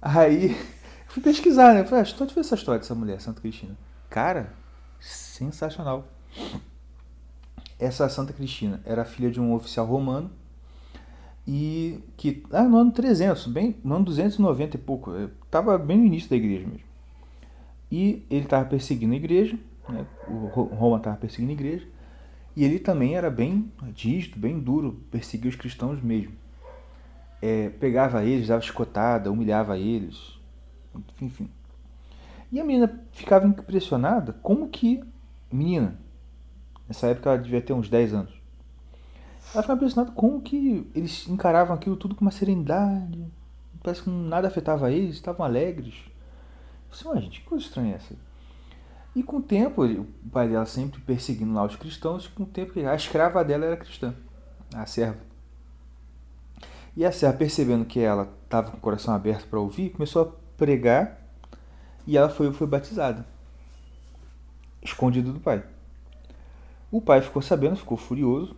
Aí 0.02 0.56
fui 1.08 1.22
pesquisar, 1.22 1.74
né? 1.74 1.82
Eu 1.82 1.86
falei, 1.86 2.00
ah, 2.00 2.04
estou 2.04 2.26
de 2.26 2.34
ver 2.34 2.42
essa 2.42 2.56
história 2.56 2.80
dessa 2.80 2.96
mulher, 2.96 3.22
Santa 3.22 3.42
Cristina. 3.42 3.76
Cara, 4.10 4.54
sensacional. 5.00 6.08
Essa 7.80 8.10
Santa 8.10 8.34
Cristina 8.34 8.82
era 8.86 9.06
filha 9.06 9.30
de 9.30 9.40
um 9.40 9.54
oficial 9.54 9.86
romano 9.86 10.32
e 11.48 12.00
que, 12.18 12.44
ah, 12.52 12.64
no 12.64 12.78
ano 12.78 12.92
300, 12.92 13.48
bem, 13.48 13.76
no 13.84 13.96
ano 13.96 14.06
290 14.06 14.78
e 14.78 14.80
pouco, 14.80 15.16
eh, 15.16 15.30
tava 15.50 15.78
bem 15.78 15.98
no 15.98 16.06
início 16.06 16.30
da 16.30 16.36
igreja 16.36 16.68
mesmo. 16.68 16.86
E 17.92 18.26
ele 18.30 18.46
estava 18.46 18.66
perseguindo 18.66 19.14
a 19.14 19.18
igreja, 19.18 19.58
né? 19.90 20.06
o 20.28 20.46
Ro- 20.48 20.66
Roma 20.76 20.98
estava 20.98 21.18
perseguindo 21.18 21.50
a 21.52 21.54
igreja, 21.54 21.88
e 22.62 22.64
ele 22.64 22.78
também 22.78 23.16
era 23.16 23.32
bem 23.32 23.72
rígido, 23.96 24.38
bem 24.38 24.60
duro, 24.60 25.04
perseguia 25.10 25.50
os 25.50 25.56
cristãos 25.56 26.00
mesmo. 26.00 26.34
É, 27.42 27.70
pegava 27.70 28.24
eles, 28.24 28.50
dava 28.50 28.62
chicotada, 28.62 29.32
humilhava 29.32 29.80
eles, 29.80 30.40
enfim. 31.20 31.50
E 32.52 32.60
a 32.60 32.64
menina 32.64 33.04
ficava 33.14 33.48
impressionada 33.48 34.34
como 34.44 34.70
que, 34.70 35.04
menina, 35.52 36.00
nessa 36.88 37.08
época 37.08 37.32
ela 37.32 37.40
devia 37.40 37.64
ter 37.64 37.74
uns 37.74 37.90
10 37.90 38.14
anos, 38.14 38.40
ela 39.56 39.64
ficava 39.64 39.78
impressionada 39.78 40.12
como 40.12 40.40
que 40.40 40.88
eles 40.94 41.28
encaravam 41.28 41.76
aquilo 41.76 41.96
tudo 41.96 42.14
com 42.14 42.22
uma 42.22 42.30
serenidade, 42.30 43.26
parece 43.82 44.04
que 44.04 44.10
nada 44.12 44.48
afetava 44.48 44.92
eles, 44.92 45.16
estavam 45.16 45.44
alegres. 45.44 45.96
Eu 47.04 47.10
"Ué, 47.10 47.22
gente, 47.22 47.42
que 47.42 47.48
coisa 47.48 47.66
estranha 47.66 47.94
é 47.94 47.96
essa? 47.96 48.16
E 49.16 49.22
com 49.22 49.38
o 49.38 49.42
tempo, 49.42 49.84
o 49.84 50.06
pai 50.32 50.48
dela 50.48 50.66
sempre 50.66 51.02
perseguindo 51.02 51.54
lá 51.54 51.66
os 51.66 51.76
cristãos, 51.76 52.28
com 52.28 52.44
o 52.44 52.46
tempo 52.46 52.80
a 52.80 52.96
escrava 52.96 53.44
dela 53.44 53.66
era 53.66 53.76
cristã, 53.76 54.14
a 54.74 54.86
serva. 54.86 55.20
E 56.96 57.06
a 57.06 57.12
serva, 57.12 57.38
percebendo 57.38 57.84
que 57.84 58.00
ela 58.00 58.30
estava 58.44 58.72
com 58.72 58.78
o 58.78 58.82
coração 58.82 59.14
aberto 59.14 59.48
para 59.48 59.60
ouvir, 59.60 59.90
começou 59.90 60.22
a 60.22 60.58
pregar 60.58 61.20
e 62.08 62.18
ela 62.18 62.30
foi, 62.30 62.52
foi 62.54 62.68
batizada, 62.68 63.26
escondido 64.82 65.34
do 65.34 65.40
pai. 65.40 65.64
O 66.90 67.02
pai 67.02 67.22
ficou 67.22 67.42
sabendo, 67.42 67.76
ficou 67.76 67.98
furioso, 67.98 68.56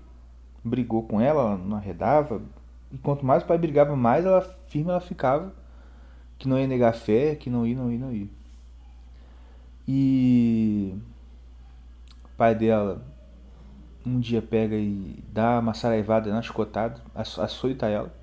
brigou 0.63 1.03
com 1.03 1.19
ela, 1.19 1.41
ela 1.41 1.57
não 1.57 1.77
arredava, 1.77 2.41
e 2.91 2.97
quanto 2.97 3.25
mais 3.25 3.43
o 3.43 3.45
pai 3.47 3.57
brigava, 3.57 3.95
mais 3.95 4.23
ela 4.23 4.41
firme 4.67 4.91
ela 4.91 5.01
ficava, 5.01 5.51
que 6.37 6.47
não 6.47 6.59
ia 6.59 6.67
negar 6.67 6.93
fé, 6.93 7.35
que 7.35 7.49
não 7.49 7.65
ia, 7.65 7.75
não 7.75 7.91
ia, 7.91 7.99
não 7.99 8.11
ia. 8.11 8.27
E 9.87 10.95
o 12.23 12.27
pai 12.37 12.55
dela 12.55 13.05
um 14.05 14.19
dia 14.19 14.41
pega 14.41 14.75
e 14.75 15.23
dá 15.31 15.59
uma 15.59 15.73
saraivada 15.73 16.31
na 16.31 16.41
chicotada, 16.41 17.01
aço- 17.15 17.41
açoita 17.41 17.87
ela. 17.87 18.13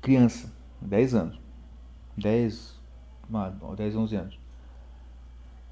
Criança, 0.00 0.52
10 0.80 1.14
anos. 1.14 1.40
10, 2.16 2.78
mano, 3.28 3.74
10, 3.76 3.94
11 3.96 4.16
anos. 4.16 4.38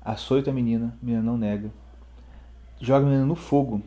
Açoita 0.05 0.51
a 0.51 0.53
menina, 0.53 0.97
a 1.01 1.05
menina 1.05 1.22
não 1.22 1.36
nega. 1.36 1.70
Joga 2.80 3.07
a 3.07 3.09
menina 3.09 3.26
no 3.26 3.36
fogo 3.36 3.82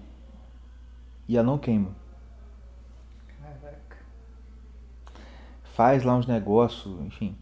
e 1.27 1.35
ela 1.37 1.45
não 1.45 1.57
queima. 1.57 1.89
Caraca. 3.41 3.97
faz 5.63 6.03
lá 6.03 6.15
uns 6.15 6.25
negócios, 6.27 6.97
enfim. 7.01 7.35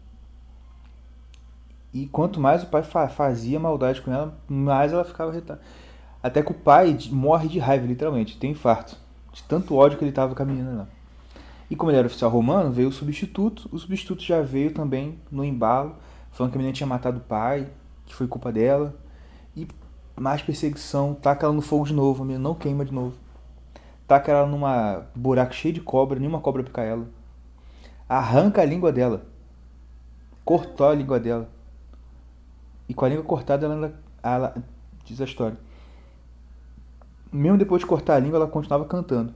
E 1.94 2.06
quanto 2.06 2.40
mais 2.40 2.62
o 2.62 2.66
pai 2.66 2.82
fa- 2.82 3.08
fazia 3.08 3.58
maldade 3.58 4.02
com 4.02 4.12
ela, 4.12 4.36
mais 4.48 4.92
ela 4.92 5.04
ficava 5.04 5.32
irritada. 5.32 5.60
Até 6.22 6.42
que 6.42 6.50
o 6.50 6.54
pai 6.54 6.98
morre 7.10 7.48
de 7.48 7.58
raiva, 7.58 7.86
literalmente, 7.86 8.36
tem 8.36 8.50
infarto. 8.50 8.96
De 9.32 9.42
tanto 9.44 9.76
ódio 9.76 9.96
que 9.96 10.04
ele 10.04 10.12
tava 10.12 10.34
com 10.34 10.42
a 10.42 10.46
menina 10.46 10.70
lá. 10.72 10.86
E 11.70 11.76
como 11.76 11.90
ele 11.90 11.98
era 11.98 12.06
oficial 12.06 12.30
romano, 12.30 12.72
veio 12.72 12.88
o 12.88 12.92
substituto. 12.92 13.68
O 13.72 13.78
substituto 13.78 14.22
já 14.22 14.42
veio 14.42 14.74
também 14.74 15.18
no 15.30 15.44
embalo, 15.44 15.96
falando 16.32 16.52
que 16.52 16.58
a 16.58 16.60
menina 16.60 16.74
tinha 16.74 16.86
matado 16.86 17.18
o 17.18 17.22
pai, 17.22 17.68
que 18.04 18.14
foi 18.14 18.26
culpa 18.26 18.52
dela. 18.52 18.94
E 19.56 19.66
mais 20.16 20.42
perseguição, 20.42 21.14
taca 21.14 21.46
ela 21.46 21.54
no 21.54 21.62
fogo 21.62 21.86
de 21.86 21.94
novo, 21.94 22.22
a 22.22 22.26
menina 22.26 22.42
não 22.42 22.54
queima 22.54 22.84
de 22.84 22.92
novo. 22.92 23.14
Taca 24.06 24.32
ela 24.32 24.46
numa 24.46 25.06
buraco 25.14 25.54
cheio 25.54 25.74
de 25.74 25.80
cobra, 25.80 26.18
nenhuma 26.18 26.40
cobra 26.40 26.62
pica 26.62 26.82
ela 26.82 27.06
arranca 28.08 28.62
a 28.62 28.64
língua 28.64 28.92
dela. 28.92 29.22
Cortou 30.44 30.88
a 30.88 30.94
língua 30.94 31.18
dela. 31.18 31.48
E 32.88 32.94
com 32.94 33.04
a 33.04 33.08
língua 33.08 33.24
cortada, 33.24 33.66
ela, 33.66 33.94
ela 34.22 34.54
diz 35.04 35.20
a 35.20 35.24
história. 35.24 35.56
Mesmo 37.32 37.58
depois 37.58 37.80
de 37.80 37.86
cortar 37.86 38.16
a 38.16 38.18
língua, 38.18 38.36
ela 38.38 38.46
continuava 38.46 38.84
cantando. 38.84 39.32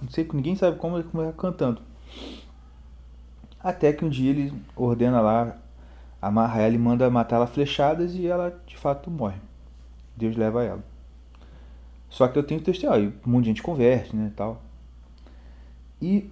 Não 0.00 0.08
sei, 0.08 0.28
ninguém 0.32 0.56
sabe 0.56 0.78
como 0.78 0.96
ela 0.96 1.04
como 1.04 1.22
ela 1.22 1.32
cantando. 1.32 1.82
Até 3.62 3.92
que 3.92 4.04
um 4.04 4.08
dia 4.08 4.30
ele 4.30 4.52
ordena 4.74 5.20
lá, 5.20 5.56
amarra 6.20 6.62
ela 6.62 6.74
e 6.74 6.78
manda 6.78 7.08
matar 7.10 7.36
ela 7.36 7.44
a 7.44 7.48
flechadas 7.48 8.14
e 8.14 8.26
ela 8.26 8.58
de 8.66 8.76
fato 8.76 9.10
morre. 9.10 9.38
Deus 10.16 10.36
leva 10.36 10.64
ela. 10.64 10.82
Só 12.08 12.26
que 12.26 12.38
eu 12.38 12.42
tenho 12.42 12.60
testemunho, 12.60 13.14
um 13.24 13.30
monte 13.30 13.44
de 13.44 13.50
gente 13.50 13.62
converte, 13.62 14.16
né, 14.16 14.32
tal. 14.34 14.60
E 16.00 16.30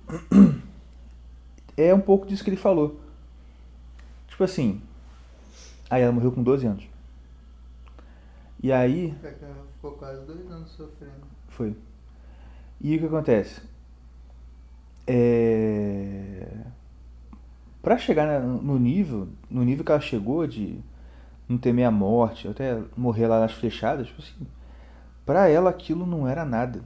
é 1.77 1.95
um 1.95 2.01
pouco 2.01 2.27
disso 2.27 2.43
que 2.43 2.51
ele 2.51 2.57
falou. 2.57 2.99
Tipo 4.27 4.45
assim, 4.45 4.81
aí 5.91 6.03
ela 6.03 6.13
morreu 6.13 6.33
com 6.33 6.43
12 6.43 6.67
anos. 6.67 6.89
E 8.63 8.73
aí, 8.73 9.15
Ela 9.23 9.55
Ficou 9.75 9.93
quase 9.93 10.25
dois 10.27 10.51
anos 10.51 10.71
sofrendo. 10.73 11.27
foi. 11.49 11.77
E 12.81 12.97
o 12.97 12.99
que 12.99 13.07
acontece? 13.07 13.61
É... 15.07 16.47
Pra 17.81 17.97
chegar 17.97 18.41
no 18.43 18.79
nível, 18.79 19.29
no 19.49 19.63
nível 19.65 19.85
que 19.85 19.91
ela 19.93 20.01
chegou 20.01 20.47
de 20.47 20.81
não 21.49 21.57
temer 21.57 21.87
a 21.87 21.91
morte, 21.91 22.47
até 22.49 22.83
morrer 22.97 23.27
lá 23.27 23.41
nas 23.41 23.53
flechadas, 23.53 24.09
tipo 24.09 24.21
assim, 24.21 24.47
pra 25.25 25.49
ela 25.49 25.71
aquilo 25.71 26.05
não 26.05 26.29
era 26.29 26.45
nada. 26.45 26.83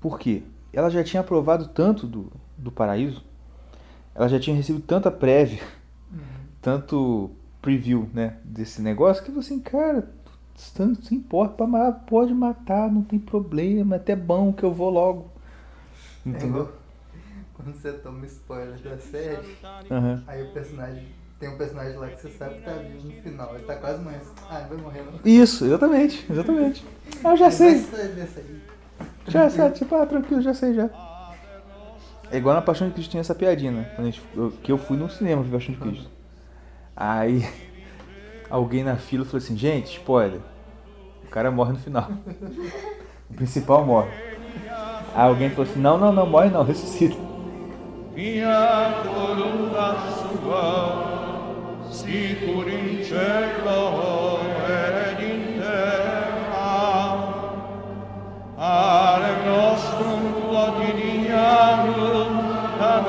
Por 0.00 0.18
quê? 0.18 0.42
Ela 0.72 0.90
já 0.90 1.02
tinha 1.02 1.20
aprovado 1.22 1.68
tanto 1.68 2.06
do, 2.06 2.30
do 2.56 2.70
paraíso, 2.70 3.24
ela 4.14 4.28
já 4.28 4.38
tinha 4.38 4.54
recebido 4.54 4.84
tanta 4.84 5.10
prévia, 5.10 5.62
tanto 6.64 7.30
preview, 7.60 8.08
né, 8.14 8.38
desse 8.42 8.80
negócio, 8.80 9.22
que 9.22 9.30
você, 9.30 9.58
cara, 9.58 10.08
tanto 10.74 11.04
se 11.04 11.14
importa, 11.14 11.66
pode 12.06 12.32
matar, 12.32 12.90
não 12.90 13.02
tem 13.02 13.18
problema, 13.18 13.96
é 13.96 13.98
até 13.98 14.16
bom 14.16 14.50
que 14.50 14.64
eu 14.64 14.72
vou 14.72 14.88
logo. 14.88 15.26
É 16.24 16.30
Entendeu? 16.30 16.62
igual 16.62 16.72
quando 17.52 17.74
você 17.74 17.92
toma 17.92 18.26
spoiler 18.26 18.78
da 18.78 18.98
série, 18.98 19.56
Aham. 19.90 20.22
aí 20.26 20.42
o 20.42 20.52
personagem. 20.52 21.06
Tem 21.38 21.48
um 21.48 21.58
personagem 21.58 21.96
lá 21.98 22.08
que 22.08 22.20
você 22.20 22.30
sabe 22.30 22.54
que 22.54 22.62
tá 22.62 22.72
vivo 22.72 23.06
no 23.06 23.12
final. 23.22 23.54
Ele 23.54 23.64
tá 23.64 23.76
quase 23.76 24.02
mais. 24.02 24.22
Ah, 24.48 24.60
não 24.60 24.68
vai 24.68 24.78
morrer 24.78 25.02
não. 25.02 25.20
Isso, 25.24 25.64
exatamente, 25.64 26.26
exatamente. 26.30 26.84
Ah, 27.22 27.30
eu 27.32 27.36
já 27.36 27.46
Ele 27.46 27.54
sei. 27.54 27.84
Já 29.28 29.50
sei, 29.50 29.70
tipo, 29.70 29.94
ah, 29.94 30.06
tranquilo, 30.06 30.40
já 30.42 30.54
sei 30.54 30.74
já. 30.74 30.88
É 32.30 32.38
igual 32.38 32.54
na 32.54 32.62
Paixão 32.62 32.88
de 32.88 32.94
Cristo 32.94 33.10
tinha 33.10 33.20
essa 33.20 33.34
piadinha, 33.34 33.70
né? 33.72 33.90
Que 34.62 34.72
eu 34.72 34.78
fui 34.78 34.96
no 34.96 35.08
cinema 35.10 35.42
ver 35.42 35.50
Paixão 35.50 35.74
de 35.74 35.80
Cristo. 35.80 36.13
Aí 36.96 37.48
alguém 38.48 38.84
na 38.84 38.96
fila 38.96 39.24
falou 39.24 39.38
assim, 39.38 39.56
gente, 39.56 39.98
spoiler. 39.98 40.40
cara 41.30 41.50
morre 41.50 41.72
no 41.72 41.78
final. 41.78 42.08
O 43.30 43.34
principal 43.34 43.84
morre. 43.84 44.10
Aí 45.14 45.28
alguém 45.28 45.48
falou 45.50 45.64
assim, 45.68 45.80
não, 45.80 45.96
não, 45.98 46.12
não, 46.12 46.26
morre 46.26 46.50
não, 46.50 46.62
ressuscita. 46.62 47.16
Fiatul 48.14 49.70
sua, 50.12 51.82
sicur 51.90 52.68
in 52.68 53.02
cielo 53.02 54.40
ed 54.68 55.24
in 55.24 55.58
terra. 55.58 57.18
Ale 58.56 59.32
nostrum 59.46 60.32
quotidianum 60.48 62.28
da 62.78 63.02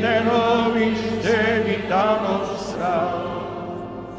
de 0.00 0.20
nobis 0.24 1.00
vita 1.66 2.06
nostra, 2.22 2.96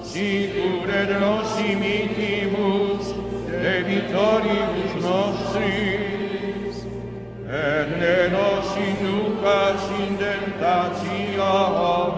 sicure 0.04 1.06
de 1.06 1.18
nos 1.20 1.60
imitimus 1.60 3.14
de 3.48 3.84
vitoribus 3.84 4.94
nostris, 5.02 6.76
et 7.48 7.88
ne 8.00 8.18
nos 8.36 8.68
inducas 8.78 9.82
in 10.00 10.12
tentationem, 10.18 12.14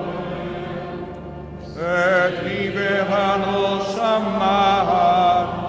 et 1.77 2.33
libera 2.43 3.27
nos 3.37 3.89
a 3.99 5.60